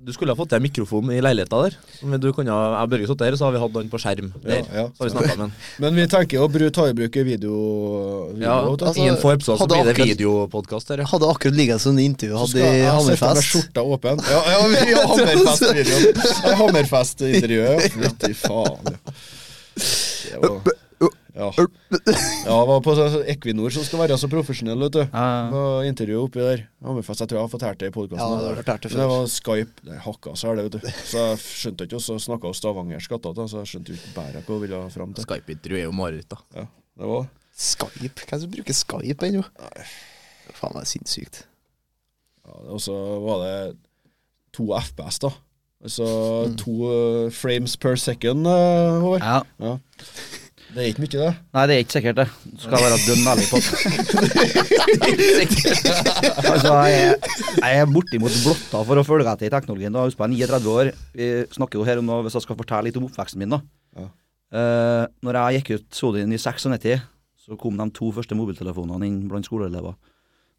Du 0.00 0.12
skulle 0.16 0.32
ha 0.32 0.36
fått 0.38 0.48
deg 0.54 0.62
mikrofon 0.64 1.10
i 1.12 1.18
leiligheta 1.20 1.58
der. 1.66 1.74
Men 2.08 2.20
du 2.22 2.30
kunne 2.32 2.54
ha, 2.54 2.80
jeg 2.80 2.90
Børge 2.94 3.08
satt 3.10 3.20
der, 3.20 3.34
så 3.36 3.44
har 3.46 3.52
vi 3.52 3.60
hatt 3.60 3.74
den 3.74 3.90
på 3.92 3.98
skjerm 4.00 4.30
der. 4.42 4.62
Ja, 4.62 4.64
ja. 4.78 4.84
Så 4.96 5.02
har 5.04 5.08
vi 5.10 5.12
snakket 5.12 5.38
med. 5.42 5.50
Men 5.84 5.98
vi 6.00 6.06
tenker 6.14 6.40
å 6.40 6.48
bruke, 6.50 6.72
ta 6.72 6.86
i 6.88 6.94
bruk 6.96 7.18
video, 7.28 7.58
video 8.32 8.40
Ja, 8.40 8.54
altså, 8.70 8.94
I 8.96 9.08
en 9.12 9.18
få 9.20 9.34
så 9.44 9.58
blir 9.68 9.84
det 9.84 9.92
akkurat- 9.94 10.08
videopodkast 10.14 10.88
der, 10.88 11.02
ja. 11.04 11.08
hadde 11.12 11.28
akkurat 11.34 11.54
ligget 11.60 11.80
som 11.84 11.98
intervju 12.00 12.38
hadde 12.40 12.48
i 12.48 12.52
sitte 12.56 12.72
med 12.72 12.90
Hammerfest. 12.96 13.50
skjorta 13.52 13.82
åpen. 13.84 14.24
Ja, 14.30 14.40
ja 14.54 14.66
vi 14.72 14.94
har 14.94 15.06
Hammerfest-videoen. 15.12 16.22
Er 16.48 16.60
Hammerfest-intervjuet. 16.64 18.00
ja. 18.00 18.14
Fy 18.24 18.34
faen. 18.34 18.96
Det 19.76 20.40
var, 20.40 20.60
ja. 21.34 21.48
ja, 21.56 22.14
jeg 22.50 22.66
var 22.70 22.80
på 22.84 22.94
Equinor 23.30 23.70
som 23.74 23.84
skal 23.86 24.00
være 24.02 24.16
så 24.18 24.28
profesjonell, 24.32 24.78
vet 24.86 24.96
du. 24.96 25.02
Var 25.12 25.84
intervju 25.88 26.20
oppi 26.24 26.40
der. 26.42 26.62
Hammerfest, 26.82 27.20
jeg 27.22 27.28
tror 27.30 27.38
jeg 27.40 27.44
har 27.46 27.52
fortalt 27.52 27.78
det 27.82 27.86
i 27.86 27.90
Ja, 27.90 27.94
podkasten. 27.96 28.56
fortalt 28.60 28.82
det 28.86 28.92
det 28.96 29.08
var 29.12 29.26
Skype. 29.30 29.84
Det 29.90 29.98
hakka 30.06 30.34
seg, 30.36 30.56
det, 30.56 30.64
vet 30.68 30.78
du. 30.78 30.88
Så 31.10 31.18
jeg 31.24 31.42
skjønte 31.44 31.86
ikke, 31.88 32.00
og 32.00 32.04
så 32.06 32.16
snakka 32.26 32.50
hun 32.50 32.58
stavangersk 32.60 33.12
attåt, 33.18 33.42
så 33.50 33.62
jeg 33.62 33.70
skjønte 33.74 33.94
ikke 33.98 34.14
bæret 34.16 34.40
hva 34.46 34.54
hun 34.56 34.64
ville 34.64 34.80
fram 34.96 35.12
til. 35.14 35.24
Skype-intervju 35.28 35.78
er 35.82 35.86
jo 35.86 35.92
mareritt, 35.96 36.28
da. 36.32 36.40
Ja, 36.56 36.66
det 37.00 37.12
var 37.12 37.28
Skype? 37.60 38.26
Hvem 38.26 38.40
som 38.46 38.50
bruker 38.56 38.78
Skype 38.80 39.28
ennå? 39.30 39.44
Faen, 40.56 40.74
det 40.74 40.82
er 40.82 40.90
sinnssykt. 40.94 41.44
ja, 42.46 42.56
Og 42.74 42.80
så 42.82 42.96
var 43.22 43.44
det 43.44 43.76
to 44.56 44.66
FPS, 44.80 45.18
da. 45.26 45.30
Altså 45.80 46.04
Mm. 46.46 46.56
to 46.60 46.72
uh, 46.92 47.30
frames 47.32 47.76
per 47.76 47.94
second, 47.96 48.46
uh, 48.46 49.00
Håvard. 49.00 49.22
ja. 49.22 49.42
Ja. 49.60 49.76
Det 50.70 50.82
er 50.82 50.88
ikke 50.92 51.02
mye, 51.02 51.10
det. 51.10 51.30
Nei, 51.56 51.62
det 51.66 51.74
er 51.74 51.80
ikke 51.82 51.96
sikkert, 51.96 52.18
det. 52.20 52.28
Skal 52.62 52.76
jeg 52.76 52.84
være 52.86 53.06
dønn 53.08 53.30
ærlig 53.32 53.46
på. 53.50 53.56
altså, 56.52 56.72
jeg, 56.86 56.98
jeg 57.58 57.72
er 57.80 57.86
bortimot 57.90 58.34
blotta 58.44 58.78
for 58.86 58.96
å 59.00 59.06
følge 59.06 59.32
etter 59.32 59.46
i 59.48 59.52
teknologien. 59.52 59.94
Da. 59.94 60.06
Husk 60.06 60.18
på, 60.20 60.28
jeg 60.30 60.46
er 60.46 60.52
39 60.54 60.76
år. 60.76 60.86
Vi 61.18 61.26
snakker 61.56 61.76
jo 61.80 61.86
her 61.88 61.98
om 62.02 62.06
noe, 62.06 62.24
hvis 62.26 62.36
jeg 62.38 62.44
skal 62.46 62.60
fortelle 62.60 62.86
litt 62.86 62.98
om 63.00 63.06
oppveksten 63.08 63.40
min, 63.42 63.54
da. 63.56 63.60
Ja. 63.98 64.06
Uh, 64.50 65.04
når 65.26 65.32
jeg 65.40 65.54
gikk 65.58 65.68
ut 65.74 65.88
Sodin 65.98 66.34
i 66.34 66.38
96, 66.38 67.02
så 67.40 67.50
kom 67.58 67.74
de 67.78 67.86
to 67.96 68.06
første 68.14 68.34
mobiltelefonene 68.38 69.04
inn 69.10 69.28
blant 69.30 69.46
skoleelever. 69.50 69.94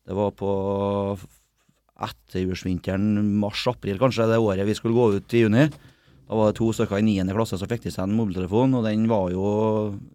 Det 0.08 0.14
var 0.18 0.30
på 0.36 0.52
etterjulsvinteren, 2.02 3.06
mars-april 3.40 3.98
kanskje, 4.02 4.28
det 4.28 4.42
året 4.42 4.68
vi 4.68 4.76
skulle 4.76 4.98
gå 4.98 5.06
ut 5.22 5.36
i 5.38 5.46
juni. 5.46 5.64
Da 6.32 6.38
var 6.40 6.54
det 6.54 6.62
to 6.62 6.70
stykker 6.72 6.96
i 6.96 7.04
9. 7.04 7.26
klasse 7.36 7.58
som 7.60 7.68
fikk 7.68 7.82
til 7.84 7.92
seg 7.92 8.06
en 8.06 8.14
mobiltelefon, 8.16 8.78
og 8.80 8.86
den 8.88 9.04
var 9.12 9.34
jo 9.34 9.44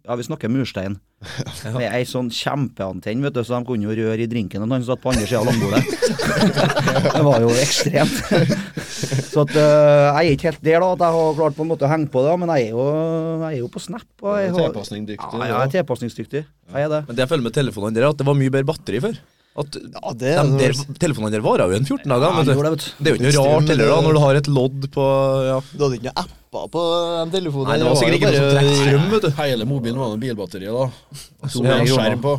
Ja, 0.01 0.15
vi 0.17 0.25
snakker 0.25 0.49
murstein. 0.49 0.95
Med 1.77 1.91
ei 1.91 2.07
sånn 2.09 2.31
kjempeantenn, 2.33 3.21
vet 3.21 3.35
du, 3.35 3.43
så 3.45 3.59
de 3.59 3.67
kunne 3.67 3.85
jo 3.85 3.93
røre 3.93 4.25
i 4.25 4.29
drinken 4.29 4.65
og 4.65 4.73
han 4.73 4.87
satt 4.87 5.03
på 5.03 5.13
andre 5.13 5.27
sida 5.29 5.43
av 5.43 5.51
langbordet. 5.51 5.85
det 7.19 7.23
var 7.29 7.45
jo 7.45 7.53
ekstremt. 7.53 8.17
Så 8.97 9.43
at, 9.43 9.53
uh, 9.53 10.17
jeg 10.17 10.31
er 10.31 10.33
ikke 10.33 10.47
helt 10.47 10.61
der, 10.65 10.81
da, 10.81 10.89
at 10.95 11.01
jeg 11.05 11.13
har 11.13 11.35
klart 11.37 11.57
på 11.57 11.61
en 11.61 11.69
måte 11.69 11.85
å 11.85 11.89
henge 11.91 12.09
på 12.09 12.23
det, 12.25 12.33
men 12.41 12.49
jeg 12.55 12.71
er 12.71 12.73
jo, 12.73 12.85
jeg 13.43 13.49
er 13.51 13.59
jo 13.59 13.67
på 13.69 13.81
Snap. 13.83 14.07
Og 14.23 14.39
jeg, 14.41 14.53
har, 14.55 14.71
Tilpasningsdyktig. 14.71 15.37
ja, 15.37 15.49
jeg 15.51 15.57
er 15.59 15.73
tilpasningsdyktig. 15.75 16.41
Jeg 16.73 16.87
er 16.87 16.93
det. 16.95 17.03
Men 17.05 17.19
det 17.19 17.27
jeg 17.27 17.29
føler 17.35 17.45
med 17.45 17.57
telefonene 17.59 17.99
der, 17.99 18.07
er 18.07 18.15
at 18.15 18.23
det 18.23 18.25
var 18.25 18.39
mye 18.39 18.53
bedre 18.55 18.69
batteri 18.71 19.03
før. 19.05 19.19
At 19.57 19.77
Ja, 19.77 20.11
det 20.13 20.33
de 20.37 20.57
der, 20.61 20.81
telefonene 21.01 21.33
der 21.33 21.41
varer 21.45 21.71
jo 21.71 21.79
en 21.79 21.87
14 21.87 22.11
dager. 22.13 22.27
Ja, 22.27 22.43
det. 22.45 22.91
Det 22.99 23.09
er 23.09 23.15
jo 23.15 23.17
ikke 23.17 23.25
noe 23.25 23.47
rart 23.55 23.71
heller, 23.73 23.89
da, 23.89 24.01
når 24.05 24.17
du 24.17 24.21
har 24.21 24.41
et 24.41 24.49
lodd 24.53 24.89
på 24.93 25.05
ja. 25.47 25.55
Du 25.73 25.87
hadde 25.87 25.97
ikke 25.97 26.11
noen 26.11 26.35
apper 26.47 26.67
på 26.71 26.81
den 27.19 27.31
telefonen? 27.33 27.67
Nei, 27.69 27.77
det 27.81 27.87
var 27.87 27.97
sikkert 27.99 28.17
ikke 28.17 28.31
noe 28.31 28.61
som 28.61 28.77
strøm, 28.81 29.07
vet 29.11 29.25
du. 29.25 29.29
Hele 29.41 29.65
mobilen 29.67 29.99
var 29.99 30.11
noe 30.13 30.21
bilbatteri, 30.21 30.67
da. 30.71 30.87
Så 31.51 31.63
Ja. 31.63 31.77
skjerm 31.85 32.21
på, 32.23 32.33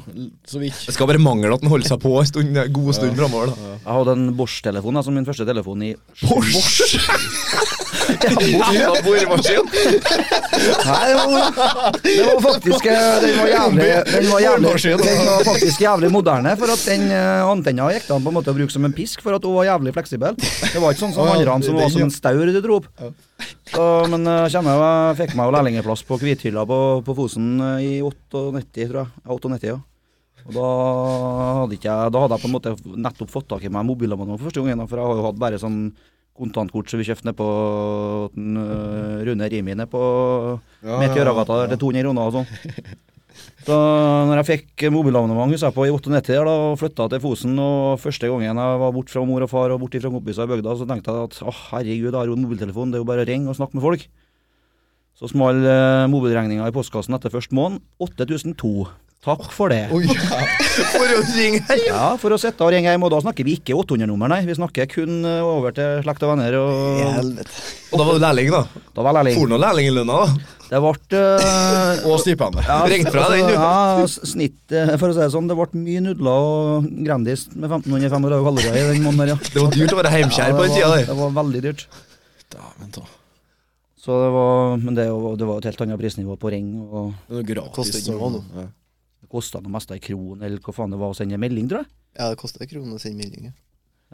så 0.49 0.59
vidt. 0.63 0.79
Det 0.87 0.95
skal 0.95 1.07
bare 1.07 1.19
mangle 1.21 1.53
at 1.55 1.61
den 1.61 1.69
holder 1.71 1.89
seg 1.89 2.01
på 2.01 2.15
en 2.21 2.27
stund, 2.27 2.57
en 2.57 2.73
god 2.73 2.95
stund 2.95 3.17
framover. 3.17 3.47
da. 3.53 3.55
Jeg 3.85 3.93
hadde 3.99 4.13
en 4.17 4.35
Bosch-telefon 4.37 5.03
som 5.05 5.15
min 5.15 5.27
første 5.29 5.45
telefon 5.47 5.83
i 5.83 5.95
Bosch! 6.29 6.97
ja, 8.73 8.89
boremaskin. 9.05 9.69
Nei, 10.89 11.09
det 12.03 12.25
var, 12.25 12.41
faktisk 12.43 12.87
eh, 12.89 13.21
Den 13.23 13.37
var 13.39 13.49
jævlig 13.53 13.89
Den 14.09 14.31
var, 14.33 14.41
jævlig, 14.41 14.73
den 15.05 15.27
var 15.29 15.45
faktisk 15.45 15.81
jævlig 15.85 16.11
moderne, 16.13 16.57
for 16.59 16.73
at 16.73 16.85
den 16.89 17.11
eh, 17.13 17.45
antenna 17.45 17.91
gikk 17.93 18.09
det 18.09 18.17
an 18.17 18.25
på 18.25 18.33
en 18.33 18.39
måte 18.41 18.53
å 18.55 18.57
bruke 18.57 18.73
som 18.75 18.85
en 18.89 18.97
pisk, 18.97 19.21
for 19.25 19.37
at 19.37 19.45
hun 19.45 19.55
var 19.61 19.69
jævlig 19.69 19.93
fleksibel. 19.97 20.37
Det 20.39 20.81
var 20.81 20.95
ikke 20.97 21.05
sånn 21.07 21.15
som 21.17 21.29
ja, 21.29 21.37
andre 21.39 21.59
som 21.69 21.77
var 21.79 21.93
som 21.93 22.07
en 22.09 22.15
staur 22.15 22.47
du 22.49 22.61
dro 22.65 22.81
opp. 22.81 22.89
Så, 23.69 23.85
men 24.11 24.25
jeg 24.25 24.53
kjenner 24.55 24.77
jo, 24.79 24.85
jeg 24.87 25.19
fikk 25.21 25.37
meg 25.39 25.49
jo 25.49 25.55
lærlingeplass 25.55 26.03
på 26.09 26.19
Kvithylla 26.21 26.65
på, 26.69 26.79
på 27.07 27.15
Fosen 27.19 27.49
eh, 27.61 27.85
i 27.85 27.93
98, 28.03 28.87
tror 28.89 29.01
jeg. 29.03 29.11
Ja, 29.25 29.37
98, 29.37 29.71
ja. 29.71 29.79
Og 30.49 30.55
da 30.57 30.69
hadde, 31.61 31.77
ikke 31.77 31.91
jeg, 31.91 32.13
da 32.15 32.23
hadde 32.23 32.37
jeg 32.39 32.43
på 32.45 32.49
en 32.49 32.55
måte 32.55 32.73
nettopp 33.05 33.33
fått 33.35 33.49
tak 33.51 33.67
i 33.67 33.73
meg 33.73 33.85
mobilabonnement 33.85 34.41
for 34.41 34.49
første 34.49 34.63
gangen, 34.65 34.87
for 34.89 35.01
jeg 35.01 35.11
har 35.11 35.21
jo 35.21 35.27
hatt 35.27 35.43
bare 35.43 35.61
sånn 35.61 35.83
kontantkort 36.39 36.89
som 36.89 37.01
vi 37.01 37.09
kjøpte 37.09 37.27
ned 37.29 37.37
på 37.37 37.49
den, 38.37 38.57
øh, 38.63 39.19
Rune 39.27 39.49
Rimi 39.53 39.75
nede 39.75 39.89
på 39.91 40.01
Ja, 40.87 41.01
Meteoragata 41.03 41.59
ja, 41.59 41.67
ja, 41.67 41.73
til 41.75 41.83
200 41.83 42.07
kroner 42.07 42.31
og 42.31 42.39
sånn. 42.39 42.97
Så 43.67 43.75
når 44.29 44.39
jeg 44.39 44.49
fikk 44.49 44.85
mobilabonnement 44.95 45.51
husker 45.51 45.69
jeg 45.69 45.77
på 45.77 45.89
i 45.89 45.91
98 45.91 46.31
der 46.31 46.47
da, 46.47 46.55
og 46.69 46.79
flytta 46.81 47.09
til 47.11 47.23
Fosen, 47.25 47.57
og 47.59 47.99
første 48.01 48.31
gangen 48.31 48.47
jeg 48.47 48.79
var 48.83 48.95
bort 48.95 49.11
fra 49.11 49.25
mor 49.27 49.45
og 49.45 49.51
far 49.51 49.75
og 49.75 49.83
bort 49.83 49.97
fra 49.99 50.13
kompiser 50.15 50.47
i 50.47 50.53
bygda, 50.53 50.77
så 50.79 50.87
tenkte 50.89 51.15
jeg 51.15 51.29
at 51.29 51.41
å 51.43 51.55
herregud, 51.65 52.13
jeg 52.13 52.21
har 52.21 52.31
jo 52.31 52.39
en 52.39 52.47
mobiltelefon, 52.47 52.95
det 52.95 53.01
er 53.01 53.03
jo 53.03 53.09
bare 53.11 53.27
å 53.27 53.29
ringe 53.29 53.51
og 53.51 53.59
snakke 53.59 53.79
med 53.79 53.85
folk. 53.85 54.07
Så 55.19 55.33
smal 55.33 55.59
eh, 55.67 56.07
mobilregninga 56.13 56.69
i 56.71 56.75
postkassen 56.75 57.17
etter 57.17 57.35
første 57.35 57.57
måned 57.59 57.83
8002. 57.99 58.87
Takk 59.19 59.49
for 59.51 59.73
det. 59.73 59.81
Oi, 59.91 60.05
For 60.95 61.11
å 61.11 61.17
ringe 61.35 61.59
hjem? 61.59 61.81
Ja, 61.91 62.03
for 62.23 62.31
å 62.31 62.37
sitte 62.39 62.63
og 62.63 62.71
ringe 62.71 62.93
hjem, 62.93 63.03
og 63.03 63.11
da 63.11 63.19
snakker 63.25 63.43
vi 63.45 63.57
ikke 63.59 63.75
800-nummer, 63.75 64.31
nei. 64.31 64.45
Vi 64.47 64.55
snakker 64.55 64.87
kun 64.93 65.17
eh, 65.27 65.41
over 65.43 65.75
til 65.75 66.05
slekt 66.05 66.23
og 66.23 66.31
venner. 66.33 66.55
Og 66.61 67.01
helvete. 67.17 67.57
Og 67.91 67.99
da 67.99 68.07
var 68.07 68.15
du 68.15 68.23
lærling, 68.23 68.53
da. 68.55 68.61
da 68.95 69.05
var 69.09 69.17
lærling. 69.19 69.35
Får 69.41 69.51
du 69.51 69.53
noe 69.57 69.61
lærling 69.65 69.91
i 69.91 69.97
lønna, 69.97 70.21
da? 70.23 70.55
Det 70.69 70.81
ble 70.85 71.21
uh, 71.25 72.07
og 72.13 72.19
stipendet. 72.23 72.67
ja, 72.69 72.79
Ringte 72.93 73.13
fra 73.15 73.27
den, 73.33 73.47
du. 73.49 73.55
Ja, 73.57 74.07
snitt, 74.31 74.59
eh, 74.71 74.95
for 75.01 75.11
å 75.11 75.17
si 75.17 75.23
det 75.25 75.31
sånn. 75.35 75.51
Det 75.51 75.59
ble 75.59 75.83
mye 75.83 76.05
nudler 76.05 76.49
og 76.55 76.89
Grandis 77.09 77.47
med 77.57 77.67
1535 77.73 78.43
kalorier 78.47 78.79
i 78.79 78.87
den 78.93 79.03
måneden 79.03 79.25
der, 79.25 79.35
ja. 79.35 79.39
Det 79.51 79.65
var 79.65 79.75
dyrt 79.75 79.97
å 79.97 80.01
være 80.05 80.15
heimkjær 80.15 80.55
på 80.55 80.67
den 80.69 80.77
tida 80.79 80.91
der. 80.95 81.07
det 81.11 81.19
var 81.25 81.35
veldig 81.43 81.65
dyrt. 81.67 81.87
Dæven 82.55 82.95
ta. 83.01 83.07
Så 83.99 84.23
det 84.23 84.29
var, 84.33 84.77
men 84.79 84.95
det, 84.97 85.09
var- 85.11 85.39
det 85.43 85.47
var 85.51 85.59
et 85.59 85.73
helt 85.73 85.81
annet 85.89 85.99
prisnivå 86.01 86.39
på 86.39 86.55
ring. 86.55 86.69
og 86.87 87.17
Det 87.27 87.43
er 87.43 87.49
gratis. 87.57 87.97
Det 87.97 88.05
ikke 88.07 88.21
noe. 88.23 88.45
Ja. 88.55 88.69
Det 89.29 89.35
kosta 89.37 89.61
noe 89.61 89.69
mest 89.75 89.91
ei 89.93 89.99
kron, 90.01 90.41
eller 90.41 90.57
hva 90.65 90.73
faen 90.73 90.89
det 90.95 90.97
var 90.97 91.11
å 91.13 91.17
sende 91.17 91.37
melding, 91.37 91.67
tror 91.69 91.83
jeg. 91.83 91.89
Ja, 92.17 92.31
det 92.33 92.39
kosta 92.41 92.63
en 92.65 92.69
krone 92.71 92.95
å 92.97 92.99
sende 93.03 93.21
melding. 93.21 93.45
ja. 93.51 93.55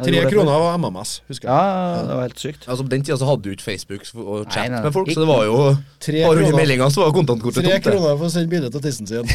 Tre 0.02 0.24
kroner 0.26 0.58
var 0.58 0.74
MMS, 0.74 1.22
husker 1.28 1.46
jeg. 1.46 1.54
Ja, 1.54 2.02
det 2.02 2.10
var 2.16 2.22
helt 2.26 2.40
sykt. 2.42 2.66
Altså 2.66 2.82
På 2.82 2.90
den 2.90 3.04
tida 3.06 3.14
så 3.20 3.26
hadde 3.28 3.42
du 3.46 3.50
ikke 3.54 3.62
Facebook 3.62 4.02
og 4.18 4.42
chat 4.48 4.56
Nei, 4.64 4.68
nei, 4.72 4.80
med 4.82 4.90
folk, 4.96 5.06
så 5.14 5.20
det 5.22 5.28
var 5.28 5.44
jo 5.46 5.54
Tre 6.02 6.22
Har 6.24 6.34
du 6.34 6.40
meldinger, 6.56 6.88
så 6.90 7.00
var 7.04 7.12
kontantkortet 7.14 7.62
tre 7.62 7.70
tomt. 7.76 7.84
Tre 7.86 7.94
kroner 7.94 8.18
for 8.18 8.26
å 8.26 8.30
sende 8.34 8.50
bilde 8.50 8.66
til 8.74 8.82
tissen 8.82 9.06
sin. 9.06 9.22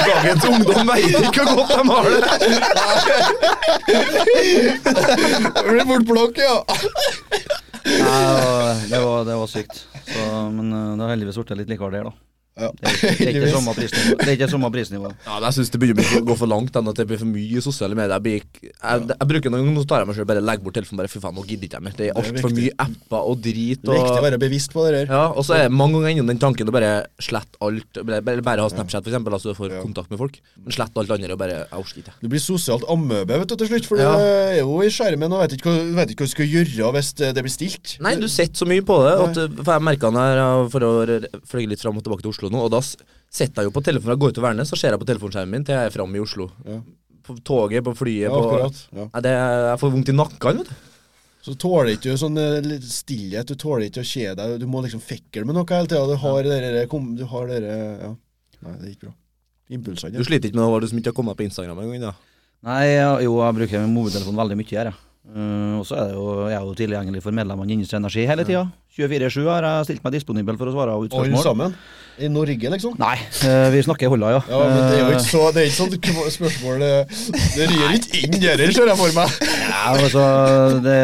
Dagens 0.00 0.48
ungdom 0.48 0.80
veit 0.94 1.12
ikke 1.12 1.44
hvor 1.44 1.60
godt 1.60 1.76
de 1.76 1.84
har 1.92 2.04
det. 2.08 2.24
Det 5.60 5.84
blir 5.92 6.00
blokk, 6.08 6.40
ja. 6.40 6.56
Nei, 7.84 8.88
det 8.88 8.96
var, 9.04 9.28
det 9.28 9.36
var 9.44 9.48
sykt. 9.58 9.84
Så, 10.08 10.24
men 10.56 10.72
eh, 10.72 10.96
det 10.96 11.04
har 11.04 11.12
heldigvis 11.18 11.36
blitt 11.42 11.52
litt 11.60 11.68
likere 11.76 11.92
der, 11.98 12.08
da. 12.08 12.16
Ja. 12.56 12.68
Det 12.70 12.86
er, 12.86 12.94
ikke- 12.94 13.18
det 13.18 13.26
er 13.26 13.40
ikke 13.40 13.52
samme 13.58 13.74
prisnivå. 13.74 14.16
Det 14.20 14.28
er 14.28 14.34
ikke 14.38 14.48
samme 14.52 14.70
prisnivå. 14.74 15.08
Ja, 15.26 15.38
Jeg 15.44 15.52
syns 15.56 15.70
det 15.74 15.80
begynner 15.82 16.10
å 16.20 16.22
gå 16.28 16.36
for 16.38 16.46
langt. 16.46 16.76
enn 16.76 16.88
At 16.88 16.96
det 17.00 17.06
blir 17.10 17.18
for 17.18 17.26
mye 17.26 17.60
sosiale 17.64 17.94
medier. 17.98 18.14
Jeg, 18.14 18.22
blir, 18.22 18.36
ikke- 18.44 18.70
jeg, 18.70 19.08
jeg 19.10 19.28
bruker 19.32 19.50
noen 19.54 19.74
så 19.80 19.86
tar 19.90 19.98
jeg 20.04 20.06
meg 20.10 20.16
selv 20.20 20.28
bare 20.30 20.40
legger 20.44 20.62
bort 20.64 20.74
telefonen. 20.78 21.00
Bare 21.02 21.08
fy 21.10 21.18
faen, 21.24 21.34
nå 21.34 21.44
gidder 21.48 21.66
ikke 21.68 21.78
jeg 21.80 21.84
mer. 21.88 21.96
Det 21.98 22.06
er 22.10 22.14
altfor 22.20 22.54
mye 22.54 22.74
apper 22.86 23.28
og 23.32 23.40
drit. 23.42 23.82
Det 23.82 23.90
er 23.90 23.98
viktig 24.04 24.20
å 24.22 24.26
være 24.28 24.38
bevisst 24.44 24.72
på 24.72 24.84
det 24.86 24.92
der. 25.00 25.12
ja, 25.14 25.24
og 25.34 25.42
så 25.44 25.56
er 25.58 25.62
det 25.68 25.72
mange 25.74 25.98
ganger 25.98 26.14
innom 26.18 26.30
den 26.30 26.38
tanken 26.42 26.68
å 26.70 26.74
bare 26.74 26.92
slette 27.18 27.58
alt. 27.60 28.00
Bare, 28.04 28.20
bare, 28.22 28.42
bare 28.46 28.60
ha 28.62 28.68
Snapchat, 28.70 29.02
for 29.04 29.10
eksempel, 29.10 29.34
altså 29.34 29.50
du 29.50 29.58
får 29.58 29.70
Ja. 29.74 29.82
kontakt 29.82 30.10
med 30.10 30.18
folk. 30.22 30.38
Men 30.62 30.72
slett 30.72 30.94
alt 30.96 31.10
andre 31.10 31.32
og 31.34 31.38
bare 31.38 31.56
Jeg 31.64 31.80
orker 31.80 31.98
ikke. 32.04 32.14
Du 32.22 32.28
blir 32.28 32.40
sosialt 32.40 32.84
amøbe 32.88 33.34
vet 33.38 33.48
du, 33.48 33.56
til 33.56 33.68
slutt, 33.72 33.86
for 33.90 33.98
Ja. 33.98 34.12
du 34.14 34.22
er 34.22 34.58
jo 34.60 34.80
i 34.82 34.88
skjermen 34.94 35.32
og 35.32 35.42
vet 35.42 35.58
ikke 35.58 35.74
hva, 35.94 36.06
ikke 36.06 36.24
du 36.24 36.30
skal 36.30 36.46
gjøre 36.46 36.92
hvis 36.94 37.12
det 37.18 37.34
det 37.34 37.42
blir 37.42 37.50
stilt. 37.50 37.96
Nei, 38.00 38.14
du 38.16 38.28
sitter 38.28 38.54
så 38.62 38.66
mye 38.68 38.82
på 38.86 38.94
det. 39.02 39.14
At, 39.24 39.64
for 39.64 39.72
jeg 39.74 39.82
merka 39.82 40.10
det 40.14 40.22
her 40.22 40.68
for 40.70 40.80
å 40.80 40.92
fløye 41.50 41.68
litt 41.68 41.80
fram 41.82 41.96
og 41.98 42.04
tilbake 42.04 42.22
til 42.22 42.30
Oslo 42.30 42.43
nå, 42.52 42.64
og 42.66 42.72
da 42.74 42.80
setter 42.82 43.62
jeg 43.62 43.70
jo 43.70 43.74
på 43.74 43.82
telefonen. 43.84 44.14
Jeg 44.14 44.22
går 44.22 44.32
ut 44.32 44.38
til 44.38 44.44
verner, 44.44 44.68
så 44.68 44.78
ser 44.78 44.94
jeg 44.94 45.02
på 45.02 45.08
telefonskjermen 45.08 45.56
min 45.56 45.66
til 45.66 45.76
jeg 45.76 45.90
er 45.90 45.94
framme 45.94 46.18
i 46.18 46.22
Oslo. 46.24 46.48
Ja. 46.68 46.80
På 47.24 47.36
toget, 47.40 47.84
på 47.86 47.94
flyet, 47.96 48.26
Ja, 48.26 48.32
på 48.34 48.42
akkurat. 48.42 48.82
Ja. 48.92 49.06
Nei, 49.14 49.22
det, 49.24 49.32
Jeg 49.70 49.80
får 49.80 49.94
vondt 49.94 50.12
i 50.12 50.16
nakken, 50.18 50.60
vet 50.60 50.68
du. 50.68 50.90
Så 51.44 51.52
tåler 51.60 51.90
ikke 51.92 52.12
du 52.14 52.20
sånn 52.20 52.40
eh, 52.40 52.68
stillhet, 52.88 53.48
du 53.48 53.58
tåler 53.60 53.90
ikke 53.90 54.00
å 54.00 54.08
kjede 54.08 54.36
deg, 54.40 54.54
du 54.62 54.68
må 54.70 54.80
liksom 54.84 55.02
fekle 55.04 55.44
med 55.44 55.56
noe 55.58 55.68
hele 55.68 55.90
tida. 55.90 56.04
Du 56.08 56.16
har 56.22 56.46
dere, 56.48 56.86
kom, 56.88 57.10
du 57.18 57.24
har 57.28 57.50
dere 57.50 57.74
Ja. 58.00 58.12
Nei, 58.64 58.76
det 58.80 58.86
er 58.86 58.92
ikke 58.94 59.08
bra. 59.10 59.16
Impulsene. 59.76 60.16
Du 60.16 60.24
sliter 60.24 60.48
ikke 60.48 60.56
med 60.56 60.70
det 60.72 60.86
du 60.86 60.92
som 60.92 61.00
ikke 61.00 61.12
har 61.12 61.16
kommet 61.18 61.36
på 61.36 61.44
Instagram 61.44 61.82
engang? 61.82 62.06
da? 62.06 62.14
Nei, 62.64 62.84
jo, 63.26 63.34
jeg 63.42 63.56
bruker 63.58 63.84
mobiltelefonen 63.92 64.40
veldig 64.40 64.56
mye 64.60 64.72
her, 64.72 64.88
ja. 64.92 64.96
Uh, 65.24 65.80
og 65.80 65.84
så 65.88 65.96
er 65.96 66.10
det 66.10 66.16
jo, 66.18 66.24
jeg 66.52 66.56
er 66.58 66.64
jo 66.68 66.72
tilgjengelig 66.76 67.20
for 67.24 67.32
medlemmene 67.36 67.72
i 67.72 67.76
Industri 67.78 67.96
Energi 67.96 68.26
hele 68.28 68.44
tida. 68.44 68.64
24-7 68.96 69.38
har 69.48 69.64
jeg 69.68 69.86
stilt 69.88 70.04
meg 70.04 70.16
disponibel 70.16 70.58
for 70.60 70.68
å 70.68 70.74
svare 70.74 70.96
ut 71.00 71.16
Alle 71.16 71.30
spørsmål. 71.32 71.44
sammen? 71.44 71.76
I 72.18 72.28
Norge, 72.30 72.70
liksom? 72.70 72.94
Nei, 73.00 73.16
eh, 73.42 73.68
vi 73.74 73.80
snakker 73.82 74.10
Holla, 74.12 74.30
ja. 74.36 74.42
Ja, 74.46 74.58
men 74.62 74.76
det 74.76 74.98
er 74.98 75.00
jo 75.00 75.06
Eh, 75.08 75.16
ikke 75.16 75.26
så 75.26 75.42
Det 75.54 75.62
er 75.62 75.66
ikke 75.66 76.12
sånn 76.14 76.34
spørsmål 76.36 76.84
Det, 76.84 76.92
det 77.56 77.66
rir 77.72 77.96
ikke 77.96 78.20
inn 78.22 78.36
der, 78.38 78.62
ser 78.70 78.90
jeg 78.90 78.98
for 79.00 79.16
meg. 79.16 79.34
Ja, 79.64 79.80
altså, 79.96 80.24
det, 80.84 80.98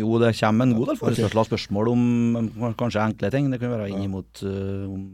jo, 0.00 0.18
det 0.22 0.32
kommer 0.40 0.66
en 0.66 0.74
god 0.74 0.90
del 0.90 0.98
forespørsler 1.00 1.42
og 1.44 1.50
spørsmål 1.50 1.92
om 1.92 2.74
kanskje 2.80 3.04
enkle 3.04 3.30
ting. 3.30 3.50
Det 3.52 3.60
kan 3.62 3.72
være 3.72 3.90
inn 3.92 4.08
imot 4.08 4.42
uh, 4.42 4.90
om 4.90 5.06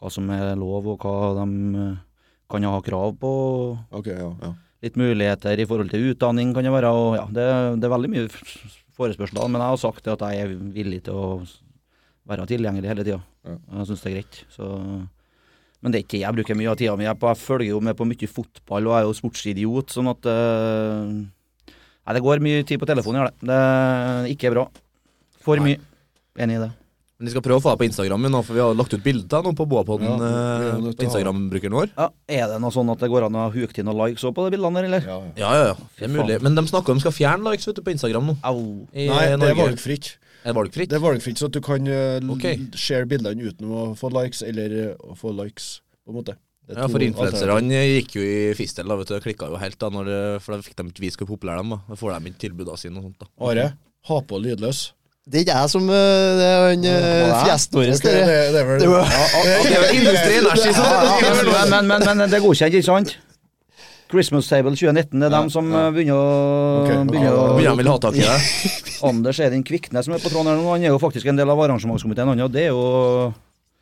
hva 0.00 0.12
som 0.12 0.32
er 0.32 0.56
lov, 0.58 0.88
og 0.94 1.04
hva 1.04 1.34
de 1.42 1.84
kan 2.50 2.66
ha 2.70 2.80
krav 2.84 3.14
på. 3.20 3.34
Ok, 3.92 4.10
ja, 4.12 4.32
ja. 4.42 4.54
Litt 4.84 4.98
muligheter 5.00 5.58
i 5.58 5.68
forhold 5.68 5.92
til 5.92 6.10
utdanning 6.12 6.52
kan 6.56 6.64
det 6.64 6.72
være. 6.74 6.90
Og, 6.96 7.14
ja, 7.18 7.28
det, 7.28 7.46
det 7.82 7.88
er 7.88 7.94
veldig 7.96 8.12
mye 8.12 8.26
forespørsler. 8.96 9.48
Men 9.48 9.62
jeg 9.62 9.74
har 9.74 9.80
sagt 9.84 10.10
at 10.12 10.26
jeg 10.30 10.44
er 10.44 10.58
villig 10.74 11.04
til 11.06 11.16
å 11.16 11.30
være 12.26 12.46
tilgjengelig 12.50 12.90
hele 12.90 13.06
tida. 13.06 13.20
Ja. 13.46 13.56
Jeg 13.78 13.88
syns 13.90 14.02
det 14.02 14.10
er 14.10 14.16
greit. 14.18 14.40
Så 14.52 14.70
men 15.84 15.92
det 15.92 16.00
er 16.00 16.06
ikke 16.06 16.18
jeg 16.22 16.34
bruker 16.34 16.56
mye 16.58 16.70
av 16.72 16.78
tida 16.80 16.94
mi 16.98 17.06
på. 17.06 17.28
Jeg 17.30 17.38
følger 17.38 17.68
jo 17.70 17.82
med 17.84 17.94
på 17.98 18.06
mye 18.08 18.28
fotball 18.30 18.88
og 18.90 18.94
er 18.96 19.04
jo 19.06 19.12
sportsidiot, 19.14 19.92
sånn 19.94 20.08
at 20.10 20.26
uh, 20.26 21.12
Nei, 22.06 22.14
det 22.14 22.22
går 22.22 22.42
mye 22.42 22.64
tid 22.66 22.78
på 22.78 22.86
telefonen, 22.86 23.20
gjør 23.20 23.30
det. 23.30 23.46
Det 23.50 23.60
er 23.60 24.26
ikke 24.30 24.50
bra. 24.54 24.64
For 25.42 25.62
mye. 25.62 25.78
Enig 26.42 26.58
i 26.58 26.60
det. 26.62 26.72
Men 27.16 27.30
vi 27.30 27.32
skal 27.32 27.42
prøve 27.46 27.58
å 27.58 27.64
få 27.64 27.72
deg 27.72 27.80
på 27.80 27.86
Instagram 27.88 28.26
nå, 28.28 28.40
for 28.44 28.52
vi 28.58 28.60
har 28.60 28.74
lagt 28.76 28.92
ut 28.92 29.02
bilder 29.02 29.46
nå 29.46 29.52
på 29.56 29.64
Boapodden. 29.70 30.04
Ja, 30.06 30.28
eh, 30.76 30.88
på 30.98 31.06
Instagram-brukeren 31.06 31.76
vår. 31.78 31.88
Ja, 31.96 32.10
Er 32.28 32.50
det 32.50 32.58
noe 32.60 32.74
sånn 32.74 32.90
at 32.92 33.00
det 33.00 33.08
går 33.08 33.26
an 33.26 33.38
å 33.40 33.46
huke 33.54 33.72
til 33.72 33.86
noen 33.88 34.02
likes 34.02 34.26
på 34.26 34.44
de 34.44 34.52
bildene 34.52 34.82
der, 34.82 34.88
eller? 34.90 35.06
ja, 35.08 35.16
ja. 35.24 35.32
Ja, 35.40 35.52
ja, 35.56 35.64
ja. 35.70 35.88
Det 35.96 36.04
er 36.10 36.12
mulig. 36.12 36.36
Men 36.44 36.58
de 36.58 36.66
snakker 36.68 36.92
om 36.92 37.00
de 37.00 37.06
skal 37.06 37.16
fjerne 37.16 37.48
likes 37.48 37.70
vet 37.70 37.80
du, 37.80 37.82
på 37.86 37.94
Instagram 37.94 38.28
nå. 38.30 38.36
Au. 38.44 38.60
I 38.92 39.08
Nei, 39.08 39.22
det 39.24 39.32
er 39.32 39.40
Norge. 39.40 39.62
valgfritt. 39.62 40.10
Er 40.46 40.52
det 40.54 40.58
valgfritt? 40.60 40.90
Det 40.92 40.98
er 41.00 41.02
valgfritt, 41.02 41.40
så 41.42 41.48
du 41.50 41.58
kan 41.64 41.88
uh, 41.90 42.18
l- 42.22 42.68
share 42.78 43.08
bildene 43.10 43.48
uten 43.50 43.66
å 43.74 43.86
få 43.98 44.12
likes, 44.14 44.44
eller 44.46 44.74
uh, 44.94 45.10
å 45.10 45.16
få 45.18 45.32
likes, 45.34 45.80
på 46.06 46.14
en 46.14 46.20
måte. 46.20 46.36
Er 46.70 46.78
Ja, 46.82 46.86
for 46.90 47.02
influenserne 47.02 47.80
gikk 47.82 48.14
jo 48.18 48.22
i 48.26 48.38
fistel, 48.58 48.86
da, 48.90 48.96
vet 48.98 49.10
du. 49.10 49.18
Klikka 49.22 49.50
jo 49.50 49.58
helt, 49.58 49.78
da, 49.82 49.90
når 49.90 50.12
for 50.42 50.54
da 50.54 50.62
fikk 50.66 50.78
de 50.78 50.86
ikke 50.90 51.02
vise 51.04 51.18
hvor 51.20 51.32
populære 51.34 51.62
de 51.62 51.74
var. 51.74 51.82
Da 51.90 51.98
får 51.98 52.14
de 52.14 52.30
ikke 52.32 52.42
tilbudene 52.46 52.78
sine 52.80 53.02
og 53.02 53.08
sånt, 53.10 53.18
da. 53.22 53.28
Are, 53.50 53.66
ha 54.10 54.20
på 54.30 54.40
lydløs. 54.42 54.86
Det 55.26 55.40
er 55.40 55.42
ikke 55.42 55.54
jeg 55.58 55.70
som 55.72 55.88
øh, 55.90 56.32
Det 56.38 56.44
er 56.46 56.60
han 56.62 56.84
øh, 56.86 57.30
fjesten 57.42 57.78
vår. 57.80 57.88
Det, 57.98 58.10
er 58.14 58.66
vel 58.68 58.84
er 58.86 59.86
Industri 59.96 60.36
Energi 60.38 60.74
som 60.76 60.84
men, 61.74 61.88
men, 61.90 62.04
men 62.06 62.22
det 62.30 62.38
er 62.38 62.44
godkjent, 62.44 62.76
ikke 62.78 62.86
sant? 62.86 63.16
Christmas 64.10 64.48
Table 64.50 64.72
2019, 64.76 65.18
det 65.18 65.26
er 65.26 65.34
dem 65.34 65.48
som 65.50 65.70
ja. 65.72 65.86
begynner 65.94 66.18
å, 66.18 66.26
okay. 66.82 66.98
ok. 67.00 67.08
begynner 67.10 67.34
å 67.34 67.46
begynner 67.56 67.74
de 67.74 67.82
vel 67.82 67.90
ha 67.90 67.96
tak 68.02 68.18
i 68.18 68.22
det. 68.22 68.36
Anders 69.06 69.40
Edin 69.42 69.64
Kviknes 69.66 70.06
som 70.06 70.14
er 70.16 70.22
på 70.22 70.30
tråden 70.30 70.52
her 70.52 70.60
nå, 70.60 70.68
han 70.70 70.86
er 70.86 70.94
jo 70.94 71.00
faktisk 71.02 71.28
en 71.30 71.40
del 71.40 71.50
av 71.52 71.62
arrangementskomiteen, 71.66 72.30
han, 72.32 72.44
og 72.46 72.54
det 72.54 72.68
er 72.68 72.70
jo 72.70 72.86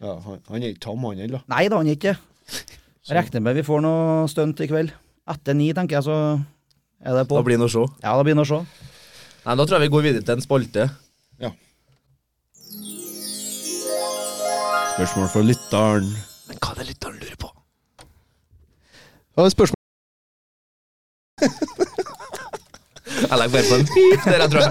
ja, 0.01 0.17
han, 0.25 0.41
han 0.49 0.63
er 0.63 0.73
ikke 0.73 0.85
tam, 0.89 1.05
han 1.11 1.23
heller. 1.27 1.45
Nei 1.53 1.67
da, 1.69 1.83
han 1.83 1.93
er 1.93 1.99
ikke 2.01 2.17
det. 2.17 3.15
Regner 3.15 3.45
med 3.45 3.61
vi 3.61 3.67
får 3.67 3.85
noe 3.85 4.25
stunt 4.33 4.65
i 4.65 4.69
kveld. 4.71 4.97
Etter 5.29 5.57
ni, 5.57 5.71
tenker 5.77 6.01
jeg, 6.01 6.09
så 6.09 6.19
er 7.05 7.21
det 7.21 7.29
på. 7.29 7.37
Da 7.37 7.45
blir 7.45 7.59
det 7.59 7.65
noe 7.65 7.73
å 7.73 7.77
se. 7.77 7.87
Ja, 8.01 8.17
da 8.17 8.25
blir 8.25 8.37
det 8.37 8.45
å 8.45 8.49
se. 8.49 8.61
Nei, 9.45 9.57
Da 9.61 9.65
tror 9.65 9.77
jeg 9.77 9.85
vi 9.85 9.93
går 9.93 10.07
videre 10.09 10.25
til 10.25 10.39
en 10.39 10.45
spalte. 10.45 10.89
Spørsmål 14.95 15.29
fra 15.29 15.41
lytteren. 15.43 16.11
Men 16.47 16.61
hva 16.63 16.71
er 16.71 16.77
det 16.79 16.93
lytteren 16.93 17.17
lurer 17.19 17.39
på? 17.41 17.49
Jeg 23.15 23.39
legger 23.39 23.53
bare 23.55 23.67
på 23.69 23.77
en 23.79 23.87
pip 23.91 24.21
der, 24.27 24.39
jeg 24.45 24.51
tror 24.53 24.63
jeg. 24.63 24.71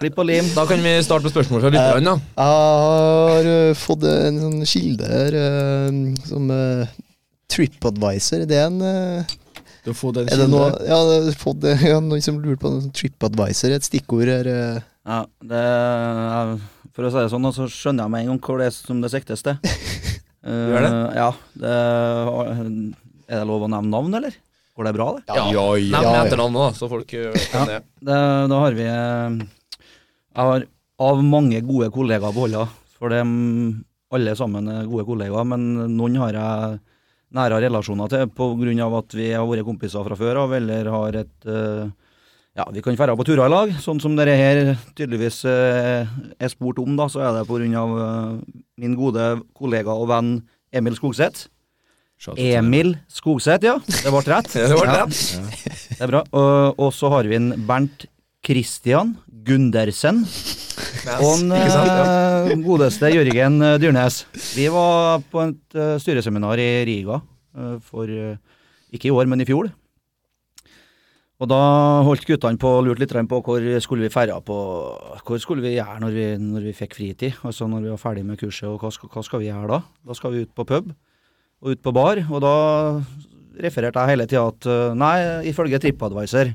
Klipp 0.00 0.16
og 0.22 0.26
lim. 0.30 0.46
Da 0.56 0.62
kan 0.68 0.80
vi 0.84 0.92
starte 1.04 1.26
med 1.26 1.32
spørsmål 1.34 1.60
fra 1.64 1.72
lytterne. 1.74 2.14
Jeg 2.38 2.46
har 2.54 3.48
eh, 3.50 3.74
fått 3.76 4.06
en 4.08 4.38
sånn 4.40 4.62
kilde 4.70 5.10
her 5.10 5.32
eh, 5.36 5.88
som 6.30 6.48
TripAdvisor. 7.52 8.46
Det 8.48 8.56
er 8.62 8.66
en 8.70 8.80
eh, 8.86 9.34
Du 9.84 9.90
har 9.92 9.98
fått 9.98 10.22
en 10.22 10.30
noe 10.50 10.70
kilde. 10.70 10.88
Ja, 10.88 10.98
fått, 11.42 11.66
eh, 11.68 11.84
ja, 11.92 11.98
noen 12.04 12.24
som 12.24 12.40
lurer 12.40 12.58
på 12.62 12.72
noe 12.72 12.92
TripAdvisor. 12.96 13.76
Et 13.76 13.88
stikkord 13.90 14.28
her. 14.32 14.48
eh. 14.48 14.80
Ja, 15.10 15.20
det 15.52 15.60
er, 15.66 16.56
For 16.96 17.08
å 17.08 17.12
si 17.12 17.20
det 17.20 17.30
sånn, 17.34 17.50
så 17.56 17.68
skjønner 17.72 18.06
jeg 18.06 18.14
med 18.14 18.24
en 18.24 18.32
gang 18.34 18.40
hvor 18.46 18.60
det 18.62 18.70
er 18.70 18.74
som 18.78 19.04
det 19.04 19.12
siktes 19.12 19.44
til. 19.46 19.60
Gjør 20.48 20.80
det? 20.86 20.90
Eh, 20.96 21.20
ja. 21.20 21.30
Det, 21.60 21.76
er 23.30 23.42
det 23.42 23.48
lov 23.48 23.66
å 23.66 23.70
nevne 23.70 23.92
navn, 23.94 24.16
eller? 24.18 24.34
Går 24.76 24.86
det 24.88 24.92
bra, 24.96 25.06
det? 25.16 25.24
Ja, 25.28 25.46
ja, 25.54 25.64
Nevn 25.76 26.10
ja. 26.10 26.24
etternavn 26.24 26.56
nå, 26.56 26.66
så 26.78 26.88
folk 26.90 27.10
kan 27.10 27.70
det. 27.70 27.80
det 28.02 28.20
da 28.50 28.60
har 28.64 28.76
vi 28.76 28.86
eh, 28.86 29.40
Jeg 30.34 30.50
har 30.50 30.66
av 31.00 31.22
mange 31.24 31.62
gode 31.64 31.88
kollegaer 31.94 32.34
på 32.34 32.44
Holla, 32.44 32.66
for 32.98 33.12
de, 33.12 33.22
alle 34.12 34.36
sammen 34.36 34.68
er 34.68 34.88
gode 34.90 35.06
kollegaer, 35.08 35.46
men 35.48 35.94
noen 35.96 36.18
har 36.20 36.36
jeg 36.36 36.80
nære 37.36 37.60
relasjoner 37.62 38.10
til 38.10 38.82
av 38.82 38.96
at 38.98 39.14
vi 39.14 39.30
har 39.32 39.46
vært 39.46 39.66
kompiser 39.68 40.06
fra 40.06 40.18
før 40.18 40.44
av, 40.44 40.54
eller 40.58 40.90
har 40.90 41.18
et 41.22 41.48
eh, 41.48 41.90
ja, 42.58 42.66
vi 42.74 42.82
kan 42.82 42.96
dra 42.98 43.14
på 43.16 43.24
turer 43.24 43.46
i 43.46 43.52
lag, 43.52 43.70
sånn 43.80 44.00
som 44.02 44.16
dere 44.18 44.34
her 44.36 44.60
tydeligvis 44.98 45.44
eh, 45.48 46.08
er 46.36 46.50
spurt 46.50 46.80
om, 46.82 46.96
da, 46.98 47.06
så 47.08 47.22
er 47.22 47.36
det 47.38 47.46
på 47.48 47.60
grunn 47.60 47.76
av 47.78 47.94
eh, 48.04 48.34
min 48.82 48.96
gode 48.98 49.32
kollega 49.56 49.94
og 49.94 50.10
venn 50.10 50.32
Emil 50.74 50.98
Skogseth. 50.98 51.46
Emil 52.36 52.94
Skogseth, 53.08 53.64
ja. 53.64 53.78
Det 53.86 54.10
ble 54.12 54.20
rett. 54.28 54.52
Det 54.54 54.76
ble 54.76 54.86
Ja, 54.92 55.06
det 55.08 56.04
er 56.04 56.10
bra. 56.10 56.20
Og, 56.36 56.78
og 56.84 56.92
så 56.96 57.08
har 57.14 57.24
vi 57.28 57.38
en 57.38 57.50
Bernt 57.68 58.04
Christian 58.44 59.14
Gundersen. 59.46 60.22
Og 61.20 61.32
en 61.40 61.50
Ja. 61.56 62.44
eh, 62.50 62.54
godeste 62.64 63.08
Jørgen 63.12 63.58
Dyrnes. 63.80 64.22
Vi 64.56 64.68
var 64.72 65.20
på 65.32 65.46
et 65.48 65.76
eh, 65.80 65.96
styreseminar 66.00 66.60
i 66.60 66.70
Riga 66.88 67.20
eh, 67.56 67.76
for 67.84 68.06
ikke 68.10 69.08
i 69.08 69.14
år, 69.14 69.28
men 69.30 69.40
i 69.40 69.48
fjor. 69.48 69.70
Og 71.40 71.48
da 71.48 71.58
holdt 72.04 72.26
guttene 72.28 72.60
på 72.60 72.68
og 72.68 72.84
lurte 72.84 73.00
litt 73.00 73.14
på 73.30 73.38
hvor 73.40 73.64
skulle 73.80 74.04
vi 74.04 74.12
ferde 74.12 74.34
på 74.44 74.56
Hvor 75.24 75.38
skulle 75.40 75.64
vi 75.64 75.72
gjøre 75.78 76.00
når 76.02 76.12
vi, 76.12 76.26
når 76.36 76.66
vi 76.68 76.74
fikk 76.76 76.98
fritid? 76.98 77.38
Altså 77.48 77.64
når 77.70 77.86
vi 77.86 77.92
var 77.94 78.02
ferdig 78.02 78.26
med 78.28 78.36
kurset, 78.42 78.68
og 78.68 78.82
hva 78.82 78.90
skal, 78.92 79.08
hva 79.08 79.22
skal 79.24 79.40
vi 79.40 79.48
gjøre 79.48 79.70
da? 79.72 79.78
Da 80.04 80.16
skal 80.18 80.34
vi 80.34 80.42
ut 80.44 80.52
på 80.52 80.66
pub 80.68 80.90
og 81.60 81.74
ut 81.74 81.82
på 81.84 81.92
bar, 81.94 82.22
og 82.30 82.40
da 82.44 82.54
refererte 83.60 84.00
jeg 84.00 84.14
hele 84.14 84.26
tida 84.28 84.46
at 84.48 84.68
eh, 84.70 84.94
nei, 84.96 85.16
ifølge 85.50 85.80
TripAdvisor 85.82 86.54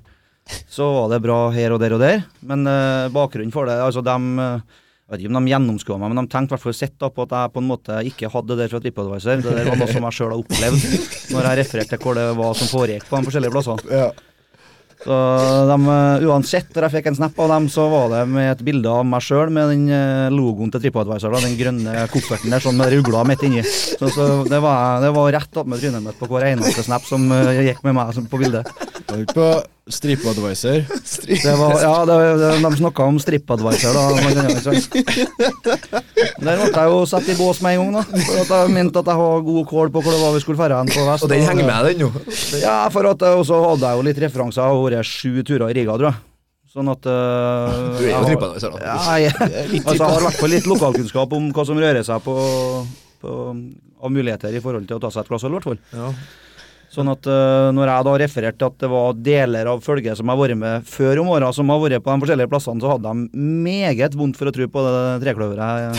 så 0.70 0.88
var 0.94 1.12
det 1.14 1.22
bra 1.26 1.38
her 1.54 1.74
og 1.74 1.82
der 1.82 1.96
og 1.96 2.02
der, 2.02 2.26
men 2.46 2.66
eh, 2.70 3.06
bakgrunnen 3.14 3.54
for 3.54 3.70
det 3.70 3.78
Altså, 3.82 4.04
de 4.06 4.16
eh, 4.16 4.82
jeg 5.06 5.14
vet 5.14 5.22
ikke 5.22 5.38
om 5.38 5.46
de 5.46 5.52
gjennomskua 5.52 5.96
meg, 6.02 6.10
men 6.10 6.26
de 6.26 6.32
tenkte 6.34 6.50
i 6.50 6.56
hvert 6.56 6.64
fall 6.64 6.74
sett 6.74 6.96
på 6.98 7.26
at 7.28 7.34
jeg 7.38 7.54
på 7.54 7.62
en 7.62 7.68
måte 7.70 7.98
ikke 8.10 8.30
hadde 8.34 8.56
det 8.56 8.64
der 8.64 8.72
fra 8.72 8.80
TripAdvisor. 8.82 9.44
Det 9.46 9.52
der 9.54 9.68
var 9.70 9.78
noe 9.78 9.90
som 9.92 10.08
jeg 10.08 10.18
sjøl 10.18 10.32
har 10.32 10.40
opplevd 10.42 10.88
når 11.36 11.48
jeg 11.50 11.60
refererte 11.60 11.92
til 11.94 12.02
hvor 12.02 12.18
det 12.18 12.24
var 12.40 12.58
som 12.58 12.72
foregikk 12.72 13.06
på 13.06 13.20
de 13.20 13.28
forskjellige 13.30 13.54
plassene. 13.54 14.00
Ja. 14.02 14.08
Så 15.04 15.16
de, 15.70 15.76
eh, 15.92 16.26
uansett, 16.26 16.70
når 16.74 16.88
jeg 16.88 16.94
fikk 16.96 17.10
en 17.12 17.18
snap 17.20 17.40
av 17.44 17.52
dem, 17.52 17.68
så 17.70 17.86
var 17.92 18.08
det 18.14 18.22
med 18.32 18.52
et 18.54 18.64
bilde 18.66 18.90
av 18.90 19.04
meg 19.06 19.22
sjøl 19.26 19.52
med 19.54 19.70
den 19.74 19.84
eh, 19.94 20.34
logoen 20.34 20.72
til 20.74 20.82
TripAdvisor, 20.86 21.36
den 21.44 21.58
grønne 21.60 22.08
kofferten 22.14 22.54
der, 22.54 22.64
sånn 22.64 22.80
med 22.80 22.94
rugla 22.94 23.26
midt 23.28 23.46
inni. 23.46 23.62
Så, 23.66 24.10
så 24.16 24.30
det, 24.50 24.62
var, 24.64 25.04
det 25.04 25.12
var 25.16 25.34
rett 25.36 25.62
opp 25.62 25.70
med 25.70 25.84
trynet 25.84 26.06
mitt 26.06 26.20
på 26.20 26.30
hver 26.32 26.48
eneste 26.54 26.86
snap 26.88 27.06
som 27.06 27.28
eh, 27.36 27.68
gikk 27.70 27.84
med 27.86 28.00
meg 28.00 28.22
på 28.32 28.42
bildet. 28.42 28.72
Er 29.16 29.26
på 29.32 29.48
StripAdvisor. 29.86 30.80
Det 31.26 31.54
var, 31.60 31.76
ja, 31.82 32.06
det, 32.10 32.16
det, 32.42 32.50
de 32.64 32.72
snakka 32.80 33.06
om 33.06 33.20
StripAdvisor, 33.22 33.94
da. 33.94 34.02
Der 36.42 36.58
måtte 36.58 36.80
jeg 36.80 36.90
jo 36.90 37.02
sette 37.10 37.34
i 37.34 37.38
bås 37.38 37.62
med 37.62 37.78
en 37.78 37.92
gang, 37.94 38.00
da. 38.00 38.22
For 38.26 38.42
at 38.42 38.54
jeg 38.56 38.74
mente 38.74 39.02
at 39.04 39.12
jeg 39.12 39.20
hadde 39.22 39.46
god 39.46 39.66
kål 39.70 39.92
på 39.94 40.02
hvor 40.02 40.16
det 40.16 40.22
var 40.24 40.34
vi 40.34 40.42
skulle 40.42 40.58
dra 40.62 40.80
hen 40.82 40.90
på 40.90 41.06
vest. 41.06 41.28
Og 41.28 41.30
den 41.30 41.46
henger 41.46 41.70
med, 41.70 41.92
den 41.92 42.06
jo. 42.08 42.10
Ja, 42.64 42.80
for 42.94 43.12
at 43.12 43.28
Og 43.36 43.44
så 43.46 43.60
hadde 43.62 43.92
jeg 43.92 44.00
jo 44.00 44.08
litt 44.10 44.24
referanser. 44.26 44.64
Jeg 44.64 44.74
har 44.74 44.96
vært 44.98 45.12
sju 45.12 45.44
turer 45.46 45.70
i 45.70 45.78
Riga, 45.78 46.00
tror 46.00 46.10
jeg. 46.12 46.24
Sånn 46.76 46.90
at 46.92 47.06
uh, 47.08 47.96
Du 47.96 48.04
er 48.04 48.10
jo 48.12 48.24
stripadvisor 48.26 48.74
da. 48.74 48.80
Ja, 48.84 48.96
jeg, 49.22 49.32
altså, 49.38 49.94
jeg 49.94 50.02
har 50.02 50.18
i 50.18 50.26
hvert 50.26 50.40
fall 50.42 50.52
litt 50.52 50.66
lokalkunnskap 50.68 51.36
om 51.38 51.52
hva 51.56 51.64
som 51.70 51.78
rører 51.80 52.04
seg 52.04 52.26
på, 52.26 52.34
på, 53.22 53.36
av 54.02 54.12
muligheter 54.12 54.58
i 54.58 54.64
forhold 54.66 54.90
til 54.90 54.98
å 54.98 55.04
ta 55.06 55.14
seg 55.14 55.24
et 55.24 55.32
glass 55.32 55.46
øl, 55.48 55.54
i 55.54 55.60
hvert 55.60 55.70
fall. 55.70 55.80
Ja. 55.94 56.10
Sånn 56.96 57.10
at 57.12 57.28
eh, 57.28 57.74
når 57.76 57.90
jeg 57.92 58.06
da 58.08 58.12
refererte 58.22 58.68
at 58.70 58.76
det 58.80 58.88
var 58.92 59.18
deler 59.20 59.68
av 59.68 59.82
følget 59.84 60.16
som 60.16 60.30
har 60.32 60.38
vært 60.40 60.56
med 60.60 60.86
før 60.88 61.20
om 61.26 61.32
åra, 61.36 61.50
som 61.56 61.68
har 61.74 61.80
vært 61.82 62.04
på 62.06 62.12
de 62.14 62.22
forskjellige 62.24 62.52
plassene, 62.54 62.80
så 62.80 62.92
hadde 62.94 63.10
de 63.12 63.16
meget 63.66 64.14
vondt 64.16 64.38
for 64.40 64.48
å 64.48 64.54
tro 64.56 64.66
på 64.72 64.80
det 64.86 64.94
trekløveret 65.26 65.84
jeg 65.84 65.94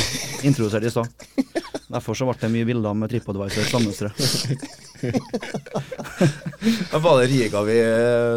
introduserte 0.48 0.88
i 0.88 0.94
stad. 0.94 1.08
Derfor 1.92 2.12
så 2.18 2.24
ble 2.26 2.34
det 2.40 2.48
mye 2.54 2.66
bilder 2.66 2.92
med 2.98 3.06
TripAdvisor 3.12 3.64
Sandnesstrø. 3.68 4.10
det 6.90 6.98
Var 7.04 7.14
det 7.20 7.26
Riga 7.30 7.58
vi 7.68 7.76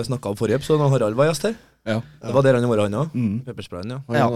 snakka 0.10 0.26
om 0.34 0.38
forrige 0.40 0.58
episode, 0.60 0.80
da 0.84 0.88
Harald 0.92 1.16
var 1.18 1.26
gjest 1.32 1.48
her? 1.48 1.56
Ja. 1.88 1.98
Det 2.22 2.34
var 2.36 2.42
der 2.44 2.54
han 2.60 2.68
var, 2.70 2.80
han 2.84 3.00
òg. 3.00 3.08
Mm. 3.16 3.38
Peppersprayen, 3.48 3.92
ja. 3.96 4.00
Han 4.12 4.20
Ja. 4.20 4.28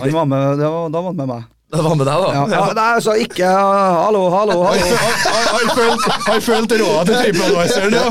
Han 0.00 0.12
var 0.16 0.24
med, 0.24 0.56
det 0.58 0.64
var, 0.64 0.88
da 0.88 1.00
var 1.00 1.10
han 1.12 1.16
med 1.18 1.28
meg. 1.28 1.42
Det 1.70 1.82
var 1.86 1.94
med 1.94 2.06
deg, 2.08 2.22
da. 2.24 2.30
Ja, 2.34 2.42
ja, 2.50 2.62
nei, 2.74 2.86
altså 2.98 3.12
ikke 3.22 3.46
Hallo, 3.46 4.24
hallo, 4.34 4.56
hallo. 4.66 4.96
Han 5.50 5.68
følte, 5.76 6.38
følte 6.42 6.78
råda 6.80 7.02
til 7.06 7.14
TripAdvisor, 7.20 7.94
ja. 7.94 8.06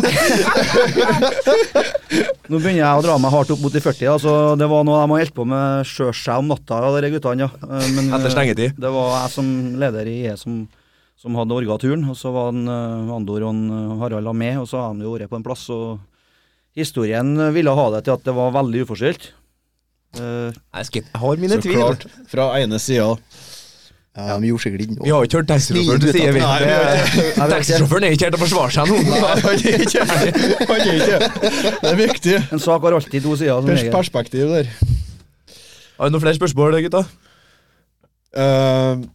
Nå 2.49 2.57
begynner 2.57 2.80
jeg 2.82 3.01
å 3.01 3.03
dra 3.05 3.18
meg 3.22 3.34
hardt 3.34 3.51
opp 3.53 3.62
mot 3.64 3.74
de 3.76 3.82
40. 3.84 4.07
Altså, 4.14 4.34
det 4.60 4.68
var 4.72 4.86
noe 4.88 4.97
de 4.97 5.03
har 5.03 5.12
holdt 5.24 5.36
på 5.38 5.45
med 5.49 5.86
sjøl 5.89 6.14
seg 6.16 6.39
om 6.41 6.47
natta, 6.53 6.80
ja, 6.86 7.01
de 7.03 7.12
guttene. 7.14 7.45
Ja. 7.45 7.49
Eh, 7.68 7.89
Men, 7.97 8.07
Etter 8.16 8.30
eh, 8.30 8.34
stengetid. 8.36 8.78
Det 8.80 8.91
var 8.95 9.12
jeg 9.18 9.34
som 9.36 9.49
leder 9.84 10.10
i 10.10 10.16
IE 10.24 10.36
som, 10.39 10.62
som 11.20 11.36
hadde 11.38 11.57
orga 11.60 11.78
turen. 11.84 12.07
Og 12.10 12.18
så 12.18 12.32
var 12.36 12.49
han, 12.53 12.64
eh, 12.64 13.12
Andor 13.18 13.43
og 13.43 13.51
han, 13.51 13.62
eh, 13.76 13.97
Harald 14.01 14.32
med, 14.39 14.62
og 14.64 14.70
så 14.72 14.80
har 14.82 14.93
han 14.93 15.03
jo 15.03 15.14
vært 15.18 15.30
på 15.34 15.39
en 15.41 15.45
plass. 15.45 15.68
Og 15.76 15.99
historien 16.80 17.36
ville 17.53 17.76
ha 17.76 17.86
det 17.97 18.05
til 18.07 18.16
at 18.16 18.24
det 18.26 18.38
var 18.39 18.55
veldig 18.55 18.86
uforskyldt. 18.88 19.34
Uh, 20.18 20.49
Jeg, 20.74 20.88
jeg 20.95 21.20
har 21.22 21.38
mine 21.38 21.60
Så 21.60 21.62
tvil. 21.68 21.76
klart. 21.78 22.05
Fra 22.32 22.47
ene 22.57 22.80
sida. 22.82 23.12
Ja, 24.18 24.36
de 24.41 24.49
gjorde 24.49 24.64
sikkert 24.64 24.82
ikke 24.82 25.03
Vi 25.05 25.12
har 25.14 25.22
jo 25.22 25.28
ikke 25.28 25.38
hørt 25.38 25.49
taxisjåføren 25.51 26.01
til 26.01 26.16
side, 26.16 27.49
Taxisjåføren 27.53 28.07
er 28.07 28.16
ikke 28.16 28.26
her 28.26 28.34
til 28.34 28.39
å 28.39 28.41
forsvare 28.41 28.74
seg 28.74 28.89
nå. 28.89 28.97
Han 29.14 29.43
er 29.53 29.84
ikke 29.86 30.05
Han 30.72 30.74
er 30.74 30.89
ikke 30.95 31.20
Det 31.84 31.91
er 31.91 31.99
viktig. 31.99 32.36
en 32.49 32.64
sak 32.64 32.88
har 32.88 32.97
alltid 32.97 33.24
to 33.24 33.36
sider. 33.38 33.62
Som 33.62 33.70
Pers 33.70 33.86
perspektiv 33.93 34.49
der. 34.55 34.72
Har 35.99 36.10
du 36.10 36.16
noen 36.16 36.24
flere 36.26 36.39
spørsmål, 36.39 36.80
gutta? 36.88 37.03
Uh, 38.34 39.05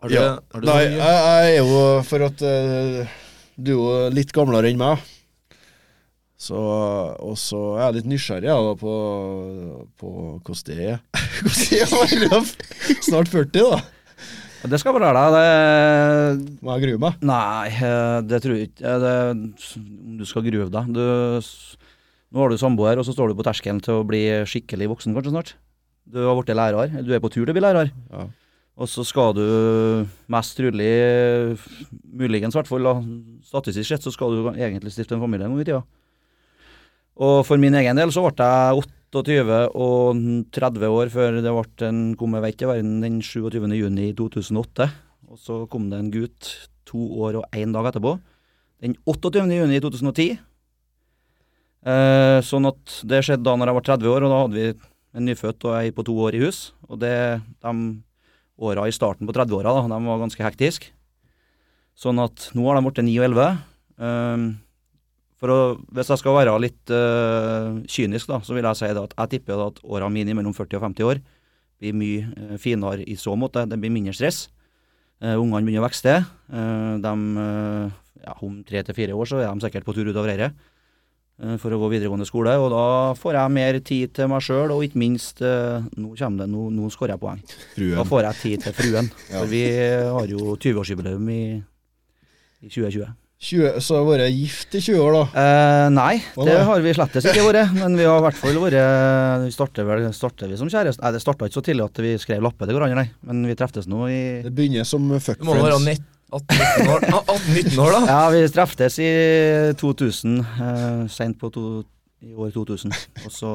Har 0.00 0.08
du, 0.10 0.14
ja. 0.14 0.26
har 0.52 0.62
du 0.62 0.66
Nei, 0.68 0.82
jeg, 0.86 0.98
jeg 0.98 1.54
er 1.54 1.56
jo 1.58 1.80
For 2.06 2.22
at 2.28 2.44
uh, 2.46 3.16
du 3.58 3.72
er 3.72 3.74
jo 3.74 3.88
litt 4.14 4.30
gamlere 4.32 4.70
enn 4.70 4.78
meg. 4.80 5.02
Så, 6.40 6.56
og 6.56 7.34
så 7.36 7.58
er 7.76 7.82
jeg 7.82 7.96
litt 7.98 8.06
nysgjerrig 8.14 8.48
ja, 8.48 8.56
da, 8.64 8.72
på, 8.80 8.92
på 10.00 10.12
hvordan 10.40 10.62
det 10.70 10.78
er. 10.94 11.00
Hvordan 11.40 11.66
det 11.68 11.80
er 11.80 11.92
å 11.92 11.98
være 12.00 13.00
snart 13.04 13.28
40, 13.28 13.50
da. 13.60 13.80
Det 14.60 14.80
skal 14.80 14.92
være 14.92 15.10
det. 15.16 15.28
det 15.34 16.58
Må 16.60 16.74
jeg 16.76 16.90
grue 16.90 17.00
meg? 17.00 17.22
Nei, 17.24 17.68
eh, 17.72 18.18
det 18.28 18.42
tror 18.44 18.56
jeg 18.56 18.68
ikke. 18.68 18.84
Eh, 18.84 18.98
Det, 19.00 19.84
du 20.20 20.24
skal 20.28 20.44
grue 20.44 20.68
deg 20.68 20.90
du, 20.92 21.04
Nå 22.30 22.42
har 22.42 22.52
du 22.52 22.58
samboer, 22.60 23.00
og 23.00 23.06
så 23.06 23.14
står 23.16 23.30
du 23.30 23.38
på 23.38 23.46
terskelen 23.46 23.80
til 23.82 24.02
å 24.02 24.06
bli 24.06 24.22
skikkelig 24.46 24.90
voksen 24.92 25.16
kanskje 25.16 25.32
snart. 25.32 25.54
Du 26.06 26.20
har 26.22 26.36
blitt 26.36 26.54
lærer. 26.54 27.00
Du 27.02 27.10
er 27.14 27.22
på 27.22 27.30
tur 27.32 27.42
til 27.44 27.50
å 27.50 27.56
bli 27.56 27.64
lærer. 27.64 27.90
Ja. 28.12 28.28
Og 28.80 28.88
så 28.88 29.02
skal 29.04 29.34
du 29.36 29.42
mest 30.30 30.56
trolig, 30.56 30.92
muligens 32.06 32.54
i 32.54 32.60
hvert 32.60 32.70
fall, 32.70 32.86
statistisk 33.44 33.88
sett, 33.90 34.04
så 34.06 34.12
skal 34.14 34.32
du 34.32 34.46
egentlig 34.54 34.92
stifte 34.94 35.16
en 35.16 35.24
familie 35.24 35.48
en 35.48 35.56
gang 35.56 35.64
i 35.64 35.66
tida. 35.68 35.82
Og 37.20 37.42
for 37.44 37.60
min 37.60 37.76
egen 37.76 37.98
del 37.98 38.12
så 38.14 38.22
ble 38.24 38.46
jeg 38.46 38.80
28 39.10 39.74
og 39.74 40.18
30 40.54 40.92
år 40.94 41.08
før 41.10 41.40
det 41.42 41.50
ble 41.50 41.86
en 41.88 42.02
kom 42.18 42.36
vei 42.38 42.52
til 42.54 42.70
verden 42.70 43.00
den 43.02 43.18
27. 43.18 43.58
juni 43.74 44.12
2008. 44.14 44.86
Og 45.30 45.38
så 45.38 45.64
kom 45.70 45.88
det 45.90 45.98
en 45.98 46.12
gutt 46.14 46.50
to 46.86 47.00
år 47.22 47.40
og 47.40 47.56
én 47.56 47.74
dag 47.74 47.90
etterpå. 47.90 48.16
Den 48.82 48.94
28. 49.06 49.42
juni 49.50 49.80
2010. 49.82 50.38
Eh, 51.80 52.38
sånn 52.44 52.70
at 52.70 53.00
det 53.08 53.22
skjedde 53.26 53.46
da 53.46 53.56
når 53.58 53.70
jeg 53.70 53.78
var 53.78 53.86
30 53.88 54.14
år, 54.14 54.22
og 54.22 54.30
da 54.30 54.40
hadde 54.44 54.58
vi 54.58 54.88
en 55.16 55.26
nyfødt 55.26 55.66
og 55.66 55.76
ei 55.80 55.90
på 55.94 56.06
to 56.06 56.14
år 56.14 56.38
i 56.38 56.44
hus. 56.44 56.70
Og 56.86 57.02
det, 57.02 57.42
de 57.66 57.74
åra 58.60 58.86
i 58.86 58.94
starten 58.94 59.26
på 59.26 59.34
30-åra, 59.34 59.74
de 59.90 60.00
var 60.06 60.22
ganske 60.22 60.44
hektiske. 60.44 60.92
Sånn 61.98 62.20
at 62.22 62.50
nå 62.54 62.62
har 62.68 62.78
de 62.78 62.86
blitt 62.86 63.02
9 63.02 63.18
og 63.18 63.26
11. 63.26 63.62
Eh, 63.98 64.44
For 65.40 65.52
å, 65.52 65.58
Hvis 65.96 66.12
jeg 66.12 66.20
skal 66.20 66.36
være 66.36 66.54
litt 66.60 66.92
eh, 66.92 67.82
kynisk, 67.88 68.28
da, 68.28 68.40
så 68.44 68.56
vil 68.56 68.66
jeg 68.68 68.76
si 68.78 68.88
at 68.92 69.14
jeg 69.16 69.34
tipper 69.34 69.66
at 69.70 69.80
årene 69.82 70.12
mine 70.18 70.36
mellom 70.36 70.56
40 70.56 70.76
og 70.76 70.88
50 70.90 71.08
år 71.08 71.22
blir 71.80 71.96
mye 71.96 72.26
eh, 72.36 72.56
finere 72.60 73.06
i 73.08 73.16
så 73.16 73.36
måte. 73.40 73.64
Det 73.68 73.78
blir 73.80 73.92
mindre 73.92 74.14
stress. 74.16 74.48
Uh, 75.20 75.36
ungene 75.36 75.66
begynner 75.66 75.82
å 75.82 75.88
vokse. 75.88 76.12
Uh, 76.48 76.96
de, 77.00 77.14
eh, 77.42 77.96
ja, 78.24 78.34
om 78.44 78.60
tre 78.64 78.80
til 78.84 78.96
fire 78.96 79.16
år 79.16 79.28
så 79.28 79.40
er 79.40 79.50
de 79.50 79.64
sikkert 79.66 79.84
på 79.84 79.96
tur 79.96 80.08
utover 80.08 80.32
dette 80.32 80.52
for 81.56 81.72
å 81.72 81.78
gå 81.80 81.86
videregående 81.88 82.26
skole. 82.28 82.52
Og 82.60 82.66
da 82.68 82.84
får 83.16 83.38
jeg 83.38 83.52
mer 83.56 83.78
tid 83.80 84.10
til 84.12 84.26
meg 84.28 84.42
sjøl, 84.44 84.74
og 84.74 84.82
ikke 84.84 85.00
minst 85.00 85.38
Nå 85.40 86.10
kommer 86.18 86.42
det, 86.42 86.48
nå, 86.52 86.66
nå 86.76 86.90
skårer 86.92 87.14
jeg 87.14 87.22
poeng. 87.22 87.40
Da 87.96 88.04
får 88.04 88.26
jeg 88.26 88.40
tid 88.42 88.66
til 88.66 88.76
fruen. 88.76 89.08
Ja. 89.32 89.38
For 89.38 89.48
vi 89.48 89.62
har 89.72 90.34
jo 90.34 90.58
20-årsjubileum 90.60 91.32
i, 91.32 91.40
i 92.60 92.68
2020. 92.68 93.08
20, 93.40 93.78
så 93.80 93.96
har 93.96 94.04
vært 94.04 94.34
gift 94.36 94.74
i 94.76 94.82
20 94.84 95.00
år, 95.00 95.14
da. 95.16 95.22
Eh, 95.40 95.86
nei, 95.96 96.18
Hva 96.34 96.44
det 96.44 96.56
da? 96.58 96.64
har 96.68 96.82
vi 96.84 96.92
slettes 96.92 97.24
ikke 97.30 97.44
vært. 97.46 97.70
Men 97.72 97.94
vi 97.96 98.04
har 98.04 98.18
i 98.20 98.24
hvert 98.26 98.36
fall 98.36 98.58
vært 98.60 99.46
Vi 99.46 99.52
starter 99.54 99.86
vel 99.88 100.04
starter 100.12 100.50
vi 100.52 100.58
som 100.60 100.68
kjæreste. 100.68 101.00
Nei, 101.00 101.12
det 101.16 101.22
starta 101.24 101.48
ikke 101.48 101.56
så 101.56 101.64
tidlig 101.64 101.86
at 101.86 102.00
vi 102.04 102.10
skrev 102.20 102.44
lapper 102.44 102.68
til 102.68 102.76
hverandre, 102.76 103.00
nei. 103.00 103.08
Men 103.24 103.40
vi 103.48 103.56
treftes 103.56 103.88
nå 103.88 104.02
i 104.12 104.20
Det 104.44 104.52
begynner 104.52 104.84
som 104.84 105.08
fuck 105.24 105.40
Du 105.40 105.48
må 105.48 105.56
være 105.56 105.78
friends. 105.80 106.04
18-19 106.30 106.90
år, 106.92 107.06
18-19 107.26 107.80
år 107.82 107.90
da. 107.96 108.00
Ja, 108.12 108.18
vi 108.30 108.42
treftes 108.54 108.98
i 109.02 109.08
2000, 109.80 110.36
eh, 110.44 111.00
sent 111.10 111.40
på 111.40 111.48
to, 111.50 111.64
i 112.22 112.36
år 112.36 112.52
2000. 112.54 112.92
Og 113.24 113.32
så 113.34 113.50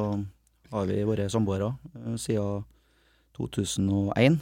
har 0.73 0.89
vi 0.89 0.97
vært 1.07 1.31
samboere 1.31 1.69
eh, 2.01 2.17
siden 2.19 2.65
2001. 3.37 4.41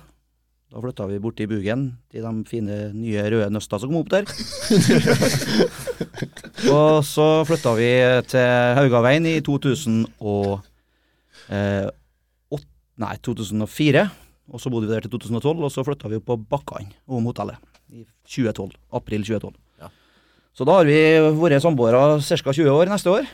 Da 0.74 0.82
flytta 0.82 1.05
vi 1.05 1.19
bort 1.21 1.36
til 1.38 1.45
Bugen, 1.51 1.84
til 2.09 2.24
de 2.26 2.32
fine 2.49 2.76
nye 2.97 3.21
røde 3.30 3.45
nøsta 3.53 3.78
som 3.78 3.91
kom 3.91 3.99
opp 3.99 4.09
der. 4.09 4.26
og 6.74 7.05
så 7.05 7.28
flytta 7.45 7.76
vi 7.78 7.89
til 8.32 8.74
Haugaveien 8.80 9.28
i 9.30 9.36
2008, 9.45 10.65
nei, 13.05 13.13
2004. 13.30 14.01
Og 14.49 14.57
så 14.65 14.74
bodde 14.74 14.89
vi 14.89 14.95
der 14.95 15.05
til 15.05 15.13
2012, 15.13 15.61
og 15.61 15.69
så 15.76 15.86
flytta 15.86 16.09
vi 16.09 16.17
opp 16.17 16.26
på 16.32 16.41
Bakkan, 16.41 16.89
om 17.05 17.30
hotellet, 17.30 17.61
i 17.93 18.01
2012. 18.26 18.74
April 18.97 19.30
2012. 19.30 19.53
Ja. 19.86 19.93
Så 20.57 20.65
da 20.65 20.82
har 20.82 20.89
vi 20.89 20.97
vært 21.38 21.61
samboere 21.61 22.17
ca. 22.17 22.49
20 22.49 22.74
år 22.74 22.89
neste 22.89 23.13
år. 23.13 23.30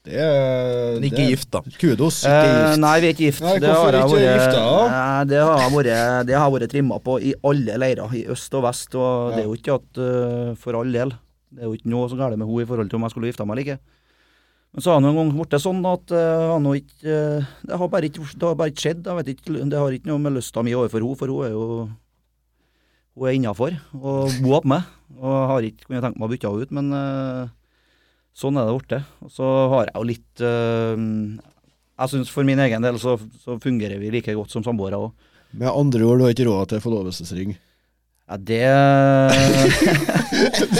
Det 0.00 0.16
er 0.16 0.94
Men 0.96 1.04
ikke 1.04 1.16
det 1.16 1.24
er- 1.26 1.30
gift, 1.34 1.50
da. 1.52 1.60
Kudos. 1.78 2.22
Ikke 2.24 2.32
Eh, 2.32 2.70
gift. 2.70 2.80
nei, 2.80 3.00
vi 3.00 3.06
er 3.06 3.12
ikke 3.12 3.26
gift. 3.28 3.42
Nei, 3.44 3.58
det 3.58 3.68
har 3.68 3.92
ikke 3.92 4.08
vært, 4.08 4.36
gift 4.40 4.54
da? 4.56 4.88
Nei, 4.88 5.24
det 5.24 5.40
har 5.44 5.58
jeg 5.60 5.72
vært, 5.76 6.26
det 6.26 6.34
har 6.40 6.50
vært 6.50 6.70
trimma 6.72 6.98
på 7.04 7.18
i 7.20 7.34
alle 7.44 7.76
leirer, 7.78 8.14
i 8.16 8.24
øst 8.32 8.54
og 8.54 8.62
vest. 8.64 8.94
Og 8.94 9.34
det 9.34 9.44
er 9.44 9.48
jo 9.48 9.54
ikke 9.54 9.74
at 9.76 9.98
eh, 10.00 10.54
For 10.56 10.74
all 10.74 10.90
del. 10.90 11.10
Det 11.52 11.60
er 11.62 11.66
jo 11.66 11.74
ikke 11.76 11.90
noe 11.90 12.08
som 12.08 12.18
galt 12.18 12.38
med 12.38 12.46
henne 12.48 12.62
i 12.62 12.64
forhold 12.64 12.88
til 12.88 12.96
om 12.96 13.02
jeg 13.02 13.10
skulle 13.10 13.28
gifta 13.32 13.44
meg 13.44 13.58
eller 13.58 13.66
ikke. 13.66 13.78
Men 14.72 14.82
så 14.82 14.92
har 14.94 15.00
det 15.00 15.08
en 15.10 15.16
gang 15.18 15.30
blitt 15.34 15.60
sånn 15.60 15.80
at 15.84 16.12
uh, 16.14 16.52
han 16.54 16.62
ikke, 16.78 17.02
uh, 17.02 17.46
det, 17.66 17.76
har 17.76 17.88
bare 17.90 18.06
ikke, 18.06 18.22
det 18.22 18.46
har 18.46 18.54
bare 18.54 18.70
ikke 18.70 18.84
skjedd. 18.86 19.02
Jeg 19.04 19.34
ikke, 19.34 19.68
det 19.68 19.78
har 19.78 19.90
ikke 19.90 20.06
noe 20.06 20.22
med 20.22 20.36
lysta 20.38 20.62
mi 20.62 20.70
overfor 20.78 21.02
henne, 21.02 21.18
for 21.18 21.26
hun 21.26 21.44
er 21.44 21.50
jo 21.50 21.64
hun 23.18 23.26
er 23.26 23.34
innafor 23.34 23.74
og 23.98 24.30
bo 24.44 24.54
opp 24.54 24.64
med. 24.70 24.86
Og 25.18 25.48
har 25.50 25.66
ikke 25.66 25.88
kunnet 25.88 26.06
tenke 26.06 26.20
meg 26.22 26.28
å 26.28 26.30
bytte 26.30 26.46
henne 26.46 26.62
ut, 26.62 26.70
men 26.70 27.50
sånn 28.40 28.56
er 28.60 28.68
det 28.68 28.76
blitt. 28.76 28.94
Og 29.26 29.30
så 29.34 29.46
har 29.74 29.82
jeg 29.90 29.96
jo 29.98 30.04
litt 30.08 30.42
eh, 30.46 30.96
Jeg 32.00 32.12
syns 32.14 32.30
for 32.32 32.46
min 32.48 32.60
egen 32.64 32.84
del 32.86 32.96
så, 33.02 33.16
så 33.44 33.58
fungerer 33.60 34.00
vi 34.00 34.12
like 34.14 34.32
godt 34.36 34.52
som 34.54 34.64
samboere 34.66 35.00
òg. 35.00 35.10
Med 35.60 35.68
andre 35.68 36.06
ord, 36.06 36.20
du 36.20 36.24
har 36.24 36.32
ikke 36.34 36.46
råd 36.48 36.70
til 36.72 36.80
forlovelsesring. 36.84 37.50
Ja, 38.30 38.36
det 38.38 38.62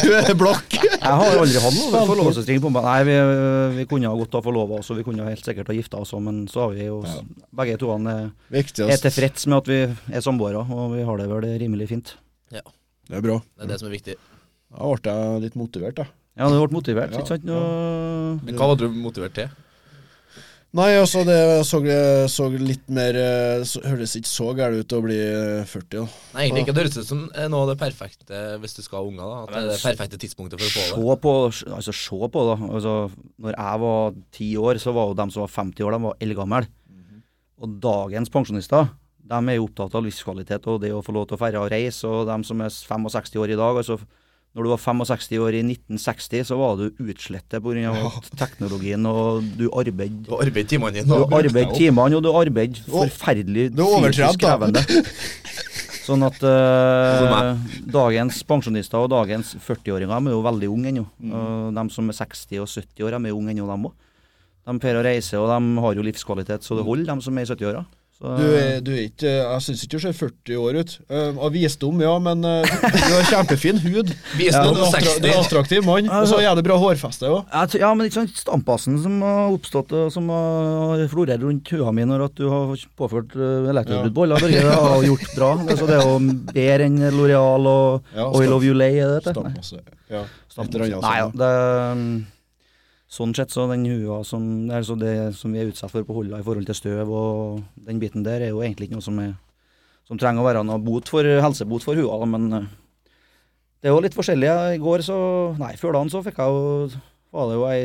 Du 0.00 0.08
er 0.14 0.30
blakk! 0.38 0.76
har 1.02 1.34
aldri 1.40 1.58
hatt 1.58 1.74
noe 1.74 2.02
forlovelsesring 2.06 2.60
på 2.62 2.70
meg. 2.70 2.84
Nei, 2.86 3.00
vi, 3.08 3.16
vi 3.80 3.86
kunne 3.90 4.06
ha 4.12 4.20
godt 4.20 4.36
ha 4.38 4.42
forlova 4.44 4.78
oss, 4.78 4.92
og 4.94 5.00
vi 5.00 5.04
kunne 5.08 5.26
helt 5.26 5.42
sikkert 5.44 5.72
ha 5.72 5.74
gifta 5.74 5.98
oss 5.98 6.14
òg, 6.14 6.22
men 6.28 6.44
så 6.50 6.68
har 6.68 6.76
vi 6.76 6.86
jo 6.86 7.00
Ja. 7.02 7.16
begge 7.58 7.74
to 7.82 7.90
er, 7.90 8.30
er 8.54 9.02
tilfreds 9.02 9.48
med 9.50 9.58
at 9.58 9.70
vi 9.72 9.80
er 10.14 10.22
samboere, 10.24 10.62
og 10.62 10.94
vi 10.94 11.02
har 11.08 11.18
det 11.18 11.26
vel 11.32 11.48
rimelig 11.64 11.90
fint. 11.90 12.14
Det 12.50 12.62
er 13.18 13.24
bra. 13.26 13.40
Det 13.58 13.66
er 13.66 13.70
det 13.72 13.80
som 13.80 13.88
er 13.90 13.96
viktig. 13.96 14.14
Da 14.70 14.86
ble 14.94 15.10
jeg 15.18 15.42
litt 15.42 15.56
motivert, 15.58 15.96
da. 15.98 16.06
Ja, 16.40 16.48
du 16.48 16.56
ble 16.56 16.72
motivert, 16.72 17.12
ikke 17.12 17.34
sant? 17.34 17.44
Nå, 17.44 17.58
Men 18.46 18.56
hva 18.56 18.70
var 18.72 18.80
du 18.80 18.88
motivert 18.94 19.36
til? 19.36 19.50
Nei, 20.78 20.92
altså, 20.94 21.24
det 21.26 21.36
så, 21.66 21.80
så 22.30 22.44
litt 22.54 22.84
mer 22.94 23.16
eh, 23.18 23.62
så, 23.66 23.80
Høres 23.90 24.12
ikke 24.14 24.30
så 24.30 24.52
gærent 24.54 24.84
ut 24.84 24.92
å 24.94 25.00
bli 25.02 25.16
eh, 25.18 25.64
40, 25.66 25.88
da. 25.96 26.04
Nei, 26.36 26.44
egentlig 26.44 26.62
ikke. 26.62 26.74
Det 26.76 26.84
høres 26.84 26.98
ut 27.00 27.08
som 27.08 27.24
eh, 27.34 27.48
noe 27.50 27.64
av 27.64 27.72
det 27.72 27.76
perfekte 27.80 28.42
hvis 28.62 28.78
du 28.78 28.84
skal 28.84 29.00
ha 29.00 29.08
unger. 29.08 29.24
da 29.24 29.40
At 29.40 29.50
det 29.50 29.62
er 29.64 29.72
det 29.72 29.80
perfekte 29.82 30.20
tidspunktet 30.22 30.62
for 30.62 30.68
å 30.68 30.74
få 30.76 30.84
det. 30.84 30.92
Se 30.94 31.18
på, 31.24 31.34
altså 31.80 31.96
se 31.98 32.30
på 32.36 32.44
da. 32.46 32.56
Altså, 32.68 32.94
når 33.42 33.58
jeg 33.58 33.82
var 33.82 34.16
ti 34.38 34.52
år, 34.62 34.80
så 34.84 34.94
var 34.94 35.10
jo 35.10 35.18
de 35.18 35.26
som 35.34 35.44
var 35.44 35.52
50 35.56 35.88
år, 35.88 35.98
de 35.98 36.06
var 36.06 36.24
eldgamle. 36.28 36.62
Og 37.60 37.76
dagens 37.82 38.30
pensjonister, 38.32 38.94
de 39.30 39.42
er 39.42 39.58
jo 39.58 39.66
opptatt 39.66 39.98
av 39.98 40.06
livskvalitet 40.06 40.70
og 40.70 40.80
det 40.86 40.94
å 40.94 41.02
få 41.04 41.18
lov 41.18 41.26
til 41.28 41.36
å 41.36 41.42
feire 41.42 41.66
og 41.66 41.74
reise. 41.74 42.06
Og 42.06 42.30
de 42.30 42.38
som 42.46 42.62
er 42.62 42.70
65 42.70 43.42
år 43.42 43.56
i 43.56 43.58
dag, 43.58 43.82
altså 43.82 43.98
når 44.50 44.66
du 44.66 44.70
var 44.72 44.80
65 44.82 45.38
år 45.38 45.54
i 45.54 45.62
1960, 45.62 46.46
så 46.48 46.56
var 46.58 46.78
du 46.80 46.88
utslettet 47.04 47.62
pga. 47.62 47.84
Ja. 47.84 48.08
teknologien, 48.40 49.06
og 49.06 49.44
du 49.56 49.68
arbeidet 49.70 50.24
Du 50.26 50.34
arbeidet 50.34 50.72
timene 50.72 50.96
dine. 50.96 51.06
Du 51.06 51.22
og- 51.22 51.32
arbeidet 51.38 51.76
timene, 51.78 52.16
og 52.18 52.22
du 52.24 52.32
arbeidet 52.34 52.82
forferdelig 52.88 53.68
er 53.70 54.10
fysisk 54.10 54.42
krevende. 54.42 54.82
Sånn 56.10 56.24
at 56.26 56.42
eh, 56.42 57.58
dagens 57.86 58.40
pensjonister 58.48 58.98
og 58.98 59.10
dagens 59.12 59.52
40-åringer 59.62 60.16
er 60.16 60.32
jo 60.34 60.40
veldig 60.42 60.70
unge 60.72 60.90
ennå. 60.90 61.04
Mm. 61.22 61.76
De 61.76 61.84
som 61.94 62.08
er 62.10 62.16
60 62.18 62.58
og 62.64 62.66
70 62.72 63.04
år, 63.06 63.14
de 63.14 63.30
er 63.30 63.36
unge 63.36 63.54
ennå, 63.54 63.68
dem 63.70 63.86
òg. 63.86 63.94
De 64.66 64.74
får 64.82 64.98
å 64.98 65.04
reise, 65.06 65.38
og 65.38 65.46
de 65.52 65.84
har 65.84 65.94
jo 65.94 66.02
livskvalitet 66.08 66.66
så 66.66 66.76
det 66.78 66.86
holder, 66.88 67.14
de 67.14 67.22
som 67.22 67.38
er 67.38 67.46
i 67.46 67.50
70-åra. 67.52 67.84
Så- 68.20 68.34
Du 68.36 68.42
er, 68.52 68.80
du 68.84 68.90
er 68.92 69.06
ikke 69.08 69.30
Jeg 69.30 69.60
syns 69.64 69.82
ikke 69.86 69.96
du 69.96 70.02
ser 70.02 70.12
40 70.12 70.56
år 70.60 70.76
ut. 70.82 70.90
Uh, 71.08 71.38
Av 71.46 71.52
visdom, 71.54 72.02
ja, 72.04 72.10
men 72.20 72.44
uh, 72.44 72.60
du 73.08 73.14
har 73.16 73.24
kjempefin 73.30 73.78
hud. 73.80 74.10
Visdom 74.36 74.74
du, 74.76 74.80
er 74.82 74.88
attra, 74.90 75.14
du 75.24 75.28
er 75.30 75.38
attraktiv 75.40 75.86
mann, 75.88 76.10
og 76.12 76.26
så 76.28 76.36
er 76.44 76.52
det 76.58 76.64
bra 76.66 76.76
hårfeste 76.82 77.30
òg. 77.32 77.48
Ja, 77.80 77.94
men 77.96 78.10
ikke 78.10 78.18
sant, 78.18 78.34
Stampasen 78.36 78.98
som 79.00 79.14
har 79.24 79.54
oppstått 79.54 79.94
og 79.96 80.10
som 80.12 80.28
har 80.34 81.00
florert 81.08 81.40
rundt 81.46 81.72
hua 81.72 81.94
mi 81.96 82.04
når 82.04 82.26
at 82.26 82.34
du 82.36 82.44
har 82.52 82.74
påført 83.00 83.32
uh, 83.40 83.70
elektrobrudd 83.72 84.12
på 84.18 84.26
alle, 84.26 84.40
Børge, 84.44 84.60
det 84.68 84.74
har 84.84 85.06
gjort 85.08 85.30
bra. 85.38 85.50
Altså, 85.70 85.86
det 85.88 85.96
er 85.96 86.04
jo 86.04 86.18
bedre 86.52 86.90
enn 86.90 86.98
Loreal 87.16 87.70
og 87.72 88.12
Ja, 88.16 88.26
Oil 88.36 88.52
of 88.58 88.68
Ulay, 88.68 88.98
er 89.00 89.14
det 89.16 89.24
dette? 89.30 89.46
Nei. 89.48 89.80
Ja. 90.12 90.26
Stamp- 90.50 90.68
Et 90.68 90.76
eller 90.76 90.90
annet 90.90 91.08
Nei, 91.08 91.16
ja, 91.22 91.30
det, 91.40 91.50
um, 91.96 92.26
sånn 93.10 93.32
sett 93.34 93.50
så 93.50 93.66
den 93.70 93.88
hua 93.90 94.20
som, 94.26 94.44
altså 94.70 94.94
det 94.98 95.14
som 95.38 95.54
vi 95.54 95.62
er 95.62 95.70
utsatt 95.72 95.90
for 95.90 96.06
på 96.06 96.14
Holla 96.14 96.38
i 96.38 96.46
forhold 96.46 96.68
til 96.68 96.78
støv 96.78 97.10
og 97.10 97.62
den 97.88 97.98
biten 98.02 98.22
der, 98.26 98.44
er 98.44 98.52
jo 98.54 98.62
egentlig 98.62 98.88
ikke 98.88 99.00
noe 99.00 99.06
som, 99.06 99.18
er, 99.22 99.34
som 100.06 100.20
trenger 100.20 100.44
å 100.44 100.46
være 100.46 100.62
noe 100.66 100.78
bot 100.82 101.10
for, 101.10 101.26
helsebot 101.26 101.86
for 101.86 101.98
hua, 101.98 102.22
men 102.30 102.46
uh, 102.54 102.68
det 103.80 103.90
er 103.90 103.96
jo 103.96 104.02
litt 104.04 104.14
forskjellig. 104.14 104.50
I 104.76 104.80
går 104.82 105.02
så, 105.06 105.18
nei, 105.58 105.72
før 105.80 105.96
dagen 105.96 106.12
så 106.12 106.22
fikk 106.22 106.38
jeg 106.38 106.54
jo, 106.54 107.02
var 107.34 107.50
det 107.50 107.58
jo 107.58 107.66
ei 107.70 107.82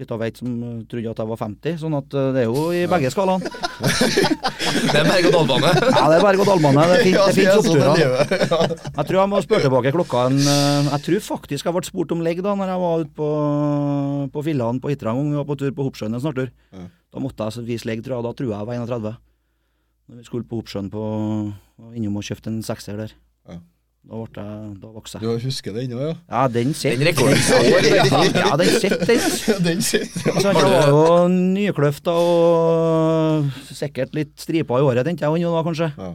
lita 0.00 0.16
veit 0.18 0.38
som 0.40 0.48
uh, 0.62 0.70
trodde 0.88 1.10
at 1.12 1.18
jeg 1.22 1.28
var 1.28 1.38
50, 1.40 1.76
sånn 1.82 1.94
at 1.98 2.14
uh, 2.16 2.28
det 2.34 2.42
er 2.42 2.48
jo 2.48 2.62
i 2.74 2.82
begge 2.90 3.10
skalaene. 3.12 3.50
Det 4.72 4.96
er 4.98 5.04
berg-og-dal-bane. 5.04 5.70
Ja, 5.98 6.04
det 6.08 6.16
er 6.16 6.22
berg-og-dal-bane. 6.24 6.84
Det 6.88 6.98
fin- 7.04 7.16
Ja, 7.16 7.24
er 7.28 7.34
finnes 7.36 7.66
sånn 7.66 7.82
oppturer. 7.82 8.30
Jeg 8.96 9.04
tror 9.08 9.18
jeg 9.18 9.30
må 9.32 9.40
spørre 9.44 9.64
tilbake 9.66 9.92
klokka 9.94 10.22
en 10.30 10.38
eh, 10.38 10.88
Jeg 10.88 11.02
tror 11.06 11.24
faktisk 11.26 11.66
jeg 11.68 11.74
ble 11.76 11.82
spurt 11.86 12.14
om 12.14 12.22
legg 12.24 12.40
da 12.44 12.54
Når 12.56 12.70
jeg 12.72 12.80
var 12.82 13.02
ute 13.02 13.12
på, 13.18 13.28
på 14.32 14.44
Fillan 14.46 14.80
på 14.82 14.92
Hitra 14.92 15.12
en 15.12 15.18
gang. 15.20 15.30
Vi 15.34 15.40
var 15.42 15.48
på 15.50 15.58
tur 15.60 15.74
på 15.76 15.86
Hoppsjøen 15.88 16.16
en 16.16 16.22
snartur. 16.24 16.48
Ja. 16.72 16.86
Da 17.12 17.22
måtte 17.22 17.48
jeg 17.50 17.66
vise 17.68 17.88
legg, 17.90 18.00
tror 18.06 18.16
jeg. 18.18 18.26
Da 18.28 18.32
tror 18.38 18.48
jeg 18.48 18.56
jeg 18.56 18.70
var 18.70 18.80
31. 18.86 19.12
Når 20.08 20.22
vi 20.22 20.28
skulle 20.30 20.48
på 20.48 20.60
Hoppsjøen 20.62 20.88
på 20.94 21.04
innom 21.92 22.16
og 22.22 22.26
kjøpte 22.30 22.52
en 22.52 22.62
sekser 22.66 23.02
der. 23.04 23.14
Ja. 23.50 23.58
Da 24.02 24.18
ble 24.18 24.42
jeg 24.42 24.80
Da 24.82 24.88
vokste 24.90 25.20
Du 25.22 25.28
jeg. 25.30 25.42
husker 25.46 25.72
det 25.76 25.84
ennå, 25.86 26.00
ja? 26.02 26.14
Ja, 26.28 26.48
den 26.50 26.72
sitter. 26.74 27.06
Ja, 27.06 28.22
ja, 28.34 28.56
den 28.58 28.72
sitter, 28.82 29.06
den. 29.06 29.62
Den 29.68 29.82
sitter. 29.86 30.40
Så 30.42 30.50
det 30.52 30.64
var 30.66 30.88
jo 30.90 31.28
nykløfta 31.30 32.10
og 32.10 33.52
sikkert 33.70 34.14
litt 34.18 34.34
striper 34.42 34.82
i 34.82 34.86
håret, 34.88 35.06
tenkte 35.06 35.30
jeg 35.30 35.46
da, 35.46 35.62
kanskje. 35.68 35.92
Ja. 35.96 36.10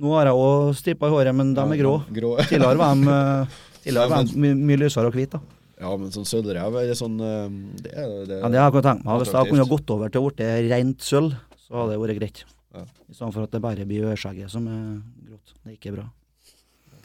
Nå 0.00 0.16
har 0.16 0.30
jeg 0.30 0.40
òg 0.46 0.72
striper 0.80 1.12
i 1.12 1.14
håret, 1.16 1.36
men 1.36 1.52
de 1.56 1.60
er 1.66 1.78
grå. 1.82 1.92
grå. 2.12 2.32
Tidligere 2.48 2.80
var 2.80 2.96
de, 2.96 3.12
eh, 3.12 3.60
tidligere 3.84 4.10
var 4.16 4.24
de 4.32 4.40
my 4.46 4.54
mye 4.72 4.80
lysere 4.86 5.12
og 5.12 5.16
hvite. 5.20 5.36
da. 5.36 5.54
Ja, 5.76 5.92
men 6.00 6.08
sånn 6.12 6.24
sølvrev 6.24 6.72
eller 6.80 6.96
sånn 6.96 7.20
eh, 7.20 7.48
Det 7.84 7.92
er 7.92 8.12
det. 8.32 8.40
Ja, 8.40 8.48
det 8.48 8.60
har 8.64 8.72
jeg 8.72 8.84
tenkt 8.88 9.04
meg. 9.04 9.20
Hvis 9.20 9.32
jeg 9.36 9.52
kunne 9.52 9.68
gått 9.76 9.92
over 9.92 10.08
til 10.12 10.24
å 10.24 10.32
bli 10.32 10.52
rent 10.72 11.04
sølv, 11.04 11.36
så 11.66 11.82
hadde 11.82 11.92
det 11.92 12.00
vært 12.00 12.20
greit. 12.22 12.44
Ja. 12.72 12.84
I 13.12 13.12
stedet 13.16 13.34
for 13.36 13.44
at 13.44 13.52
det 13.52 13.60
bare 13.64 13.84
blir 13.88 14.08
øyeskjegget 14.08 14.52
som 14.52 14.68
er 14.72 14.86
grått. 15.28 15.52
Det 15.64 15.74
er 15.74 15.76
ikke 15.76 15.92
bra. 15.98 16.06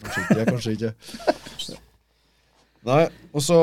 Kanskje 0.02 0.26
ikke. 0.26 0.44
Kanskje 0.50 0.74
ikke. 0.76 0.92
Nei, 2.88 3.02
og 3.32 3.42
så 3.46 3.58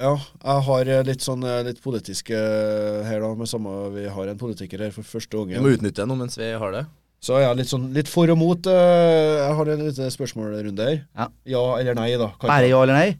Ja, 0.00 0.14
jeg 0.16 0.64
har 0.64 0.88
eh, 0.94 1.02
litt 1.04 1.20
sånn 1.24 1.42
eh, 1.44 1.58
litt 1.66 1.80
politisk 1.84 2.30
eh, 2.32 3.00
her, 3.04 3.20
da. 3.20 3.34
Med 3.36 3.48
samme 3.50 3.72
Vi 3.94 4.06
har 4.08 4.30
en 4.32 4.38
politiker 4.40 4.80
her 4.86 4.92
for 4.94 5.04
første 5.04 5.36
Vi 5.36 5.52
gangen. 5.54 5.64
må 5.66 5.74
utnytte 5.76 6.06
noe 6.08 6.16
mens 6.22 6.38
vi 6.40 6.48
har 6.56 6.72
det. 6.76 6.86
Så 7.20 7.34
er 7.36 7.42
jeg 7.44 7.58
litt 7.58 7.68
sånn 7.68 7.90
litt 7.92 8.08
for 8.08 8.30
og 8.32 8.38
mot. 8.40 8.66
eh, 8.66 9.40
jeg 9.44 9.56
har 9.58 9.72
en 9.74 9.82
liten 9.84 10.12
spørsmålrunde 10.14 10.86
her. 10.88 11.02
Ja. 11.16 11.26
ja 11.52 11.64
eller 11.82 11.98
nei, 12.00 12.14
da. 12.16 12.30
Kanskje. 12.32 12.48
Bare 12.54 12.70
ja 12.72 12.80
eller 12.86 12.96
nei? 12.96 13.10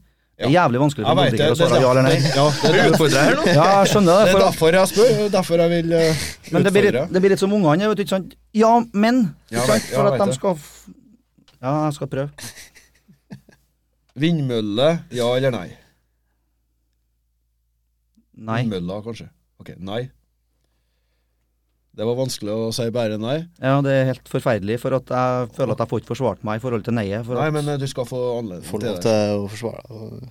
Det 0.41 0.47
er 0.49 0.55
jævlig 0.55 0.81
vanskelig 0.81 1.05
for 1.05 1.18
politikere 1.21 1.53
å 1.53 1.53
er 1.53 1.59
svare 1.68 1.81
ja 1.85 1.89
eller 1.91 2.07
nei. 2.07 2.14
ja, 2.16 2.45
det 2.62 2.68
er 2.71 2.79
derfor- 2.95 3.12
her 3.12 3.35
nå. 3.37 3.43
Ja, 3.51 3.64
jeg 3.83 3.91
skjønner 3.93 4.14
det 4.16 4.25
det. 4.25 4.33
er 4.33 4.45
derfor 4.47 4.73
jeg 4.79 4.89
spør, 4.95 5.18
derfor 5.35 5.61
jeg 5.61 5.71
vil 5.75 5.93
uh, 5.93 6.23
men 6.55 6.64
det 6.64 6.73
blir, 6.73 6.87
litt, 6.89 7.12
det 7.12 7.21
blir 7.21 7.35
litt 7.35 7.43
som 7.45 7.53
ungene, 7.53 7.91
vet 7.93 8.01
du, 8.01 8.03
ikke 8.07 8.14
sant. 8.16 8.33
Ja, 8.57 8.71
men. 8.95 9.21
Ja, 9.53 9.66
vet- 9.68 9.91
ja, 9.93 9.99
For 10.01 10.09
at 10.14 10.25
de 10.25 10.39
skal 10.39 10.57
Ja, 11.61 11.73
jeg 11.87 11.97
skal 11.99 12.09
prøve. 12.13 12.31
Vindmølle, 14.21 14.89
ja 15.15 15.29
eller 15.37 15.53
nei? 15.55 15.69
Nei. 18.41 18.63
Vindmølla, 18.65 19.03
kanskje. 19.05 19.29
Ok, 19.61 19.75
nei. 19.85 20.07
Det 22.01 22.07
var 22.07 22.17
vanskelig 22.17 22.53
å 22.55 22.69
si 22.73 22.87
bare 22.95 23.17
nei. 23.21 23.37
Ja, 23.61 23.81
det 23.85 23.93
er 23.93 24.07
helt 24.13 24.29
forferdelig, 24.31 24.79
for 24.81 24.95
at 24.97 25.11
jeg 25.11 25.49
føler 25.57 25.75
at 25.75 25.83
jeg 25.83 25.91
får 25.91 26.03
ikke 26.03 26.13
forsvart 26.15 26.45
meg 26.47 26.61
i 26.61 26.63
forhold 26.63 26.85
til 26.87 26.97
nei-et. 26.97 27.25
for 27.27 27.37
Nei, 27.37 27.51
men 27.53 27.69
eh, 27.69 27.81
du 27.83 27.87
skal 27.91 28.07
få 28.09 28.21
anledning 28.39 28.65
til 28.71 28.87
lov 28.87 29.01
det. 29.01 29.03
til 29.05 29.43
å 29.43 29.49
forsvare 29.51 29.83
deg. 30.21 30.31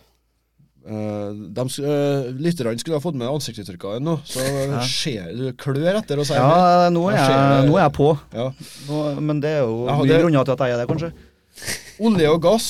Uh, 0.80 1.34
de, 1.54 1.64
eh, 1.84 2.30
lytterne 2.40 2.80
skulle 2.80 2.96
ha 2.96 3.04
fått 3.04 3.18
med 3.20 3.28
ansiktsuttrykket 3.28 4.00
nå, 4.02 4.14
så 4.26 4.44
Ja. 4.72 4.80
skjer, 4.88 5.34
du 5.36 5.50
klør 5.60 6.00
etter 6.00 6.22
å 6.22 6.24
si 6.26 6.38
Ja, 6.38 6.88
nå 6.94 7.02
er, 7.12 7.18
Jeg 7.20 7.66
nå 7.68 7.76
er 7.76 7.84
jeg 7.84 7.94
på. 7.98 8.08
Ja. 8.34 8.46
Nå, 8.88 9.02
men 9.20 9.42
det 9.44 9.52
er 9.58 9.66
jo 9.68 9.82
Ja, 9.90 9.98
mye 10.00 10.20
grunner 10.24 10.48
til 10.48 10.56
at 10.56 10.64
jeg 10.64 10.78
er 10.78 10.82
det, 10.82 10.88
kanskje. 10.90 11.12
Olje 12.08 12.32
og 12.32 12.40
gass, 12.48 12.70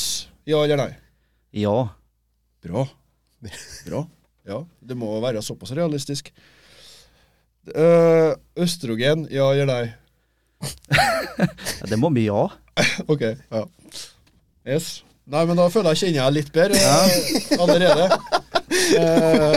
ja 0.50 0.64
eller 0.66 0.82
nei? 0.82 0.90
Ja. 1.62 1.76
Bra. 2.66 2.88
Bra. 3.86 4.02
Ja, 4.50 4.64
det 4.82 4.98
må 4.98 5.12
være 5.22 5.44
såpass 5.46 5.72
realistisk. 5.78 6.32
Uh, 7.70 8.34
østrogen, 8.58 9.28
ja 9.30 9.52
eller 9.54 9.70
nei? 9.70 9.84
Det 11.92 12.00
må 12.02 12.10
bli 12.12 12.26
ja. 12.26 12.48
Ok, 13.08 13.22
ja. 13.54 13.62
Yes. 14.66 15.04
Nei, 15.30 15.44
men 15.46 15.60
da 15.60 15.68
føler 15.70 15.94
jeg 15.94 16.08
kjenner 16.08 16.24
jeg 16.24 16.38
litt 16.40 16.54
bedre 16.56 16.80
eh, 16.80 17.58
allerede. 17.60 18.10
Eh, 18.70 19.56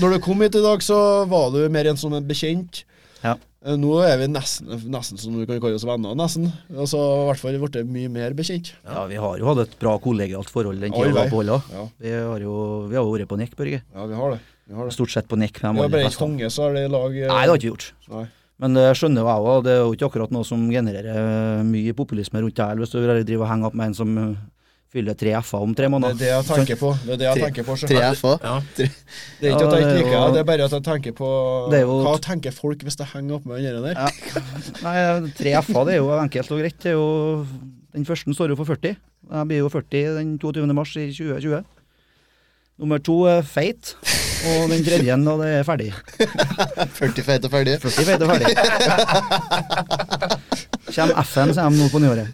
når 0.00 0.14
du 0.14 0.18
kom 0.24 0.40
hit 0.44 0.56
i 0.56 0.60
dag, 0.64 0.80
så 0.84 0.96
var 1.28 1.50
du 1.52 1.60
mer 1.72 1.88
en 1.88 1.96
som 2.00 2.12
en 2.16 2.24
bekjent. 2.24 2.82
Ja. 3.22 3.34
Eh, 3.64 3.76
nå 3.80 3.94
er 4.04 4.18
vi 4.20 4.28
nesten, 4.30 4.68
nesten 4.92 5.20
som 5.20 5.34
du 5.36 5.44
kan 5.48 5.60
kalle 5.62 5.78
oss 5.78 5.86
venner, 5.88 6.16
nesten. 6.18 6.50
Altså, 6.72 7.00
I 7.00 7.26
hvert 7.30 7.42
fall 7.42 7.58
blitt 7.62 7.78
mye 7.88 8.10
mer 8.12 8.36
bekjent. 8.36 8.72
Ja, 8.86 9.06
Vi 9.08 9.20
har 9.20 9.40
jo 9.40 9.48
hatt 9.50 9.62
et 9.64 9.76
bra 9.80 9.94
kollegialt 10.02 10.52
forhold 10.52 10.80
den 10.84 10.92
tida 10.94 11.08
vi 11.10 11.16
var 11.16 11.32
på 11.32 11.40
Ålla. 11.42 11.60
Ja, 11.72 11.86
Vi 12.04 12.12
har 12.14 12.44
jo 12.44 12.56
vi 12.90 12.98
har 13.00 13.08
vært 13.08 13.30
på 13.30 13.40
nekk, 13.40 13.56
Børge. 13.56 13.80
ja 13.82 14.06
vi 14.10 14.20
har 14.20 14.36
det. 14.36 14.40
Vi 14.68 14.76
har 14.76 14.84
det. 14.88 14.96
Stort 14.96 15.14
sett 15.14 15.28
på 15.28 15.38
nekk 15.40 15.62
Vi 15.62 15.66
har 15.66 15.88
bare 15.88 16.04
ikke 16.10 16.24
konge, 16.26 16.50
så 16.52 16.68
er 16.68 16.76
det 16.76 16.84
i 16.88 16.92
lag 16.92 17.16
eh, 17.16 17.28
Nei, 17.32 17.40
det 17.44 17.52
har 17.52 17.56
ikke 17.56 17.68
vi 17.68 17.72
gjort. 17.72 17.88
Nei. 18.12 18.26
Men 18.58 18.74
det 18.74 18.86
skjønner 18.98 19.22
jo 19.22 19.28
jeg 19.30 19.48
òg, 19.48 19.64
det 19.64 19.72
er 19.72 19.82
jo 19.84 19.92
ikke 19.94 20.06
akkurat 20.10 20.32
noe 20.34 20.44
som 20.46 20.68
genererer 20.70 21.14
eh, 21.14 21.64
mye 21.66 21.94
populisme 21.96 22.42
rundt 22.42 22.58
deg 22.58 22.80
hvis 22.82 22.92
du 22.92 22.98
driver 23.00 23.44
og 23.46 23.50
henger 23.52 23.70
opp 23.70 23.76
med 23.78 23.92
en 23.92 23.98
som 23.98 24.14
eh, 24.18 24.32
fyller 24.92 25.12
tre 25.20 25.34
F-er 25.42 25.60
om 25.66 25.74
tre 25.76 25.84
Det 25.84 25.90
måneder. 25.92 26.14
er 26.14 26.18
det 26.18 26.28
jeg 26.32 26.44
tenker 26.48 26.76
på. 26.80 26.90
Det 27.04 27.12
er 27.12 27.18
det 27.20 27.26
jeg 27.28 27.42
tenker 27.44 27.64
på. 27.66 27.74
Tre 27.82 27.98
F-er. 28.14 28.38
Ja. 28.42 28.54
Det 28.78 28.86
er 28.88 29.52
ikke 29.52 29.66
at 29.66 29.72
jeg 29.74 29.82
ikke 29.82 29.88
er 29.88 29.98
liker 29.98 30.18
det, 30.18 30.32
det 30.32 30.40
er 30.40 30.46
bare 30.48 30.64
at 30.64 30.72
jeg 30.78 30.84
tenker 30.88 31.12
på 31.18 31.28
Det 31.70 31.76
er 31.78 31.84
jo- 31.84 32.02
Hva 32.06 32.14
tenker 32.24 32.50
folk 32.56 32.78
hvis 32.86 32.96
det 32.96 33.06
henger 33.12 33.34
opp 33.36 33.44
med 33.46 33.62
den 33.62 33.82
der? 33.84 33.92
Ja. 33.92 34.08
Nei, 34.82 35.30
tre 35.36 35.50
F-er 35.62 35.84
det 35.84 35.94
er 35.94 36.00
jo 36.00 36.08
enkelt 36.18 36.50
og 36.52 36.58
greit. 36.62 36.78
Det 36.80 36.90
er 36.94 36.96
jo, 36.96 37.46
den 37.94 38.04
første 38.08 38.32
står 38.34 38.48
jo 38.48 38.56
for 38.56 38.64
40. 38.64 38.96
Jeg 39.28 39.46
blir 39.50 39.58
jo 39.60 39.68
40 39.68 40.14
den 40.16 40.38
22. 40.38 40.72
mars 40.72 40.96
i 40.96 41.10
2020. 41.12 41.64
Nummer 42.78 42.98
to 43.02 43.24
er 43.26 43.42
feit, 43.42 43.96
og 44.46 44.70
den 44.70 44.84
tredje 44.86 45.16
da 45.24 45.32
det 45.42 45.48
er 45.58 45.64
ferdig. 45.66 45.92
40 46.94 47.22
feite 47.26 47.44
og 47.44 47.50
ferdig. 47.50 47.74
40 47.82 48.04
feit 48.06 48.22
og 48.22 48.28
ferdig. 48.30 48.54
Kjem 50.94 51.10
F-en, 51.24 51.50
er 51.58 51.68
de 51.68 51.76
nå 51.76 51.88
på 51.90 51.98
nyåret. 52.00 52.28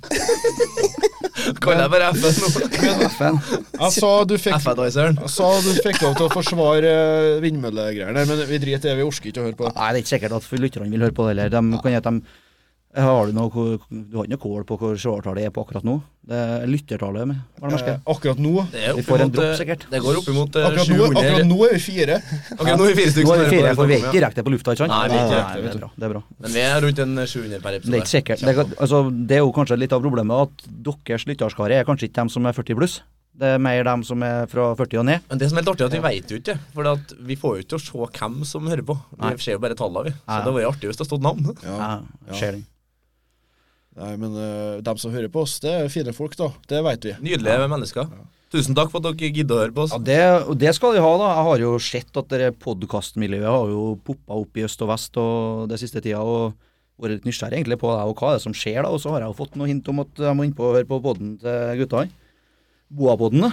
Kaller 1.62 1.84
jeg 1.84 1.92
bare 1.94 2.10
FN 2.14 2.38
nå. 2.40 2.50
F-en. 3.08 3.40
Jeg 3.80 3.92
sa 3.96 4.12
du 4.28 4.36
fikk. 4.38 4.54
Jeg 4.54 5.32
sa 5.34 5.50
du 5.64 5.70
fikk 5.84 6.00
lov 6.04 6.16
til 6.18 6.26
å 6.28 6.30
forsvare 6.32 6.94
eh, 6.94 7.42
vindmøllegreiene, 7.44 8.24
men 8.30 8.44
vi 8.48 8.60
driter 8.62 8.90
i 8.90 8.92
det. 8.92 8.96
Vi 9.00 9.06
orker 9.06 9.30
ikke 9.32 9.42
å 9.42 9.48
høre 9.48 9.58
på. 9.58 9.70
Nei, 9.70 9.90
det 9.90 10.00
er 10.00 10.04
ikke 10.04 10.14
sikkert 10.14 10.38
at 10.38 10.64
lytterne 10.64 10.90
vil 10.92 11.06
høre 11.06 11.16
på 11.16 11.28
det 11.28 11.34
heller. 11.34 11.54
De 11.54 11.82
kan 11.84 11.98
at 11.98 12.08
de 12.08 12.43
har 13.02 13.26
du, 13.26 13.32
noe, 13.34 13.50
du 13.90 14.16
har 14.16 14.26
ikke 14.26 14.34
noe 14.36 14.42
kål 14.42 14.64
på 14.68 14.76
hvor 14.78 14.98
seertallet 15.00 15.48
er 15.48 15.50
på 15.50 15.62
akkurat 15.64 15.82
nå? 15.86 15.96
Det 16.24 16.36
er 16.38 16.62
lyttertallet, 16.70 17.26
med, 17.28 17.40
det 17.60 17.80
Eh, 17.84 17.96
akkurat 18.08 18.38
nå 18.40 18.52
Det, 18.72 18.80
er 18.88 18.94
Vi 18.96 19.02
får 19.04 19.20
en 19.24 19.32
dropp, 19.34 19.44
eh, 19.44 19.56
sikkert. 19.58 19.82
det 19.90 20.00
går 20.00 20.18
oppimot 20.22 20.56
eh, 20.56 20.66
Akkurat 20.68 20.88
nå, 20.88 21.08
akkurat 21.10 21.46
nå 21.50 21.58
er 21.66 21.72
vi 21.74 21.80
fire. 21.84 22.16
Akkurat 22.54 22.78
nå 22.80 22.86
er 22.86 22.94
vi 22.94 23.04
fire 23.10 23.24
Nå 23.26 23.34
er 23.34 23.42
vi 23.44 23.56
fire, 23.56 23.72
for 23.74 23.90
vi 23.90 23.94
er 23.96 24.04
ikke 24.04 24.12
direkte 24.14 24.44
på 24.46 24.52
lufta, 24.54 24.72
ikke 24.76 24.84
sant? 24.86 24.94
Nei, 24.94 25.08
vi 25.10 25.18
er 25.18 25.24
ikke 25.26 25.34
Nei, 25.34 25.56
direkte, 25.58 25.64
det 25.64 25.74
er 25.74 25.82
bra. 25.82 25.90
Det 25.98 26.08
er 26.08 26.14
bra. 26.14 26.22
Men 26.46 26.54
vi 26.54 26.62
er 26.64 26.80
rundt 26.86 27.02
en 27.04 27.14
700 27.26 27.60
per 27.66 27.76
episode. 27.80 27.90
Det 27.90 27.98
er 27.98 28.04
ikke 28.06 28.14
sikkert. 28.14 28.46
Det, 28.46 28.54
kan- 28.60 28.74
altså, 28.86 29.02
det 29.28 29.36
er 29.36 29.42
jo 29.44 29.52
kanskje 29.58 29.80
litt 29.82 29.92
av 29.98 30.00
problemet 30.06 30.46
at 30.46 30.64
deres 30.88 31.26
lytterskare 31.28 31.80
er 31.82 31.84
kanskje 31.90 32.08
ikke 32.08 32.20
dem 32.22 32.32
som 32.32 32.46
er 32.46 32.56
40 32.56 32.78
pluss. 32.80 32.96
Det 33.34 33.48
er 33.56 33.58
mer 33.58 33.82
dem 33.82 34.04
som 34.06 34.22
er 34.22 34.46
fra 34.46 34.68
40 34.78 35.00
og 35.02 35.08
ned. 35.10 35.24
Men 35.28 35.38
det 35.42 35.48
som 35.50 35.58
er 35.58 35.64
helt 35.66 35.72
artig, 35.74 35.82
er 35.82 35.90
at 35.90 35.96
vi 35.98 36.04
vet 36.06 36.30
jo 36.30 36.36
ikke. 36.38 36.54
For 36.72 37.16
vi 37.26 37.36
får 37.36 37.56
jo 37.58 37.64
ikke 37.66 37.80
å 37.80 37.82
se 37.82 38.20
hvem 38.20 38.44
som 38.46 38.68
hører 38.70 38.86
på. 38.86 38.94
Vi 39.18 39.42
ser 39.42 39.58
jo 39.58 39.64
bare 39.64 39.74
tallene, 39.74 40.04
vi. 40.06 40.14
Så 40.22 40.44
det 40.46 40.52
var 40.54 40.62
jo 40.62 40.70
artig 40.70 40.88
hvis 40.92 41.02
det 41.02 41.06
stod 41.10 41.26
navn. 41.26 41.50
Ja. 41.66 41.98
Den. 42.30 42.62
Nei, 43.94 44.14
men 44.18 44.32
uh, 44.34 44.82
dem 44.82 44.98
som 44.98 45.12
hører 45.14 45.30
på 45.30 45.44
oss, 45.44 45.60
det 45.62 45.70
er 45.70 45.92
fine 45.92 46.14
folk, 46.16 46.34
da. 46.38 46.50
Det 46.70 46.80
vet 46.82 47.06
vi. 47.06 47.14
Nydelige 47.22 47.68
mennesker. 47.70 48.10
Tusen 48.54 48.76
takk 48.78 48.90
for 48.90 49.02
at 49.02 49.18
dere 49.18 49.30
gidder 49.34 49.56
å 49.56 49.62
høre 49.64 49.74
på 49.74 49.84
oss. 49.86 49.94
Ja, 49.94 50.02
det, 50.02 50.58
det 50.60 50.74
skal 50.76 50.94
de 50.94 51.02
ha, 51.02 51.12
da. 51.18 51.30
Jeg 51.30 51.48
har 51.48 51.62
jo 51.64 51.72
sett 51.82 52.20
at 52.20 52.36
podkastmiljøet 52.62 53.50
har 53.50 53.70
jo 53.70 53.88
poppa 54.06 54.38
opp 54.42 54.58
i 54.58 54.66
øst 54.66 54.82
og 54.82 54.90
vest 54.90 55.18
og 55.22 55.66
det 55.70 55.80
siste 55.82 56.02
tida. 56.02 56.22
og 56.22 56.54
vært 57.00 57.16
litt 57.16 57.28
nysgjerrig 57.28 57.58
egentlig 57.58 57.78
på 57.82 57.90
det, 57.90 58.02
og 58.06 58.18
hva 58.18 58.32
er 58.32 58.38
det 58.38 58.44
som 58.44 58.54
skjer 58.56 58.82
da. 58.84 58.90
Og 58.94 59.00
så 59.02 59.14
har 59.14 59.24
jeg 59.24 59.32
jo 59.32 59.38
fått 59.38 59.56
noe 59.58 59.70
hint 59.70 59.88
om 59.90 60.02
at 60.04 60.20
jeg 60.26 60.38
må 60.38 60.46
innpå 60.46 60.68
og 60.68 60.76
høre 60.78 60.88
på 60.90 61.00
podden 61.02 61.36
til 61.42 61.80
guttene. 61.82 62.12
Boapodden. 62.94 63.46
da. 63.46 63.52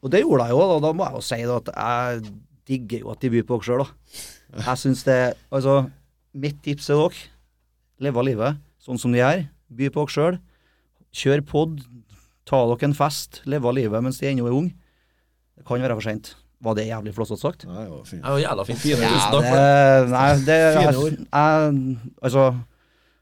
Og 0.00 0.12
det 0.12 0.22
gjorde 0.22 0.46
jeg 0.48 0.56
jo, 0.56 0.62
da. 0.70 0.78
Da 0.86 0.92
må 0.96 1.08
jeg 1.08 1.18
jo 1.18 1.26
si 1.26 1.40
da 1.44 1.58
at 1.60 1.72
jeg 1.74 2.34
digger 2.70 3.04
jo 3.04 3.12
at 3.12 3.20
de 3.20 3.32
byr 3.34 3.46
på 3.48 3.58
dere 3.58 3.68
sjøl, 3.68 3.84
da. 3.84 4.24
Jeg 4.64 4.82
syns 4.82 5.04
det 5.06 5.20
Altså, 5.50 5.76
mitt 6.32 6.62
tips 6.64 6.88
til 6.88 7.02
dere, 7.02 7.24
leve 8.00 8.24
livet 8.30 8.60
sånn 8.80 9.00
som 9.00 9.12
de 9.12 9.20
er. 9.20 9.44
By 9.70 9.90
på 9.94 10.04
dere 10.04 10.14
sjøl. 10.16 10.38
Kjør 11.14 11.42
pod. 11.46 11.80
Ta 12.48 12.62
dere 12.70 12.88
en 12.90 12.96
fest. 12.98 13.42
Leve 13.50 13.72
livet 13.76 14.04
mens 14.04 14.18
de 14.20 14.30
ennå 14.30 14.48
er 14.48 14.56
unge. 14.56 14.74
Det 15.58 15.66
kan 15.68 15.82
være 15.82 15.98
for 15.98 16.06
seint. 16.08 16.34
Var 16.60 16.76
det 16.76 16.88
jævlig 16.90 17.12
flåsete 17.16 17.40
sagt? 17.40 17.62
Nei, 17.68 17.84
det 17.86 17.92
var 17.92 18.08
fint. 18.08 18.20
Det 18.24 18.32
var 18.34 18.40
jævla 18.42 18.64
fint. 18.68 18.80
Fine 18.82 18.96
Tusen 18.96 19.06
Ja, 19.06 19.20
takk 19.30 19.44
det, 19.44 19.52
for 19.52 19.60
det. 19.60 20.10
nei, 20.12 20.26
det 20.44 20.56
er, 20.60 20.80
jeg, 20.80 22.00
Altså, 22.20 22.42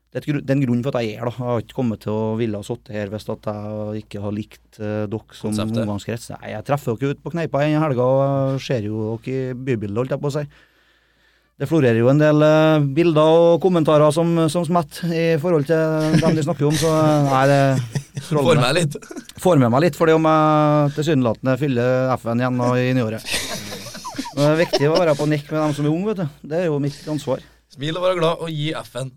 det 0.08 0.22
er, 0.24 0.40
en 0.56 0.64
grunn 0.64 0.80
for 0.82 0.96
at 0.96 1.04
jeg 1.04 1.12
er 1.14 1.20
her. 1.22 1.28
da. 1.28 1.34
Jeg 1.36 1.46
har 1.46 1.62
ikke 1.62 1.76
kommet 1.76 2.00
til 2.02 2.14
å 2.16 2.24
ville 2.40 2.58
ha 2.58 2.66
sittet 2.66 2.96
her 2.96 3.12
hvis 3.12 3.28
at 3.30 3.50
jeg 3.52 4.02
ikke 4.02 4.22
har 4.24 4.34
likt 4.34 4.80
uh, 4.80 5.04
dere 5.12 5.38
som 5.38 5.54
omgangskrets. 5.54 6.32
Nei, 6.34 6.50
jeg 6.56 6.66
treffer 6.66 6.98
dere 6.98 7.14
ute 7.14 7.22
på 7.22 7.34
kneipa 7.36 7.62
en 7.62 7.78
helga 7.84 8.08
og 8.08 8.58
ser 8.64 8.88
jo 8.88 9.12
dere 9.22 9.52
i 9.52 9.54
bybildet, 9.54 10.00
holdt 10.02 10.16
jeg 10.16 10.24
på 10.24 10.32
å 10.32 10.36
si. 10.40 10.44
Det 11.58 11.66
florerer 11.66 11.98
jo 11.98 12.06
en 12.12 12.20
del 12.22 12.42
eh, 12.46 12.84
bilder 12.94 13.32
og 13.34 13.56
kommentarer 13.64 14.12
som, 14.14 14.28
som 14.52 14.62
smetter 14.68 15.10
i 15.10 15.24
forhold 15.42 15.64
til 15.66 16.20
dem 16.22 16.36
de 16.38 16.44
snakker 16.46 16.68
om, 16.68 16.76
så 16.78 16.92
nei, 17.26 17.40
det 17.50 18.22
Får 18.28 18.60
meg 18.60 18.76
litt. 18.76 18.94
får 19.42 19.58
med 19.62 19.72
meg 19.74 19.82
litt, 19.88 19.96
fordi 19.98 20.14
om 20.14 20.26
jeg 20.28 20.92
tilsynelatende 20.98 21.56
fyller 21.58 22.12
F-en 22.14 22.42
igjen 22.44 22.58
nå 22.60 22.68
i 22.78 22.88
nyåret. 22.94 23.26
Men 24.36 24.42
Det 24.44 24.48
er 24.52 24.60
viktig 24.62 24.90
å 24.90 24.96
være 25.00 25.14
på 25.18 25.26
nikk 25.30 25.50
med 25.50 25.58
dem 25.64 25.74
som 25.74 25.86
er 25.88 25.94
unge, 25.96 26.06
vet 26.12 26.20
du. 26.22 26.26
Det 26.52 26.60
er 26.60 26.66
jo 26.68 26.78
mitt 26.82 26.98
ansvar. 27.10 27.42
Smil 27.74 27.98
og 27.98 28.06
være 28.06 28.18
glad, 28.20 28.42
og 28.46 28.50
gi 28.54 28.68
F-en. 28.84 29.10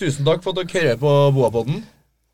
Tusen 0.00 0.24
takk 0.28 0.44
for 0.44 0.52
at 0.56 0.60
dere 0.64 0.80
hører 0.80 1.00
på 1.00 1.14
Boapodden. 1.36 1.80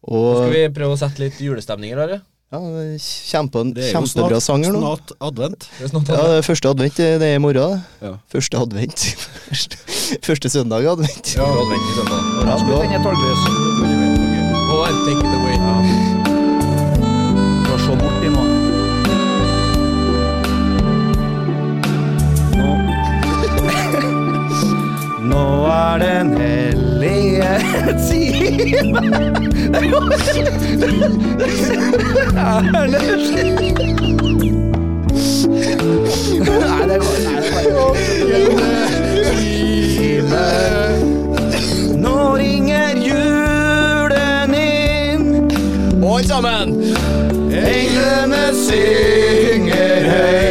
Nå 0.07 0.19
Og 0.23 0.41
skal 0.41 0.53
vi 0.55 0.65
prøve 0.75 0.95
å 0.95 0.99
sette 1.01 1.23
litt 1.23 1.39
julestemninger 1.43 1.99
her, 2.03 2.17
Are. 2.17 2.21
Ja, 2.53 2.59
kjempe, 3.03 3.63
Det 3.75 3.91
kjempebra 3.91 4.39
sanger 4.41 4.71
nå. 4.73 4.79
snart 4.81 5.13
advent. 5.21 5.67
Det 5.79 5.85
er 5.85 5.91
snart 5.91 6.09
Ja, 6.09 6.23
det 6.31 6.37
er 6.39 6.47
første 6.47 6.69
advent 6.71 6.97
det 6.97 7.23
er 7.23 7.35
i 7.35 7.43
morgen. 7.43 7.83
Ja. 8.03 8.13
Første 8.33 8.57
advent. 8.63 8.99
Første, 9.49 9.77
første 10.23 10.49
søndag 10.51 10.83
i 10.83 10.87
advent. 10.87 11.35
Ja. 11.37 11.43
Advent 11.43 11.83
i 11.83 11.95
søndag. 11.99 12.21
Take 15.07 15.21
it 15.21 15.35
away. 15.35 15.57
Se 17.77 17.95
nå. 18.31 18.43
Er 25.67 25.99
den 25.99 26.29
hellige 26.37 26.73
time 26.73 26.76
Nei, 27.47 27.63
Nå 41.97 42.35
ringer 42.37 42.97
julen 42.97 44.55
inn 44.55 45.49
Alle 46.03 46.25
sammen! 46.27 46.75
Englene 47.53 48.45
synger 48.67 50.11
høyt 50.11 50.46